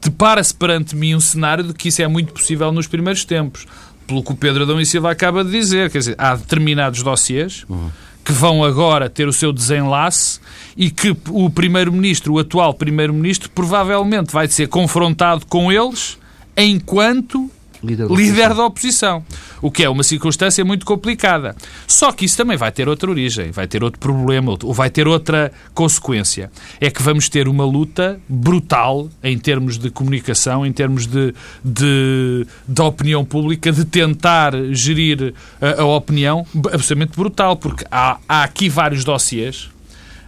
depara-se 0.01 0.53
perante 0.53 0.95
mim 0.95 1.15
um 1.15 1.19
cenário 1.19 1.63
de 1.63 1.73
que 1.73 1.89
isso 1.89 2.01
é 2.01 2.07
muito 2.07 2.31
possível 2.31 2.71
nos 2.71 2.87
primeiros 2.87 3.25
tempos. 3.25 3.65
Pelo 4.07 4.23
que 4.23 4.31
o 4.31 4.35
Pedro 4.35 4.63
Adão 4.63 4.79
e 4.79 4.85
Silva 4.85 5.11
acaba 5.11 5.43
de 5.43 5.51
dizer, 5.51 5.89
quer 5.89 5.97
dizer, 5.97 6.15
há 6.17 6.35
determinados 6.35 7.01
dossiers 7.03 7.65
uhum. 7.67 7.89
Que 8.23 8.31
vão 8.31 8.63
agora 8.63 9.09
ter 9.09 9.27
o 9.27 9.33
seu 9.33 9.51
desenlace 9.51 10.39
e 10.77 10.89
que 10.89 11.15
o 11.29 11.49
Primeiro-Ministro, 11.49 12.33
o 12.33 12.39
atual 12.39 12.73
Primeiro-Ministro, 12.73 13.49
provavelmente 13.49 14.31
vai 14.31 14.47
ser 14.47 14.67
confrontado 14.67 15.45
com 15.45 15.71
eles 15.71 16.17
enquanto 16.55 17.49
líder, 17.83 18.07
da, 18.07 18.15
líder 18.15 18.53
da, 18.53 18.65
oposição. 18.65 19.23
O 19.61 19.69
que 19.69 19.83
é 19.83 19.89
uma 19.89 20.03
circunstância 20.03 20.63
muito 20.63 20.85
complicada. 20.85 21.55
Só 21.87 22.11
que 22.11 22.25
isso 22.25 22.37
também 22.37 22.57
vai 22.57 22.71
ter 22.71 22.87
outra 22.87 23.09
origem, 23.09 23.51
vai 23.51 23.67
ter 23.67 23.83
outro 23.83 23.99
problema, 23.99 24.57
ou 24.63 24.73
vai 24.73 24.89
ter 24.89 25.07
outra 25.07 25.51
consequência. 25.73 26.51
É 26.79 26.89
que 26.89 27.01
vamos 27.01 27.29
ter 27.29 27.47
uma 27.47 27.65
luta 27.65 28.19
brutal 28.27 29.09
em 29.23 29.37
termos 29.37 29.77
de 29.77 29.89
comunicação, 29.89 30.65
em 30.65 30.71
termos 30.71 31.05
de, 31.05 31.33
de, 31.63 32.47
de 32.67 32.81
opinião 32.81 33.25
pública, 33.25 33.71
de 33.71 33.85
tentar 33.85 34.53
gerir 34.71 35.33
a, 35.61 35.81
a 35.81 35.85
opinião, 35.85 36.45
absolutamente 36.71 37.17
brutal, 37.17 37.57
porque 37.57 37.85
há, 37.91 38.17
há 38.27 38.43
aqui 38.43 38.69
vários 38.69 39.03
dossiês 39.03 39.72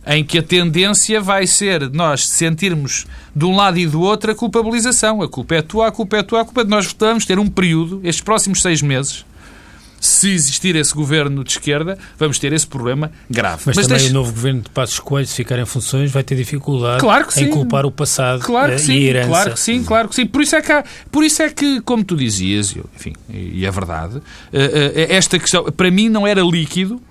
em 0.05 0.23
que 0.23 0.37
a 0.37 0.43
tendência 0.43 1.19
vai 1.19 1.47
ser 1.47 1.89
nós 1.91 2.27
sentirmos 2.27 3.05
de 3.35 3.45
um 3.45 3.55
lado 3.55 3.77
e 3.77 3.87
do 3.87 4.01
outro 4.01 4.31
a 4.31 4.35
culpabilização. 4.35 5.21
A 5.21 5.27
culpa 5.27 5.55
é 5.55 5.61
tua, 5.61 5.87
a 5.87 5.91
culpa 5.91 6.17
é 6.17 6.23
tua, 6.23 6.41
a 6.41 6.45
culpa 6.45 6.61
é 6.61 6.63
de 6.63 6.69
nós 6.69 6.95
vamos 6.97 7.25
ter 7.25 7.39
um 7.39 7.47
período, 7.47 7.99
estes 8.03 8.21
próximos 8.21 8.61
seis 8.61 8.81
meses, 8.81 9.25
se 9.99 10.31
existir 10.31 10.75
esse 10.75 10.93
governo 10.93 11.43
de 11.43 11.51
esquerda, 11.51 11.97
vamos 12.17 12.37
ter 12.37 12.53
esse 12.53 12.67
problema 12.67 13.11
grave. 13.29 13.63
Mas, 13.65 13.77
Mas 13.77 13.87
também 13.87 14.09
o 14.09 14.13
novo 14.13 14.31
governo 14.31 14.61
de 14.61 14.69
Passos 14.69 14.99
Coelho, 14.99 15.27
se 15.27 15.35
ficar 15.35 15.57
em 15.57 15.65
funções, 15.65 16.11
vai 16.11 16.23
ter 16.23 16.35
dificuldade 16.35 16.99
claro 16.99 17.27
em 17.37 17.49
culpar 17.49 17.85
o 17.85 17.91
passado 17.91 18.41
claro 18.41 18.69
que 18.69 18.75
eh, 18.75 18.77
sim, 18.79 18.93
e 18.93 19.07
a 19.07 19.09
herança. 19.09 19.29
Claro 19.29 19.53
que 19.53 19.59
sim, 19.59 19.83
claro 19.83 20.09
que 20.09 20.15
sim. 20.15 20.25
Por 20.25 20.41
isso 20.41 20.55
é 20.55 20.61
que, 20.61 20.71
há, 20.71 20.83
por 21.11 21.23
isso 21.23 21.41
é 21.41 21.49
que 21.49 21.81
como 21.81 22.03
tu 22.03 22.15
dizias, 22.15 22.75
enfim, 22.95 23.13
e 23.29 23.65
é 23.65 23.71
verdade, 23.71 24.21
eh, 24.53 24.93
eh, 24.95 25.15
esta 25.15 25.39
questão, 25.39 25.63
para 25.65 25.89
mim 25.89 26.09
não 26.09 26.27
era 26.27 26.41
líquido, 26.41 27.01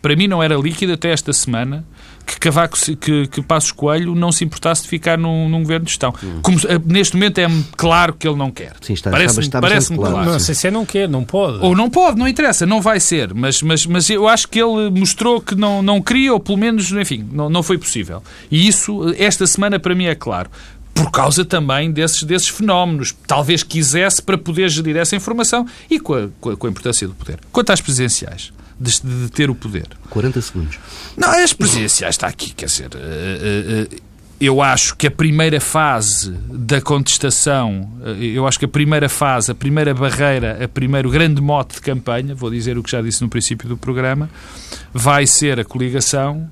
para 0.00 0.14
mim 0.14 0.26
não 0.26 0.42
era 0.42 0.56
líquido 0.56 0.92
até 0.92 1.10
esta 1.10 1.32
semana, 1.32 1.84
que 2.24 2.38
Cavaco, 2.38 2.78
que, 2.96 3.26
que 3.26 3.42
Passos 3.42 3.72
Coelho 3.72 4.14
não 4.14 4.32
se 4.32 4.44
importasse 4.44 4.82
de 4.82 4.88
ficar 4.88 5.18
num, 5.18 5.48
num 5.48 5.60
governo 5.60 5.84
de 5.84 5.90
gestão. 5.90 6.14
Hum. 6.22 6.40
Como, 6.42 6.58
eh, 6.66 6.80
neste 6.84 7.16
momento 7.16 7.38
é 7.38 7.46
claro 7.76 8.14
que 8.14 8.26
ele 8.26 8.36
não 8.36 8.50
quer. 8.50 8.74
Sim, 8.80 8.94
está, 8.94 9.10
parece 9.10 9.40
está, 9.40 9.60
parece 9.60 9.94
claro. 9.94 10.14
claro. 10.14 10.32
Não 10.32 10.38
sei 10.38 10.54
se 10.54 10.68
é 10.68 10.70
não 10.70 10.86
quer, 10.86 11.08
não 11.08 11.24
pode. 11.24 11.58
Ou 11.60 11.76
não 11.76 11.90
pode, 11.90 12.18
não 12.18 12.26
interessa, 12.26 12.66
não 12.66 12.80
vai 12.80 13.00
ser. 13.00 13.34
Mas, 13.34 13.62
mas, 13.62 13.86
mas 13.86 14.08
eu 14.10 14.28
acho 14.28 14.48
que 14.48 14.60
ele 14.60 14.90
mostrou 14.90 15.40
que 15.40 15.54
não, 15.54 15.82
não 15.82 16.00
queria, 16.00 16.32
ou 16.32 16.40
pelo 16.40 16.58
menos, 16.58 16.90
enfim, 16.92 17.28
não, 17.32 17.50
não 17.50 17.62
foi 17.62 17.78
possível. 17.78 18.22
E 18.50 18.66
isso, 18.66 19.14
esta 19.18 19.46
semana, 19.46 19.78
para 19.78 19.94
mim 19.94 20.06
é 20.06 20.14
claro 20.14 20.50
por 20.94 21.10
causa 21.10 21.44
também 21.44 21.90
desses, 21.90 22.22
desses 22.22 22.48
fenómenos. 22.48 23.14
Talvez 23.26 23.62
quisesse 23.62 24.20
para 24.22 24.36
poder 24.36 24.68
gerir 24.68 24.96
essa 24.96 25.16
informação 25.16 25.66
e 25.90 25.98
com 25.98 26.14
a, 26.14 26.28
com 26.40 26.50
a, 26.50 26.56
com 26.56 26.66
a 26.66 26.70
importância 26.70 27.08
do 27.08 27.14
poder. 27.14 27.40
Quanto 27.50 27.70
às 27.70 27.80
presidenciais, 27.80 28.52
de, 28.82 29.00
de, 29.00 29.30
ter 29.30 29.48
o 29.50 29.54
poder. 29.54 29.88
40 30.10 30.40
segundos. 30.40 30.78
Não, 31.16 31.28
as 31.28 31.52
presidenciais 31.52 32.14
está 32.14 32.26
aqui, 32.26 32.52
quer 32.52 32.66
dizer. 32.66 32.90
Uh, 32.94 33.94
uh, 33.94 34.02
eu 34.40 34.60
acho 34.60 34.96
que 34.96 35.06
a 35.06 35.10
primeira 35.10 35.60
fase 35.60 36.32
da 36.50 36.80
contestação, 36.80 37.88
eu 38.18 38.44
acho 38.44 38.58
que 38.58 38.64
a 38.64 38.68
primeira 38.68 39.08
fase, 39.08 39.52
a 39.52 39.54
primeira 39.54 39.94
barreira, 39.94 40.64
a 40.64 40.66
primeiro 40.66 41.08
grande 41.10 41.40
mote 41.40 41.76
de 41.76 41.80
campanha, 41.80 42.34
vou 42.34 42.50
dizer 42.50 42.76
o 42.76 42.82
que 42.82 42.90
já 42.90 43.00
disse 43.00 43.22
no 43.22 43.28
princípio 43.28 43.68
do 43.68 43.76
programa, 43.76 44.28
vai 44.92 45.28
ser 45.28 45.60
a 45.60 45.64
coligação, 45.64 46.50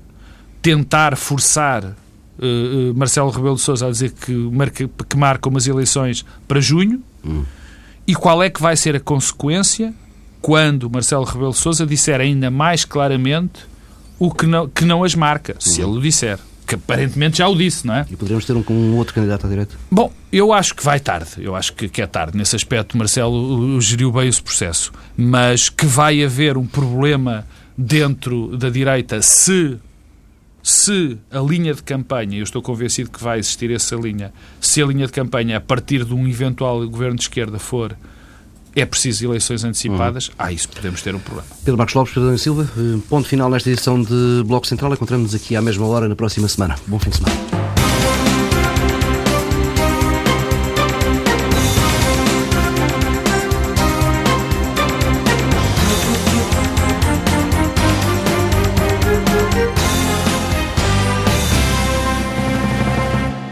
tentar 0.61 1.17
forçar 1.17 1.83
uh, 1.83 2.93
Marcelo 2.95 3.29
Rebelo 3.29 3.55
de 3.55 3.61
Sousa 3.61 3.87
a 3.87 3.91
dizer 3.91 4.11
que 4.11 4.31
marca, 4.31 4.89
que 5.09 5.17
marca 5.17 5.49
umas 5.49 5.67
eleições 5.67 6.25
para 6.47 6.61
junho, 6.61 7.03
hum. 7.25 7.43
e 8.07 8.15
qual 8.15 8.41
é 8.41 8.49
que 8.49 8.61
vai 8.61 8.77
ser 8.77 8.95
a 8.95 9.01
consequência 9.01 9.93
quando 10.41 10.89
Marcelo 10.89 11.23
Rebelo 11.23 11.53
Sousa 11.53 11.85
disser 11.85 12.19
ainda 12.19 12.49
mais 12.49 12.83
claramente 12.83 13.61
o 14.17 14.31
que 14.31 14.45
não, 14.45 14.67
que 14.67 14.85
não 14.85 15.03
as 15.03 15.15
marca, 15.15 15.55
se 15.59 15.81
ele 15.81 15.97
o 15.97 16.01
disser. 16.01 16.39
Que 16.65 16.75
aparentemente 16.75 17.39
já 17.39 17.49
o 17.49 17.55
disse, 17.55 17.85
não 17.85 17.95
é? 17.95 18.05
E 18.09 18.15
poderíamos 18.15 18.45
ter 18.45 18.55
um, 18.55 18.63
um 18.69 18.95
outro 18.95 19.13
candidato 19.13 19.45
à 19.45 19.49
direita? 19.49 19.75
Bom, 19.89 20.11
eu 20.31 20.53
acho 20.53 20.73
que 20.73 20.83
vai 20.83 21.01
tarde. 21.01 21.31
Eu 21.37 21.53
acho 21.53 21.73
que, 21.73 21.89
que 21.89 22.01
é 22.01 22.07
tarde. 22.07 22.37
Nesse 22.37 22.55
aspecto, 22.55 22.97
Marcelo 22.97 23.81
geriu 23.81 24.09
bem 24.09 24.29
esse 24.29 24.41
processo. 24.41 24.91
Mas 25.17 25.67
que 25.67 25.85
vai 25.85 26.23
haver 26.23 26.57
um 26.57 26.65
problema 26.65 27.45
dentro 27.77 28.55
da 28.55 28.69
direita 28.69 29.21
se 29.21 29.77
se 30.63 31.17
a 31.31 31.39
linha 31.39 31.73
de 31.73 31.81
campanha, 31.81 32.37
eu 32.37 32.43
estou 32.43 32.61
convencido 32.61 33.09
que 33.09 33.21
vai 33.21 33.39
existir 33.39 33.71
essa 33.71 33.95
linha, 33.95 34.31
se 34.59 34.81
a 34.81 34.85
linha 34.85 35.07
de 35.07 35.11
campanha 35.11 35.57
a 35.57 35.61
partir 35.61 36.05
de 36.05 36.13
um 36.13 36.27
eventual 36.27 36.87
governo 36.87 37.15
de 37.15 37.23
esquerda 37.23 37.57
for 37.57 37.97
é 38.75 38.85
preciso 38.85 39.25
eleições 39.25 39.63
antecipadas, 39.63 40.27
uhum. 40.27 40.33
ah, 40.39 40.51
isso 40.51 40.69
podemos 40.69 41.01
ter 41.01 41.13
um 41.13 41.19
problema. 41.19 41.47
Pedro 41.63 41.77
Marcos 41.77 41.93
Lopes, 41.93 42.13
Pedro 42.13 42.37
Silva, 42.37 42.69
eh, 42.77 42.99
ponto 43.09 43.27
final 43.27 43.49
nesta 43.49 43.69
edição 43.69 44.01
de 44.01 44.43
Bloco 44.45 44.67
Central. 44.67 44.93
Encontramos-nos 44.93 45.35
aqui 45.35 45.55
à 45.55 45.61
mesma 45.61 45.85
hora 45.85 46.07
na 46.07 46.15
próxima 46.15 46.47
semana. 46.47 46.75
Bom 46.87 46.99
fim 46.99 47.09
de 47.09 47.17
semana. 47.17 47.60